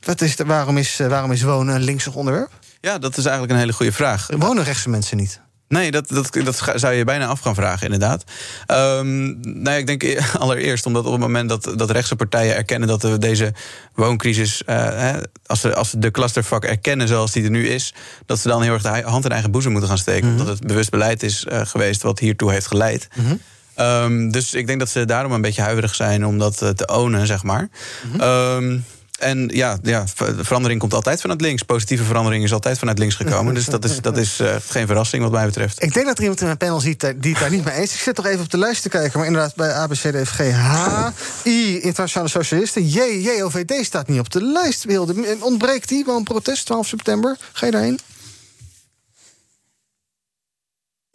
Wat 0.00 0.20
is 0.20 0.36
de, 0.36 0.44
waarom, 0.44 0.76
is, 0.76 0.96
waarom 1.08 1.32
is 1.32 1.42
wonen 1.42 1.74
een 1.74 1.80
linksig 1.80 2.14
onderwerp? 2.14 2.50
Ja, 2.82 2.98
dat 2.98 3.16
is 3.16 3.24
eigenlijk 3.24 3.52
een 3.52 3.58
hele 3.58 3.72
goede 3.72 3.92
vraag. 3.92 4.28
Wonen 4.36 4.64
rechtse 4.64 4.88
mensen 4.88 5.16
niet? 5.16 5.40
Nee, 5.68 5.90
dat, 5.90 6.08
dat, 6.08 6.38
dat 6.44 6.62
zou 6.74 6.94
je 6.94 7.04
bijna 7.04 7.26
af 7.26 7.40
gaan 7.40 7.54
vragen, 7.54 7.84
inderdaad. 7.84 8.24
Um, 8.66 9.40
nou 9.40 9.70
ja, 9.70 9.74
ik 9.74 9.86
denk 9.86 10.04
allereerst 10.38 10.86
omdat 10.86 11.04
op 11.04 11.12
het 11.12 11.20
moment 11.20 11.48
dat, 11.48 11.72
dat 11.76 11.90
rechtse 11.90 12.16
partijen 12.16 12.56
erkennen 12.56 12.88
dat 12.88 13.02
we 13.02 13.18
deze 13.18 13.54
wooncrisis, 13.94 14.62
uh, 14.66 14.76
hè, 14.76 15.18
als, 15.46 15.60
ze, 15.60 15.74
als 15.74 15.90
ze 15.90 15.98
de 15.98 16.10
clustervak 16.10 16.64
erkennen 16.64 17.08
zoals 17.08 17.32
die 17.32 17.44
er 17.44 17.50
nu 17.50 17.68
is, 17.68 17.94
dat 18.26 18.38
ze 18.38 18.48
dan 18.48 18.62
heel 18.62 18.72
erg 18.72 18.82
de 18.82 19.02
hand 19.02 19.24
in 19.24 19.30
eigen 19.30 19.50
boezem 19.50 19.72
moeten 19.72 19.88
gaan 19.88 19.98
steken. 19.98 20.24
Mm 20.24 20.30
-hmm. 20.30 20.40
Omdat 20.40 20.58
het 20.58 20.66
bewust 20.66 20.90
beleid 20.90 21.22
is 21.22 21.46
uh, 21.52 21.60
geweest 21.64 22.02
wat 22.02 22.18
hiertoe 22.18 22.50
heeft 22.50 22.66
geleid. 22.66 23.08
Mm 23.14 23.24
-hmm. 23.24 23.40
um, 23.86 24.30
dus 24.30 24.54
ik 24.54 24.66
denk 24.66 24.78
dat 24.78 24.88
ze 24.88 25.04
daarom 25.04 25.32
een 25.32 25.40
beetje 25.40 25.62
huiverig 25.62 25.94
zijn 25.94 26.26
om 26.26 26.38
dat 26.38 26.56
te 26.58 26.86
ownen, 26.86 27.26
zeg 27.26 27.42
maar. 27.42 27.68
Mm 28.02 28.20
-hmm. 28.20 28.64
um, 28.64 28.84
en 29.22 29.50
ja, 29.52 29.78
ja, 29.82 30.04
verandering 30.40 30.80
komt 30.80 30.94
altijd 30.94 31.20
vanuit 31.20 31.40
links. 31.40 31.62
Positieve 31.62 32.04
verandering 32.04 32.44
is 32.44 32.52
altijd 32.52 32.78
vanuit 32.78 32.98
links 32.98 33.14
gekomen. 33.14 33.54
Dus 33.54 33.64
dat 33.64 33.84
is, 33.84 34.00
dat 34.00 34.16
is 34.16 34.40
uh, 34.40 34.54
geen 34.68 34.86
verrassing 34.86 35.22
wat 35.22 35.32
mij 35.32 35.46
betreft. 35.46 35.82
Ik 35.82 35.94
denk 35.94 36.06
dat 36.06 36.16
er 36.16 36.22
iemand 36.22 36.40
in 36.40 36.46
mijn 36.46 36.58
panel 36.58 36.80
ziet 36.80 37.00
die 37.16 37.30
het 37.32 37.40
daar 37.40 37.50
niet 37.50 37.64
mee 37.64 37.74
eens 37.74 37.90
is. 37.90 37.94
Ik 37.94 38.00
zit 38.00 38.14
toch 38.14 38.26
even 38.26 38.40
op 38.40 38.50
de 38.50 38.58
lijst 38.58 38.82
te 38.82 38.88
kijken. 38.88 39.18
Maar 39.18 39.26
inderdaad, 39.26 39.54
bij 39.54 39.72
ABCDFG 39.72 40.50
H, 40.50 41.08
I, 41.44 41.80
Internationale 41.80 42.30
Socialisten, 42.30 42.88
J, 42.88 42.98
JOVD 43.00 43.84
staat 43.84 44.08
niet 44.08 44.18
op 44.18 44.30
de 44.30 44.42
lijst. 44.42 44.84
Wilde. 44.84 45.36
Ontbreekt 45.40 45.88
die? 45.88 46.04
Wel 46.04 46.22
protest, 46.22 46.66
12 46.66 46.86
september. 46.86 47.36
Ga 47.52 47.66
je 47.66 47.72
daarheen? 47.72 47.98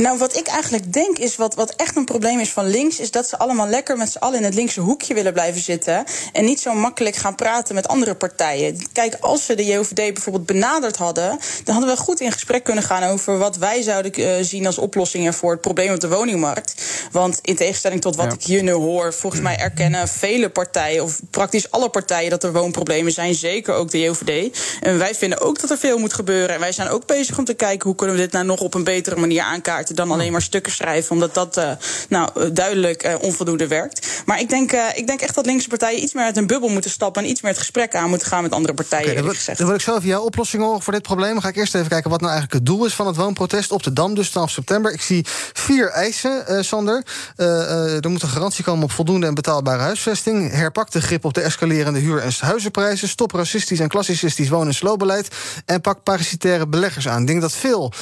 Nou, 0.04 0.18
wat 0.18 0.36
ik 0.36 0.48
eigenlijk 0.48 0.94
denk 0.94 1.18
is, 1.18 1.36
wat, 1.36 1.56
wat 1.56 1.74
echt 1.76 1.96
een 1.96 2.06
probleem 2.06 2.40
is 2.40 2.50
van 2.50 2.68
links, 2.68 3.00
is 3.00 3.12
dat 3.12 3.30
ze 3.30 3.38
allemaal 3.38 3.68
lekker 3.68 3.98
met 3.98 4.12
z'n 4.12 4.18
allen 4.18 4.38
in 4.38 4.44
het 4.44 4.54
linkse 4.54 4.80
hoekje 4.80 5.14
willen 5.14 5.34
blijven 5.34 5.62
zitten. 5.62 6.04
En 6.34 6.46
niet 6.46 6.60
zo 6.60 6.74
makkelijk 6.74 7.16
gaan 7.16 7.36
praten 7.36 7.76
met 7.76 7.88
andere 7.88 8.16
partijen. 8.16 8.78
Kijk, 8.94 9.18
als 9.20 9.46
ze 9.46 9.56
de 9.56 9.66
JOVD 9.66 9.96
bijvoorbeeld 9.96 10.46
benaderd 10.46 10.96
hadden, 10.96 11.40
dan 11.64 11.76
hadden 11.76 11.96
we 11.96 12.02
goed 12.02 12.20
in 12.20 12.32
gesprek 12.32 12.64
kunnen 12.64 12.84
gaan 12.84 13.04
over 13.04 13.38
wat 13.38 13.58
wij 13.58 13.82
zouden 13.82 14.20
uh, 14.20 14.34
zien 14.42 14.66
als 14.66 14.78
oplossingen 14.78 15.34
voor 15.34 15.52
het 15.52 15.62
probleem 15.62 15.94
op 15.94 16.00
de 16.00 16.10
woningmarkt. 16.10 16.84
Want 17.12 17.40
in 17.42 17.56
tegenstelling 17.56 18.02
tot 18.02 18.16
wat 18.16 18.26
ja. 18.26 18.34
ik 18.34 18.44
hier 18.44 18.64
nu 18.64 18.72
hoor, 18.72 19.14
volgens 19.14 19.42
mij 19.42 19.58
erkennen 19.58 20.08
vele 20.08 20.50
partijen, 20.50 21.04
of 21.04 21.20
praktisch 21.30 21.72
alle 21.72 21.90
partijen, 21.90 22.30
dat 22.30 22.44
er 22.44 22.54
woonproblemen 22.54 23.12
zijn. 23.12 23.36
Zeker 23.36 23.74
ook 23.74 23.92
de 23.92 24.00
JOVD. 24.00 24.58
En 24.82 24.98
wij 24.98 25.16
vinden 25.16 25.42
ook 25.42 25.60
dat 25.60 25.70
er 25.70 25.78
veel 25.78 25.98
moet 25.98 26.14
gebeuren. 26.14 26.56
En 26.56 26.60
wij 26.60 26.72
zijn 26.72 26.90
ook 26.90 27.06
bezig 27.06 27.38
om 27.38 27.46
te 27.46 27.54
kijken 27.54 27.88
hoe 27.88 27.96
kunnen 27.96 28.16
we 28.16 28.22
dit 28.22 28.32
nou 28.32 28.46
nog 28.46 28.60
op 28.60 28.74
een 28.74 28.84
betere 28.84 29.16
manier 29.16 29.42
aankaarten 29.42 29.86
dan 29.96 30.12
alleen 30.12 30.32
maar 30.32 30.42
stukken 30.42 30.72
schrijven, 30.72 31.12
omdat 31.12 31.34
dat 31.34 31.58
uh, 31.58 31.72
nou, 32.10 32.52
duidelijk 32.52 33.06
uh, 33.06 33.16
onvoldoende 33.22 33.68
werkt. 33.68 34.08
Maar 34.26 34.40
ik 34.40 34.50
denk, 34.50 34.74
uh, 34.74 34.84
ik 34.94 35.08
denk 35.08 35.22
echt 35.22 35.36
dat 35.36 35.46
linkse 35.46 35.68
partijen 35.68 36.04
iets 36.04 36.14
meer 36.14 36.24
uit 36.24 36.38
een 36.38 36.48
bubbel 36.48 36.70
moeten 36.70 36.92
stappen 36.92 37.24
en 37.24 37.30
iets 37.30 37.42
meer 37.42 37.52
het 37.52 37.60
gesprek 37.60 37.96
aan 37.96 38.10
moeten 38.10 38.28
gaan 38.28 38.42
met 38.42 38.52
andere 38.52 38.74
partijen. 38.74 39.12
Okay, 39.12 39.24
dan, 39.24 39.56
dan 39.56 39.66
wil 39.66 39.76
ik 39.76 39.82
zo 39.82 39.96
even 39.96 40.08
jouw 40.08 40.22
oplossing 40.22 40.64
horen 40.64 40.82
voor 40.82 40.94
dit 40.94 41.02
probleem. 41.02 41.32
Dan 41.32 41.42
ga 41.42 41.48
ik 41.48 41.56
eerst 41.56 41.76
even 41.76 41.88
kijken 41.88 42.10
wat 42.10 42.22
nou 42.22 42.32
eigenlijk 42.32 42.64
het 42.64 42.76
doel 42.76 42.86
is 42.86 42.94
van 42.94 43.08
het 43.08 43.16
woonprotest 43.16 43.72
op 43.72 43.84
de 43.84 43.94
Dam, 43.94 44.16
dus 44.16 44.30
12 44.30 44.50
september. 44.50 44.94
Ik 44.94 45.02
zie 45.02 45.26
vier 45.54 45.90
eisen, 45.90 46.66
Sander. 46.66 47.06
er 47.36 48.10
moet 48.10 48.22
een 48.22 48.30
garantie 48.30 48.64
komen 48.64 48.84
op 48.84 48.92
voldoende 48.92 49.28
en 49.28 49.34
betaalbare 49.34 49.82
huisvesting. 49.82 50.52
Herpak 50.52 50.92
de 50.92 51.02
grip 51.02 51.26
op 51.26 51.34
de 51.34 51.42
escalerende 51.42 52.00
huur- 52.00 52.22
en 52.22 52.32
huizenprijzen. 52.40 53.08
Stop 53.08 53.32
racistisch 53.32 53.80
en 53.80 53.88
klassicistisch 53.88 54.50
wonen- 54.50 54.74
en. 54.74 55.28
En 55.66 55.82
pak 55.82 56.04
parasitaire 56.04 56.68
beleggers 56.68 57.08
aan. 57.08 57.22
Ik 57.22 57.28
denk 57.28 57.42
dat 57.42 57.54
veel 57.54 57.94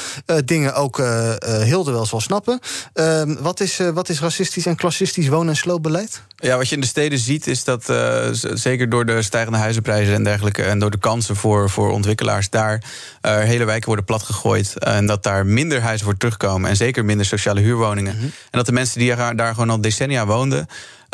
dingen 0.45 0.75
ook 0.75 0.97
heel 1.45 1.74
Hilde 1.75 1.91
wel 1.91 2.05
zal 2.05 2.21
snappen. 2.21 2.59
Ehm, 2.93 3.35
wat, 3.39 3.59
is, 3.59 3.79
eh, 3.79 3.89
wat 3.89 4.09
is 4.09 4.19
racistisch 4.19 4.65
en 4.65 4.75
klassistisch 4.75 5.27
wonen- 5.27 5.49
en 5.49 5.55
sloopbeleid? 5.55 6.21
Ja, 6.35 6.57
wat 6.57 6.69
je 6.69 6.75
in 6.75 6.81
de 6.81 6.87
steden 6.87 7.19
ziet 7.19 7.47
is 7.47 7.63
dat 7.63 7.89
uh, 7.89 8.27
zeker 8.53 8.89
door 8.89 9.05
de 9.05 9.21
stijgende 9.21 9.57
huizenprijzen 9.57 10.13
en 10.13 10.23
dergelijke... 10.23 10.63
en 10.63 10.79
door 10.79 10.91
de 10.91 10.97
kansen 10.97 11.35
voor, 11.35 11.69
voor 11.69 11.91
ontwikkelaars 11.91 12.49
daar 12.49 12.83
uh, 13.21 13.37
hele 13.37 13.65
wijken 13.65 13.87
worden 13.87 14.05
platgegooid... 14.05 14.79
En 14.79 15.05
dat 15.05 15.23
daar 15.23 15.45
minder 15.45 15.81
huizen 15.81 16.05
voor 16.05 16.17
terugkomen 16.17 16.69
en 16.69 16.75
zeker 16.75 17.05
minder 17.05 17.25
sociale 17.25 17.61
huurwoningen. 17.61 18.13
Mm 18.13 18.19
-hmm. 18.19 18.27
En 18.27 18.57
dat 18.57 18.65
de 18.65 18.71
mensen 18.71 18.99
die 18.99 19.15
daar 19.15 19.53
gewoon 19.53 19.69
al 19.69 19.81
decennia 19.81 20.25
woonden... 20.25 20.67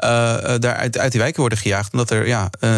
Uh, 0.03 0.09
daar 0.59 0.75
uit, 0.75 0.97
uit, 0.97 1.11
die 1.11 1.21
wijken 1.21 1.39
worden 1.39 1.57
gejaagd. 1.57 1.91
Omdat 1.91 2.09
er 2.09 2.27
ja, 2.27 2.43
uh, 2.43 2.69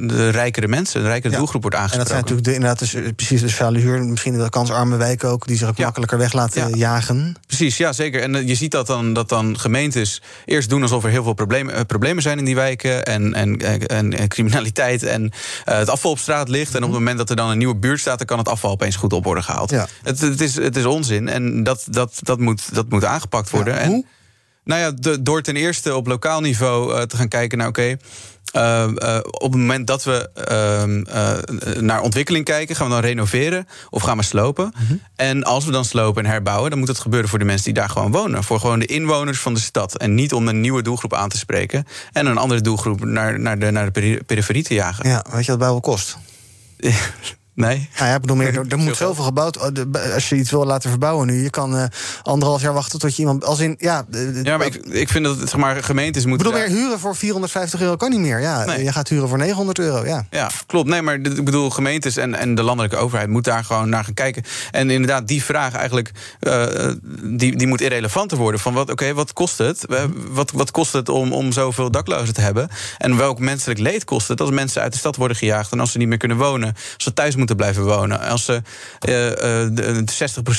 de 0.00 0.28
rijkere 0.28 0.68
mensen, 0.68 1.02
de 1.02 1.08
rijkere 1.08 1.32
ja. 1.32 1.38
doelgroep 1.38 1.62
wordt 1.62 1.76
aangesproken. 1.76 2.14
En 2.14 2.22
dat 2.22 2.26
zijn 2.26 2.40
natuurlijk 2.40 2.78
de, 2.78 2.84
inderdaad 2.84 3.06
de, 3.06 3.14
precies 3.14 3.40
de 3.40 3.48
sociale 3.48 3.78
huur. 3.78 4.04
Misschien 4.04 4.38
de 4.38 4.50
kansarme 4.50 4.96
wijken 4.96 5.28
ook, 5.28 5.46
die 5.46 5.56
zich 5.56 5.68
ook 5.68 5.76
ja. 5.76 5.84
makkelijker 5.84 6.18
weg 6.18 6.32
laten 6.32 6.76
jagen. 6.76 7.36
Precies, 7.46 7.76
ja 7.76 7.92
zeker. 7.92 8.22
En 8.22 8.46
je 8.46 8.54
ziet 8.54 8.70
dat 8.70 8.86
dan, 8.86 9.12
dat 9.12 9.28
dan 9.28 9.58
gemeentes 9.58 10.22
eerst 10.44 10.68
doen 10.68 10.82
alsof 10.82 11.04
er 11.04 11.10
heel 11.10 11.22
veel 11.22 11.32
problemen, 11.32 11.86
problemen 11.86 12.22
zijn 12.22 12.38
in 12.38 12.44
die 12.44 12.54
wijken. 12.54 13.04
En, 13.04 13.34
en, 13.34 13.56
en, 13.86 14.18
en 14.18 14.28
criminaliteit 14.28 15.02
en 15.02 15.32
het 15.64 15.88
afval 15.88 16.10
op 16.10 16.18
straat 16.18 16.48
ligt. 16.48 16.68
Mm 16.68 16.74
-hmm. 16.74 16.76
En 16.76 16.82
op 16.82 16.90
het 16.90 16.98
moment 16.98 17.18
dat 17.18 17.30
er 17.30 17.36
dan 17.36 17.50
een 17.50 17.58
nieuwe 17.58 17.76
buurt 17.76 18.00
staat, 18.00 18.18
dan 18.18 18.26
kan 18.26 18.38
het 18.38 18.48
afval 18.48 18.70
opeens 18.70 18.96
goed 18.96 19.12
op 19.12 19.24
worden 19.24 19.44
gehaald. 19.44 19.70
Het, 20.02 20.20
het, 20.20 20.40
is, 20.40 20.54
het 20.54 20.76
is 20.76 20.84
onzin 20.84 21.28
en 21.28 21.62
dat, 21.62 21.86
dat, 21.90 22.18
dat, 22.22 22.38
moet, 22.38 22.74
dat 22.74 22.88
moet 22.88 23.04
aangepakt 23.04 23.50
worden. 23.50 23.78
En, 23.78 23.88
Hoe? 23.88 24.04
Nou 24.64 24.80
ja, 24.80 24.90
de, 24.90 25.22
door 25.22 25.42
ten 25.42 25.56
eerste 25.56 25.94
op 25.94 26.06
lokaal 26.06 26.40
niveau 26.40 26.94
uh, 26.94 27.02
te 27.02 27.16
gaan 27.16 27.28
kijken 27.28 27.58
naar, 27.58 27.68
oké. 27.68 27.80
Okay, 27.80 28.86
uh, 28.86 28.92
uh, 28.94 29.18
op 29.22 29.52
het 29.52 29.60
moment 29.60 29.86
dat 29.86 30.04
we 30.04 30.30
naar 31.80 32.00
ontwikkeling 32.00 32.44
kijken, 32.44 32.76
gaan 32.76 32.86
we 32.86 32.92
dan 32.92 33.02
renoveren 33.02 33.68
of 33.90 34.02
gaan 34.02 34.16
we 34.16 34.22
slopen? 34.22 34.64
Mm 34.64 34.86
-hmm. 34.86 35.02
En 35.16 35.44
als 35.44 35.64
we 35.64 35.70
dan 35.70 35.84
slopen 35.84 36.24
en 36.24 36.30
herbouwen, 36.30 36.70
dan 36.70 36.78
moet 36.78 36.88
het 36.88 36.98
gebeuren 36.98 37.28
voor 37.28 37.38
de 37.38 37.44
mensen 37.44 37.64
die 37.64 37.74
daar 37.74 37.88
gewoon 37.88 38.12
wonen. 38.12 38.44
Voor 38.44 38.60
gewoon 38.60 38.78
de 38.78 38.86
inwoners 38.86 39.40
van 39.40 39.54
de 39.54 39.60
stad. 39.60 39.96
En 39.96 40.14
niet 40.14 40.32
om 40.32 40.48
een 40.48 40.60
nieuwe 40.60 40.82
doelgroep 40.82 41.14
aan 41.14 41.28
te 41.28 41.38
spreken 41.38 41.86
en 42.12 42.26
een 42.26 42.38
andere 42.38 42.60
doelgroep 42.60 43.04
naar, 43.04 43.40
naar, 43.40 43.58
de, 43.58 43.70
naar 43.70 43.92
de 43.92 44.22
periferie 44.26 44.62
te 44.62 44.74
jagen. 44.74 45.08
Ja, 45.08 45.24
weet 45.30 45.44
je 45.44 45.50
wat 45.50 45.60
bouwen 45.60 45.82
kost? 45.82 46.16
Nee. 47.54 47.88
Nou 47.96 48.08
ja, 48.08 48.14
ik 48.14 48.20
bedoel 48.20 48.36
meer, 48.36 48.54
er, 48.58 48.64
er 48.68 48.78
moet 48.78 48.96
zoveel 48.96 49.24
gebouwd. 49.24 49.58
Als 50.14 50.28
je 50.28 50.36
iets 50.36 50.50
wil 50.50 50.64
laten 50.64 50.90
verbouwen 50.90 51.26
nu, 51.26 51.42
je 51.42 51.50
kan 51.50 51.76
uh, 51.76 51.84
anderhalf 52.22 52.62
jaar 52.62 52.72
wachten 52.72 52.98
tot 52.98 53.16
je 53.16 53.22
iemand. 53.22 53.44
Als 53.44 53.60
in, 53.60 53.74
ja, 53.78 54.04
ja 54.42 54.56
maar 54.56 54.66
ik, 54.66 54.74
ik 54.74 55.08
vind 55.08 55.24
dat 55.24 55.38
het, 55.38 55.48
zeg 55.48 55.60
maar, 55.60 55.82
gemeentes 55.84 56.24
moeten. 56.26 56.46
Ik 56.46 56.52
bedoel, 56.52 56.68
meer 56.68 56.78
huren 56.78 56.98
voor 56.98 57.16
450 57.16 57.80
euro 57.80 57.96
kan 57.96 58.10
niet 58.10 58.20
meer. 58.20 58.40
Ja, 58.40 58.64
nee. 58.64 58.84
je 58.84 58.92
gaat 58.92 59.08
huren 59.08 59.28
voor 59.28 59.38
900 59.38 59.78
euro. 59.78 60.06
Ja, 60.06 60.26
ja 60.30 60.50
klopt. 60.66 60.88
Nee, 60.88 61.02
maar 61.02 61.14
ik 61.14 61.44
bedoel, 61.44 61.70
gemeentes 61.70 62.16
en, 62.16 62.34
en 62.34 62.54
de 62.54 62.62
landelijke 62.62 62.96
overheid 62.96 63.28
moet 63.28 63.44
daar 63.44 63.64
gewoon 63.64 63.88
naar 63.88 64.04
gaan 64.04 64.14
kijken. 64.14 64.42
En 64.70 64.90
inderdaad, 64.90 65.28
die 65.28 65.44
vraag 65.44 65.74
eigenlijk, 65.74 66.10
uh, 66.40 66.66
die, 67.22 67.56
die 67.56 67.66
moet 67.66 67.80
irrelevanter 67.80 68.38
worden. 68.38 68.60
Van 68.60 68.74
wat, 68.74 68.82
oké, 68.82 68.92
okay, 68.92 69.14
wat 69.14 69.32
kost 69.32 69.58
het? 69.58 69.86
Wat, 70.30 70.50
wat 70.50 70.70
kost 70.70 70.92
het 70.92 71.08
om, 71.08 71.32
om 71.32 71.52
zoveel 71.52 71.90
daklozen 71.90 72.34
te 72.34 72.40
hebben? 72.40 72.68
En 72.98 73.16
welk 73.16 73.38
menselijk 73.38 73.80
leed 73.80 74.04
kost 74.04 74.28
het 74.28 74.40
als 74.40 74.50
mensen 74.50 74.82
uit 74.82 74.92
de 74.92 74.98
stad 74.98 75.16
worden 75.16 75.36
gejaagd 75.36 75.72
en 75.72 75.80
als 75.80 75.92
ze 75.92 75.98
niet 75.98 76.08
meer 76.08 76.18
kunnen 76.18 76.36
wonen, 76.36 76.72
als 76.94 77.04
ze 77.04 77.12
thuis 77.12 77.36
moeten 77.42 77.56
blijven 77.56 77.84
wonen. 77.84 78.20
Als 78.20 78.44
ze 78.44 78.62
uh, 79.08 79.66
uh, 79.70 79.98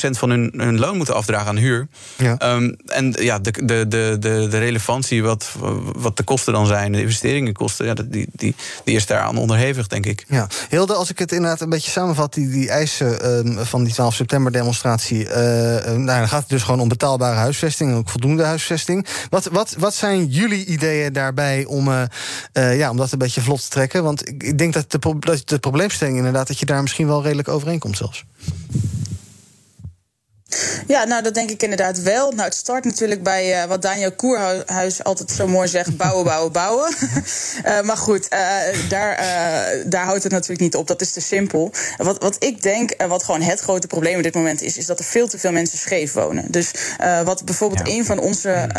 60% 0.08 0.10
van 0.10 0.30
hun, 0.30 0.54
hun 0.58 0.80
loon 0.80 0.98
moeten 0.98 1.16
afdragen 1.16 1.48
aan 1.48 1.58
huur. 1.58 1.88
Ja. 2.18 2.54
Um, 2.54 2.76
en 2.86 3.16
ja, 3.20 3.40
de, 3.40 3.52
de, 3.52 3.88
de, 3.88 4.18
de, 4.20 4.48
de 4.50 4.58
relevantie, 4.58 5.24
wat, 5.24 5.52
wat 5.96 6.18
de 6.18 6.24
kosten 6.24 6.54
dan 6.54 6.68
zijn, 6.68 6.92
de 6.92 7.02
investeringen 7.02 7.54
kosten, 7.54 7.86
ja, 7.86 7.94
die, 7.94 8.28
die, 8.32 8.56
die 8.84 8.96
is 8.96 9.06
daaraan 9.06 9.38
onderhevig, 9.38 9.88
denk 9.88 10.06
ik. 10.06 10.26
Ja. 10.28 10.48
Hilde, 10.70 10.94
als 10.94 11.10
ik 11.10 11.20
het 11.20 11.32
inderdaad 11.32 11.62
een 11.62 11.70
beetje 11.70 11.92
samenvat, 11.92 12.34
die, 12.34 12.50
die 12.50 12.70
eisen 12.70 13.46
uh, 13.48 13.60
van 13.66 13.84
die 13.84 13.94
12 13.94 14.16
september 14.16 14.52
demonstratie. 14.52 15.28
nou, 15.28 16.06
dan 16.06 16.28
gaat 16.28 16.40
het 16.40 16.50
dus 16.50 16.64
gewoon 16.64 16.80
om 16.80 16.88
betaalbare 16.88 17.36
huisvesting 17.36 17.96
ook 17.96 18.10
voldoende 18.10 18.44
huisvesting. 18.44 19.08
Wat, 19.30 19.46
wat, 19.46 19.76
wat 19.78 19.94
zijn 19.94 20.26
jullie 20.26 20.66
ideeën 20.66 21.14
daarbij 21.14 21.66
om, 21.66 21.90
ja, 22.54 22.90
om 22.90 22.98
dat 22.98 23.12
een 23.12 23.18
beetje 23.18 23.42
vlot 23.42 23.62
te 23.62 23.70
trekken? 23.70 24.04
Want 24.04 24.28
ik 24.28 24.58
denk 24.58 24.74
dat 24.74 24.92
de, 24.92 25.00
dat 25.20 25.50
de 25.50 25.60
probleemstelling 25.60 26.18
inderdaad, 26.18 26.48
dat 26.48 26.60
je 26.60 26.66
daar 26.66 26.73
misschien 26.82 27.08
wel 27.08 27.24
redelijk 27.24 27.48
overeenkomt 27.48 27.98
zelfs. 27.98 28.26
Ja, 30.88 31.04
nou 31.04 31.24
dat 31.24 31.34
denk 31.34 31.50
ik 31.50 31.64
inderdaad 31.64 32.02
wel. 32.02 32.32
Nou, 32.32 32.44
het 32.44 32.56
start 32.56 32.84
natuurlijk 32.86 33.24
bij 33.24 33.62
uh, 33.62 33.68
wat 33.68 33.82
Daniel 33.82 34.12
Koerhuis 34.12 35.04
altijd 35.04 35.32
zo 35.32 35.48
mooi 35.48 35.68
zegt: 35.68 35.98
bouwen, 36.04 36.24
bouwen, 36.24 36.52
bouwen. 36.52 36.94
uh, 37.66 37.82
maar 37.88 37.98
goed, 37.98 38.28
uh, 38.34 38.90
daar, 38.90 39.16
daar 39.86 40.06
houdt 40.06 40.24
het 40.24 40.32
natuurlijk 40.32 40.62
niet 40.62 40.76
op. 40.76 40.88
Dat 40.88 41.02
is 41.02 41.12
te 41.12 41.22
simpel. 41.22 41.72
Wat, 41.98 42.22
wat 42.22 42.44
ik 42.44 42.62
denk, 42.62 42.90
en 42.90 43.10
wat 43.10 43.24
gewoon 43.24 43.42
het 43.42 43.60
grote 43.60 43.88
probleem 43.88 44.18
op 44.18 44.24
dit 44.24 44.36
moment 44.36 44.62
is, 44.62 44.78
is 44.78 44.86
dat 44.86 45.00
er 45.00 45.06
veel 45.06 45.28
te 45.28 45.40
veel 45.40 45.52
mensen 45.52 45.78
scheef 45.78 46.14
wonen. 46.14 46.52
Dus 46.52 46.72
wat 47.24 47.46
bijvoorbeeld 47.46 47.88
ja. 47.88 47.94
een 47.94 48.06
van 48.06 48.20
onze 48.20 48.70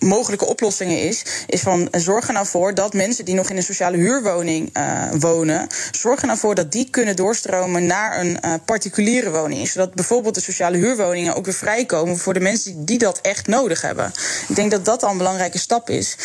mogelijke 0.00 0.46
oplossingen 0.46 1.02
is, 1.02 1.22
is 1.46 1.60
van 1.60 1.88
zorg 1.90 2.26
er 2.26 2.32
nou 2.32 2.46
voor 2.46 2.74
dat 2.74 2.94
mensen 2.94 3.24
die 3.24 3.34
nog 3.34 3.50
in 3.50 3.56
een 3.56 3.62
sociale 3.62 3.96
huurwoning 3.96 4.72
wonen, 5.18 5.66
zorg 5.90 6.20
er 6.20 6.26
nou 6.26 6.54
dat 6.54 6.72
die 6.72 6.90
kunnen 6.90 7.16
doorstromen 7.16 7.86
naar 7.86 8.20
een 8.20 8.38
particuliere 8.64 9.30
woning. 9.30 9.68
Zodat 9.68 9.94
bijvoorbeeld 9.94 10.34
de 10.34 10.40
sociale 10.40 10.76
huurwoning 10.76 11.32
ook 11.32 11.44
weer 11.44 11.54
vrijkomen 11.54 12.18
voor 12.18 12.34
de 12.34 12.40
mensen 12.40 12.84
die 12.84 12.98
dat 12.98 13.18
echt 13.20 13.46
nodig 13.46 13.82
hebben. 13.82 14.12
Ik 14.48 14.54
denk 14.54 14.70
dat 14.70 14.84
dat 14.84 15.02
al 15.02 15.10
een 15.10 15.18
belangrijke 15.18 15.58
stap 15.58 15.90
is. 15.90 16.16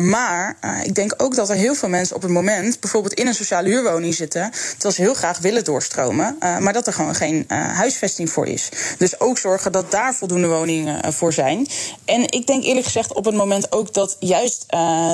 Maar 0.00 0.56
ik 0.82 0.94
denk 0.94 1.14
ook 1.16 1.34
dat 1.34 1.50
er 1.50 1.56
heel 1.56 1.74
veel 1.74 1.88
mensen 1.88 2.16
op 2.16 2.22
het 2.22 2.30
moment 2.30 2.80
bijvoorbeeld 2.80 3.14
in 3.14 3.26
een 3.26 3.34
sociale 3.34 3.68
huurwoning 3.68 4.14
zitten, 4.14 4.50
terwijl 4.72 4.94
ze 4.94 5.00
heel 5.00 5.14
graag 5.14 5.38
willen 5.38 5.64
doorstromen, 5.64 6.36
maar 6.38 6.72
dat 6.72 6.86
er 6.86 6.92
gewoon 6.92 7.14
geen 7.14 7.44
huisvesting 7.48 8.30
voor 8.30 8.46
is. 8.46 8.68
Dus 8.98 9.20
ook 9.20 9.38
zorgen 9.38 9.72
dat 9.72 9.90
daar 9.90 10.14
voldoende 10.14 10.48
woningen 10.48 11.12
voor 11.12 11.32
zijn. 11.32 11.66
En 12.04 12.30
ik 12.30 12.46
denk 12.46 12.64
eerlijk 12.64 12.86
gezegd 12.86 13.12
op 13.14 13.23
het 13.32 13.40
moment 13.40 13.72
ook 13.72 13.94
dat 13.94 14.16
juist 14.20 14.66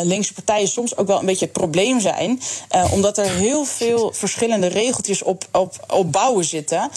linkse 0.03 0.33
partijen 0.33 0.69
soms 0.69 0.97
ook 0.97 1.07
wel 1.07 1.19
een 1.19 1.27
beetje 1.27 1.45
het 1.45 1.55
probleem 1.55 2.01
zijn, 2.01 2.41
omdat 2.91 3.19
er 3.19 3.31
heel 3.31 3.65
veel 3.65 4.13
verschillende 4.13 4.67
regeltjes 4.67 5.23
op, 5.23 5.45
op, 5.53 5.75
op 5.89 6.13
bouwen 6.13 6.45
zitten, 6.45 6.91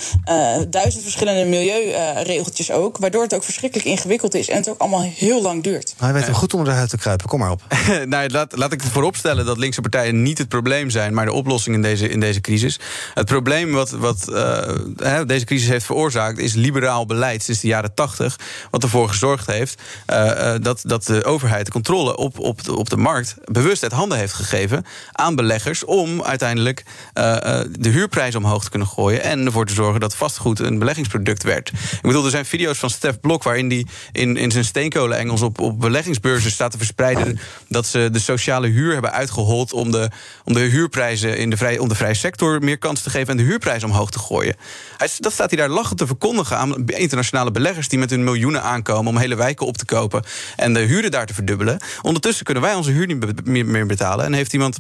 duizend 0.70 1.04
verschillende 1.04 1.46
milieu 1.46 1.92
regeltjes 2.24 2.72
ook. 2.72 2.98
Waardoor 2.98 3.24
het 3.24 3.34
ook 3.34 3.44
verschrikkelijk 3.44 3.88
ingewikkeld 3.88 4.34
is 4.34 4.50
en 4.50 4.58
het 4.58 4.70
ook 4.70 4.80
allemaal 4.80 5.02
heel 5.02 5.42
lang 5.42 5.64
duurt. 5.64 5.94
Maar 5.98 6.10
hij 6.10 6.18
weet 6.18 6.28
hem 6.28 6.36
goed 6.36 6.54
onder 6.54 6.68
de 6.68 6.78
huid 6.78 6.90
te 6.90 6.98
kruipen. 6.98 7.28
Kom 7.28 7.40
maar 7.40 7.52
op. 7.52 7.62
nou, 8.06 8.30
laat, 8.30 8.58
laat 8.58 8.72
ik 8.72 8.82
het 8.82 8.92
vooropstellen 8.92 9.46
dat 9.46 9.58
linkse 9.58 9.82
partijen 9.82 10.22
niet 10.22 10.38
het 10.38 10.48
probleem 10.48 10.90
zijn, 10.90 11.14
maar 11.14 11.26
de 11.26 11.32
oplossing 11.32 11.76
in 11.76 11.82
deze, 11.82 12.10
in 12.10 12.20
deze 12.20 12.42
crisis. 12.42 12.80
Het 13.14 13.26
probleem 13.26 13.72
wat, 13.72 13.90
wat 13.90 14.26
uh, 14.30 15.22
deze 15.26 15.46
crisis 15.46 15.70
heeft 15.70 15.86
veroorzaakt, 15.86 16.38
is 16.38 16.54
liberaal 16.54 17.06
beleid 17.06 17.44
sinds 17.44 17.62
de 17.62 17.68
jaren 17.68 17.94
tachtig. 17.94 18.40
Wat 18.72 18.84
ervoor 18.84 19.10
gezorgd 19.10 19.48
heeft 19.48 19.82
uh, 20.08 20.54
dat, 20.62 20.84
de 21.06 21.24
overheid 21.24 21.66
de 21.66 21.72
controle 21.72 22.18
op, 22.18 22.40
op, 22.40 22.64
de, 22.64 22.76
op 22.76 22.90
de 22.90 22.98
markt 22.98 23.36
bewust 23.46 23.84
uit 23.84 23.92
handen 23.92 24.18
heeft 24.18 24.34
gegeven 24.34 24.86
aan 25.12 25.36
beleggers 25.36 25.86
om 25.86 26.24
uiteindelijk 26.24 26.84
uh, 27.14 27.24
de 27.72 27.90
huurprijs 27.90 28.36
omhoog 28.36 28.64
te 28.64 28.70
kunnen 28.70 28.88
gooien 28.88 29.24
en 29.24 29.46
ervoor 29.46 29.66
te 29.66 29.74
zorgen 29.74 30.00
dat 30.00 30.16
vastgoed 30.16 30.60
een 30.60 30.80
beleggingsproduct 30.80 31.44
werd. 31.44 31.70
Ik 31.70 32.02
bedoel, 32.02 32.26
er 32.26 32.32
zijn 32.32 32.46
video's 32.46 32.78
van 32.78 32.90
Stef 32.90 33.20
Blok 33.20 33.44
waarin 33.44 33.70
hij 33.70 33.86
in, 34.12 34.38
in 34.38 34.52
zijn 34.52 34.66
steenkolen-Engels 34.66 35.42
op, 35.42 35.60
op 35.60 35.80
beleggingsbeurzen 35.80 36.52
staat 36.52 36.72
te 36.72 36.78
verspreiden 36.78 37.40
dat 37.68 37.86
ze 37.86 38.10
de 38.12 38.20
sociale 38.20 38.68
huur 38.68 38.94
hebben 38.94 39.12
uitgehold 39.12 39.74
om 39.74 39.92
de, 39.92 40.10
om 40.44 40.54
de 40.54 40.60
huurprijzen 40.60 41.38
in 41.38 41.50
de 41.50 41.58
vrij, 41.58 41.78
om 41.78 41.90
de 41.90 41.96
vrije 41.96 42.14
sector 42.14 42.64
meer 42.64 42.78
kans 42.78 43.02
te 43.02 43.10
geven 43.10 43.28
en 43.28 43.38
de 43.38 43.44
huurprijs 43.44 43.84
omhoog 43.84 44.12
te 44.12 44.20
gooien. 44.20 44.56
Hij, 44.98 45.10
dat 45.20 45.34
staat 45.34 45.50
hij 45.50 45.60
daar 45.60 45.70
lachend 45.70 45.98
te 45.98 46.08
verkondigen 46.08 46.58
aan 46.58 46.86
internationale 46.86 47.52
beleggers 47.52 47.88
die 47.88 48.00
met 48.00 48.10
hun 48.10 48.24
miljoenen 48.24 48.64
aankomen 48.64 49.12
om 49.12 49.18
hele 49.18 49.36
wijken 49.36 49.66
op 49.66 49.78
te 49.78 49.86
kopen 49.86 50.24
en 50.56 50.74
de 50.74 50.80
huren 50.94 51.12
daar 51.12 51.26
te 51.26 51.34
verdubbelen. 51.34 51.80
Ondertussen 52.02 52.46
kunnen 52.46 52.64
wij 52.64 52.74
onze 52.74 52.92
huur 52.92 53.08
niet 53.44 53.66
meer 53.66 53.86
betalen 53.86 54.26
en 54.26 54.34
heeft 54.34 54.54
iemand. 54.54 54.78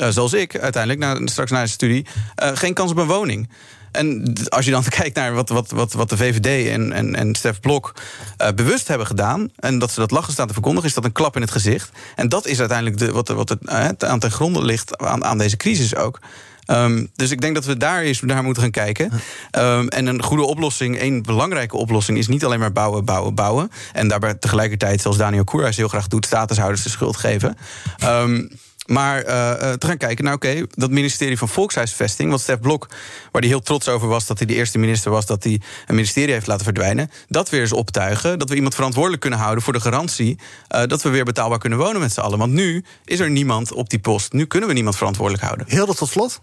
Uh, 0.00 0.08
zoals 0.08 0.32
ik 0.32 0.58
uiteindelijk, 0.58 1.02
na, 1.02 1.26
straks 1.26 1.50
na 1.50 1.60
een 1.60 1.68
studie, 1.68 2.06
uh, 2.42 2.50
geen 2.54 2.74
kans 2.74 2.90
op 2.90 2.96
een 2.96 3.06
woning. 3.06 3.48
En 3.92 4.32
als 4.48 4.64
je 4.64 4.70
dan 4.70 4.84
kijkt 4.98 5.16
naar 5.16 5.34
wat, 5.34 5.48
wat, 5.48 5.70
wat, 5.70 5.92
wat 5.92 6.08
de 6.08 6.16
VVD 6.16 6.68
en, 6.68 6.92
en, 6.92 7.14
en 7.14 7.34
Stef 7.34 7.60
Blok 7.60 7.94
uh, 8.42 8.48
bewust 8.54 8.88
hebben 8.88 9.06
gedaan... 9.06 9.50
en 9.56 9.78
dat 9.78 9.90
ze 9.90 10.00
dat 10.00 10.10
lachen 10.10 10.32
staan 10.32 10.46
te 10.46 10.52
verkondigen, 10.52 10.88
is 10.88 10.94
dat 10.94 11.04
een 11.04 11.12
klap 11.12 11.36
in 11.36 11.42
het 11.42 11.50
gezicht. 11.50 11.90
En 12.14 12.28
dat 12.28 12.46
is 12.46 12.58
uiteindelijk 12.58 12.98
de, 12.98 13.12
wat, 13.12 13.28
wat 13.28 13.48
het, 13.48 14.04
aan 14.04 14.18
ten 14.18 14.30
gronde 14.30 14.62
ligt 14.64 14.98
aan, 14.98 15.24
aan 15.24 15.38
deze 15.38 15.56
crisis 15.56 15.94
ook. 15.94 16.20
Um, 16.66 17.10
dus 17.14 17.30
ik 17.30 17.40
denk 17.40 17.54
dat 17.54 17.64
we 17.64 17.76
daar 17.76 18.02
eens 18.02 18.20
naar 18.20 18.44
moeten 18.44 18.62
gaan 18.62 18.70
kijken. 18.70 19.12
Um, 19.58 19.88
en 19.88 20.06
een 20.06 20.22
goede 20.22 20.44
oplossing, 20.44 21.00
een 21.00 21.22
belangrijke 21.22 21.76
oplossing, 21.76 22.18
is 22.18 22.28
niet 22.28 22.44
alleen 22.44 22.58
maar 22.58 22.72
bouwen, 22.72 23.04
bouwen, 23.04 23.34
bouwen. 23.34 23.70
En 23.92 24.08
daarbij 24.08 24.34
tegelijkertijd, 24.34 25.00
zoals 25.00 25.16
Daniel 25.16 25.44
Koerhuis 25.44 25.76
heel 25.76 25.88
graag 25.88 26.08
doet, 26.08 26.26
statushouders 26.26 26.82
de 26.82 26.90
schuld 26.90 27.16
geven. 27.16 27.56
Um, 28.04 28.50
maar 28.86 29.18
uh, 29.18 29.72
te 29.72 29.86
gaan 29.86 29.96
kijken, 29.96 30.24
nou 30.24 30.36
oké, 30.36 30.66
dat 30.70 30.90
ministerie 30.90 31.38
van 31.38 31.48
Volkshuisvesting, 31.48 32.30
wat 32.30 32.40
Stef 32.40 32.60
Blok, 32.60 32.86
waar 33.32 33.40
hij 33.42 33.50
heel 33.50 33.60
trots 33.60 33.88
over 33.88 34.08
was 34.08 34.26
dat 34.26 34.38
hij 34.38 34.46
de 34.46 34.54
eerste 34.54 34.78
minister 34.78 35.10
was 35.10 35.26
dat 35.26 35.44
hij 35.44 35.60
een 35.86 35.94
ministerie 35.94 36.32
heeft 36.32 36.46
laten 36.46 36.64
verdwijnen, 36.64 37.10
dat 37.28 37.50
weer 37.50 37.60
eens 37.60 37.72
optuigen, 37.72 38.38
dat 38.38 38.48
we 38.48 38.54
iemand 38.54 38.74
verantwoordelijk 38.74 39.20
kunnen 39.20 39.38
houden 39.38 39.64
voor 39.64 39.72
de 39.72 39.80
garantie 39.80 40.38
uh, 40.74 40.82
dat 40.86 41.02
we 41.02 41.08
weer 41.08 41.24
betaalbaar 41.24 41.58
kunnen 41.58 41.78
wonen 41.78 42.00
met 42.00 42.12
z'n 42.12 42.20
allen. 42.20 42.38
Want 42.38 42.52
nu 42.52 42.84
is 43.04 43.20
er 43.20 43.30
niemand 43.30 43.72
op 43.72 43.90
die 43.90 43.98
post, 43.98 44.32
nu 44.32 44.46
kunnen 44.46 44.68
we 44.68 44.74
niemand 44.74 44.96
verantwoordelijk 44.96 45.44
houden. 45.44 45.66
Heel 45.68 45.86
dat 45.86 45.96
tot 45.96 46.08
slot? 46.08 46.40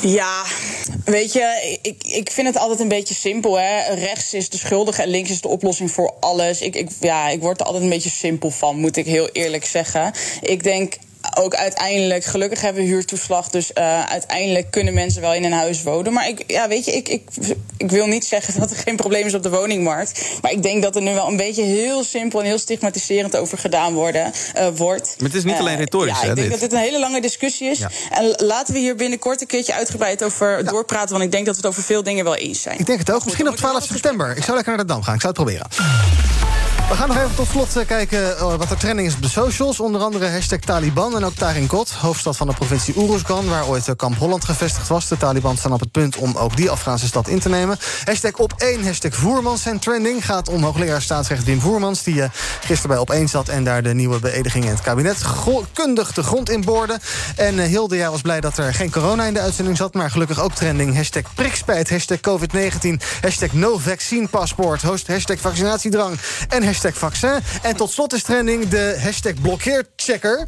Ja, 0.00 0.44
weet 1.04 1.32
je, 1.32 1.78
ik, 1.82 2.04
ik 2.04 2.30
vind 2.30 2.46
het 2.46 2.56
altijd 2.56 2.80
een 2.80 2.88
beetje 2.88 3.14
simpel. 3.14 3.58
Hè? 3.58 3.94
Rechts 3.94 4.34
is 4.34 4.48
de 4.48 4.58
schuldige 4.58 5.02
en 5.02 5.08
links 5.08 5.30
is 5.30 5.40
de 5.40 5.48
oplossing 5.48 5.90
voor 5.90 6.14
alles. 6.20 6.60
Ik, 6.60 6.74
ik, 6.76 6.90
ja, 7.00 7.28
ik 7.28 7.40
word 7.40 7.60
er 7.60 7.66
altijd 7.66 7.84
een 7.84 7.90
beetje 7.90 8.10
simpel 8.10 8.50
van, 8.50 8.76
moet 8.76 8.96
ik 8.96 9.06
heel 9.06 9.28
eerlijk 9.28 9.64
zeggen. 9.64 10.12
Ik 10.40 10.62
denk 10.62 10.94
ook 11.36 11.54
uiteindelijk, 11.54 12.24
gelukkig 12.24 12.60
hebben 12.60 12.82
we 12.82 12.88
huurtoeslag. 12.88 13.48
Dus 13.48 13.70
uh, 13.78 14.04
uiteindelijk 14.04 14.70
kunnen 14.70 14.94
mensen 14.94 15.20
wel 15.20 15.34
in 15.34 15.44
een 15.44 15.52
huis 15.52 15.82
wonen. 15.82 16.12
Maar 16.12 16.28
ik, 16.28 16.44
ja, 16.46 16.68
weet 16.68 16.84
je, 16.84 16.92
ik, 16.92 17.08
ik, 17.08 17.22
ik 17.76 17.90
wil 17.90 18.06
niet 18.06 18.24
zeggen 18.24 18.54
dat 18.60 18.70
er 18.70 18.76
geen 18.76 18.96
probleem 18.96 19.26
is 19.26 19.34
op 19.34 19.42
de 19.42 19.50
woningmarkt. 19.50 20.38
Maar 20.42 20.52
ik 20.52 20.62
denk 20.62 20.82
dat 20.82 20.96
er 20.96 21.02
nu 21.02 21.14
wel 21.14 21.28
een 21.28 21.36
beetje 21.36 21.62
heel 21.62 22.04
simpel 22.04 22.40
en 22.40 22.46
heel 22.46 22.58
stigmatiserend 22.58 23.36
over 23.36 23.58
gedaan 23.58 23.92
worden, 23.92 24.32
uh, 24.56 24.66
wordt. 24.74 25.14
Maar 25.18 25.28
het 25.28 25.38
is 25.38 25.44
niet 25.44 25.58
alleen 25.58 25.76
retorisch, 25.76 26.20
ja, 26.20 26.24
hè? 26.24 26.30
Ik 26.30 26.36
denk 26.36 26.50
dit. 26.50 26.60
dat 26.60 26.70
dit 26.70 26.78
een 26.78 26.84
hele 26.84 26.98
lange 26.98 27.20
discussie 27.20 27.70
is. 27.70 27.78
Ja. 27.78 27.90
En 28.10 28.34
laten 28.36 28.74
we 28.74 28.80
hier 28.80 28.96
binnenkort 28.96 29.40
een 29.40 29.46
keertje 29.46 29.74
uitgebreid 29.74 30.24
over 30.24 30.64
doorpraten. 30.64 31.10
Want 31.10 31.24
ik 31.24 31.32
denk 31.32 31.46
dat 31.46 31.54
we 31.54 31.60
het 31.60 31.70
over 31.70 31.82
veel 31.82 32.02
dingen 32.02 32.24
wel 32.24 32.36
eens 32.36 32.62
zijn. 32.62 32.78
Ik 32.78 32.86
denk 32.86 32.98
het 32.98 33.10
ook. 33.10 33.24
Misschien 33.24 33.48
op 33.48 33.56
12 33.56 33.84
september. 33.84 34.36
Ik 34.36 34.42
zou 34.42 34.54
lekker 34.54 34.76
naar 34.76 34.86
de 34.86 34.92
Dam 34.92 35.02
gaan. 35.02 35.14
Ik 35.14 35.20
zou 35.20 35.34
het 35.34 35.42
proberen. 35.42 36.31
We 36.88 36.98
gaan 36.98 37.08
nog 37.08 37.16
even 37.16 37.34
tot 37.34 37.48
slot 37.48 37.76
eh, 37.76 37.86
kijken 37.86 38.38
eh, 38.38 38.54
wat 38.54 38.70
er 38.70 38.76
trending 38.76 39.08
is 39.08 39.14
op 39.14 39.22
de 39.22 39.28
socials. 39.28 39.80
Onder 39.80 40.00
andere 40.00 40.28
hashtag 40.28 40.58
Taliban 40.58 41.16
en 41.16 41.24
ook 41.24 41.34
Tarin 41.34 41.66
Kot, 41.66 41.90
hoofdstad 41.90 42.36
van 42.36 42.46
de 42.46 42.54
provincie 42.54 42.94
Uruzgan... 42.94 43.48
waar 43.48 43.66
ooit 43.66 43.88
eh, 43.88 43.96
kamp 43.96 44.18
Holland 44.18 44.44
gevestigd 44.44 44.88
was. 44.88 45.08
De 45.08 45.16
Taliban 45.16 45.56
staan 45.56 45.72
op 45.72 45.80
het 45.80 45.90
punt 45.90 46.16
om 46.16 46.36
ook 46.36 46.56
die 46.56 46.70
Afghaanse 46.70 47.06
stad 47.06 47.28
in 47.28 47.38
te 47.38 47.48
nemen. 47.48 47.78
Hashtag 48.04 48.32
op 48.32 48.52
1, 48.56 48.84
hashtag 48.84 49.14
Voermans 49.14 49.62
zijn 49.62 49.78
trending. 49.78 50.24
Gaat 50.24 50.48
om 50.48 50.62
hoogleraar 50.62 51.02
staatsrecht 51.02 51.44
Wim 51.44 51.60
Voermans... 51.60 52.02
die 52.02 52.22
gisteren 52.60 52.88
bij 52.88 52.98
op 52.98 53.10
1 53.10 53.28
zat 53.28 53.48
en 53.48 53.64
daar 53.64 53.82
de 53.82 53.94
nieuwe 53.94 54.18
beëdiging 54.18 54.64
in 54.64 54.70
het 54.70 54.80
kabinet... 54.80 55.22
kundig 55.72 56.12
de 56.12 56.22
grond 56.22 56.50
in 56.50 56.64
boorde. 56.64 56.98
En 57.36 57.58
Hilde 57.58 58.08
was 58.10 58.20
blij 58.20 58.40
dat 58.40 58.58
er 58.58 58.74
geen 58.74 58.90
corona 58.90 59.24
in 59.24 59.34
de 59.34 59.40
uitzending 59.40 59.76
zat... 59.76 59.94
maar 59.94 60.10
gelukkig 60.10 60.40
ook 60.40 60.54
trending. 60.54 60.94
Hashtag 60.96 61.22
prikspijt, 61.34 61.90
hashtag 61.90 62.18
COVID-19, 62.20 63.02
hashtag 63.20 63.52
no 63.52 63.80
hashtag 65.06 65.38
vaccinatiedrang 65.40 66.18
en 66.48 66.64
hashtag 66.64 66.81
vaccin. 66.90 67.38
En 67.62 67.76
tot 67.76 67.90
slot 67.90 68.12
is 68.12 68.22
trending 68.22 68.68
de 68.68 68.98
hashtag 69.02 69.34
blokkeerchecker. 69.40 70.46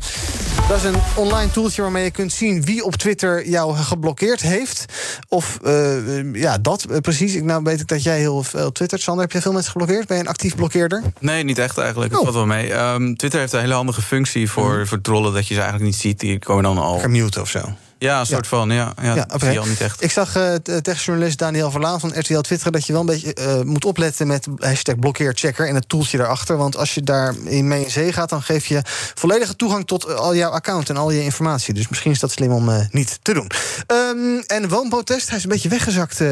Dat 0.68 0.76
is 0.76 0.84
een 0.84 1.00
online 1.14 1.50
toeltje 1.50 1.82
waarmee 1.82 2.04
je 2.04 2.10
kunt 2.10 2.32
zien 2.32 2.64
wie 2.64 2.84
op 2.84 2.94
Twitter 2.94 3.48
jou 3.48 3.76
geblokkeerd 3.76 4.40
heeft. 4.40 4.84
Of 5.28 5.58
uh, 5.64 6.34
ja, 6.34 6.58
dat 6.58 6.86
uh, 6.90 6.96
precies. 6.96 7.42
Nou 7.42 7.62
weet 7.62 7.80
ik 7.80 7.88
dat 7.88 8.02
jij 8.02 8.18
heel 8.18 8.42
veel 8.42 8.72
twittert. 8.72 9.00
Sander, 9.00 9.22
heb 9.22 9.32
jij 9.32 9.40
veel 9.40 9.52
mensen 9.52 9.70
geblokkeerd? 9.70 10.06
Ben 10.06 10.16
je 10.16 10.22
een 10.22 10.28
actief 10.28 10.54
blokkeerder? 10.54 11.02
Nee, 11.20 11.44
niet 11.44 11.58
echt 11.58 11.78
eigenlijk. 11.78 12.10
Het 12.10 12.20
oh. 12.20 12.24
valt 12.26 12.36
wel 12.36 12.46
mee. 12.46 12.72
Um, 12.72 13.16
Twitter 13.16 13.40
heeft 13.40 13.52
een 13.52 13.60
hele 13.60 13.74
handige 13.74 14.02
functie 14.02 14.50
voor, 14.50 14.78
mm. 14.78 14.86
voor 14.86 15.00
trollen... 15.00 15.32
dat 15.32 15.46
je 15.48 15.54
ze 15.54 15.60
eigenlijk 15.60 15.90
niet 15.90 16.00
ziet. 16.00 16.20
Die 16.20 16.38
komen 16.38 16.62
dan 16.62 16.78
al... 16.78 16.98
Gemute 16.98 17.40
of 17.40 17.48
zo. 17.48 17.60
Ja, 18.04 18.20
een 18.20 18.26
soort 18.26 18.44
ja. 18.44 18.56
van, 18.56 18.70
ja. 18.70 18.92
ja, 19.02 19.14
ja 19.14 19.26
zie 19.38 19.50
je 19.50 19.58
al 19.58 19.66
niet 19.66 19.80
echt. 19.80 20.02
Ik 20.02 20.10
zag 20.10 20.36
uh, 20.36 20.54
techjournalist 20.54 21.38
Daniel 21.38 21.70
Verlaan 21.70 22.00
van 22.00 22.18
RTL 22.18 22.40
twitteren... 22.40 22.72
dat 22.72 22.86
je 22.86 22.92
wel 22.92 23.00
een 23.00 23.06
beetje 23.06 23.36
uh, 23.38 23.60
moet 23.62 23.84
opletten 23.84 24.26
met 24.26 24.46
hashtag 24.58 24.98
blokkeerchecker... 24.98 25.68
en 25.68 25.74
het 25.74 25.88
toeltje 25.88 26.18
daarachter. 26.18 26.56
Want 26.56 26.76
als 26.76 26.94
je 26.94 27.02
daar 27.02 27.34
mee 27.44 27.84
in 27.84 27.90
zee 27.90 28.12
gaat... 28.12 28.28
dan 28.28 28.42
geef 28.42 28.66
je 28.66 28.82
volledige 29.14 29.56
toegang 29.56 29.86
tot 29.86 30.16
al 30.16 30.34
jouw 30.34 30.50
account 30.50 30.88
en 30.88 30.96
al 30.96 31.10
je 31.10 31.22
informatie. 31.22 31.74
Dus 31.74 31.88
misschien 31.88 32.10
is 32.10 32.20
dat 32.20 32.30
slim 32.30 32.52
om 32.52 32.88
niet 32.90 33.18
te 33.22 33.34
doen. 33.34 33.50
Um, 33.86 34.42
en 34.46 34.68
woonprotest, 34.68 35.28
hij 35.28 35.36
is 35.36 35.44
een 35.44 35.50
beetje 35.50 35.68
weggezakt, 35.68 36.22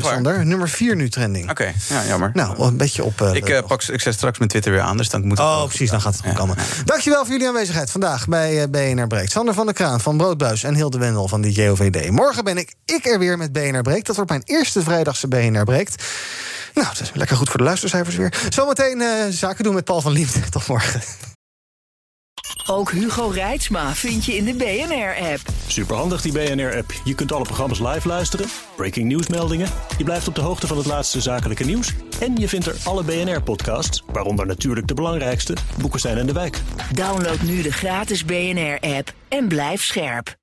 Sander. 0.00 0.46
Nummer 0.46 0.68
4 0.68 0.96
nu 0.96 1.08
trending. 1.08 1.50
Oké, 1.50 1.62
okay. 1.62 1.74
ja, 1.88 2.06
jammer. 2.06 2.30
Nou, 2.34 2.62
een 2.62 2.76
beetje 2.76 3.04
op... 3.04 3.20
ik, 3.20 3.62
pak, 3.66 3.82
ik 3.82 4.00
zet 4.00 4.14
straks 4.14 4.38
mijn 4.38 4.50
Twitter 4.50 4.72
weer 4.72 4.80
aan, 4.80 4.96
dus 4.96 5.08
dan 5.08 5.26
moet 5.26 5.38
Oh, 5.38 5.64
precies, 5.64 5.90
dan 5.90 6.00
gaat 6.00 6.20
het 6.22 6.34
komen. 6.34 6.56
Dankjewel 6.84 7.20
voor 7.20 7.32
jullie 7.32 7.48
aanwezigheid 7.48 7.90
vandaag 7.90 8.28
bij 8.28 8.70
BNR 8.70 9.06
Breekt. 9.06 9.32
Sander 9.32 9.54
van 9.54 9.64
der 9.64 9.74
Kraan 9.74 10.00
van 10.00 10.16
Broodbuis 10.16 10.62
en 10.62 10.74
Hilde 10.74 10.98
Wendel 10.98 11.19
van 11.28 11.40
de 11.40 11.52
JOVD. 11.52 12.10
Morgen 12.10 12.44
ben 12.44 12.56
ik, 12.56 12.74
ik 12.84 13.06
er 13.06 13.18
weer 13.18 13.38
met 13.38 13.52
BNR 13.52 13.82
Breekt. 13.82 14.06
Dat 14.06 14.16
wordt 14.16 14.30
mijn 14.30 14.42
eerste 14.44 14.82
vrijdagse 14.82 15.28
BNR 15.28 15.64
Breekt. 15.64 16.04
Nou, 16.74 16.86
dat 16.86 17.00
is 17.00 17.10
lekker 17.14 17.36
goed 17.36 17.48
voor 17.48 17.58
de 17.58 17.64
luistercijfers 17.64 18.16
weer. 18.16 18.34
Zometeen 18.48 19.00
uh, 19.00 19.08
zaken 19.30 19.64
doen 19.64 19.74
met 19.74 19.84
Paul 19.84 20.00
van 20.00 20.12
Liemt. 20.12 20.36
Tot 20.52 20.66
morgen. 20.66 21.00
Ook 22.66 22.90
Hugo 22.90 23.28
Reitsma 23.28 23.94
vind 23.94 24.24
je 24.24 24.36
in 24.36 24.44
de 24.44 24.54
BNR-app. 24.54 25.40
Superhandig 25.66 26.22
die 26.22 26.32
BNR-app. 26.32 26.92
Je 27.04 27.14
kunt 27.14 27.32
alle 27.32 27.44
programma's 27.44 27.78
live 27.78 28.08
luisteren, 28.08 28.46
breaking 28.76 29.06
nieuwsmeldingen. 29.06 29.68
Je 29.98 30.04
blijft 30.04 30.28
op 30.28 30.34
de 30.34 30.40
hoogte 30.40 30.66
van 30.66 30.76
het 30.76 30.86
laatste 30.86 31.20
zakelijke 31.20 31.64
nieuws. 31.64 31.94
En 32.20 32.36
je 32.36 32.48
vindt 32.48 32.66
er 32.66 32.76
alle 32.84 33.02
BNR-podcasts, 33.02 34.02
waaronder 34.12 34.46
natuurlijk 34.46 34.86
de 34.86 34.94
belangrijkste, 34.94 35.56
Boeken 35.78 36.00
zijn 36.00 36.18
in 36.18 36.26
de 36.26 36.32
wijk. 36.32 36.60
Download 36.92 37.40
nu 37.40 37.62
de 37.62 37.72
gratis 37.72 38.24
BNR-app 38.24 39.12
en 39.28 39.48
blijf 39.48 39.84
scherp. 39.84 40.39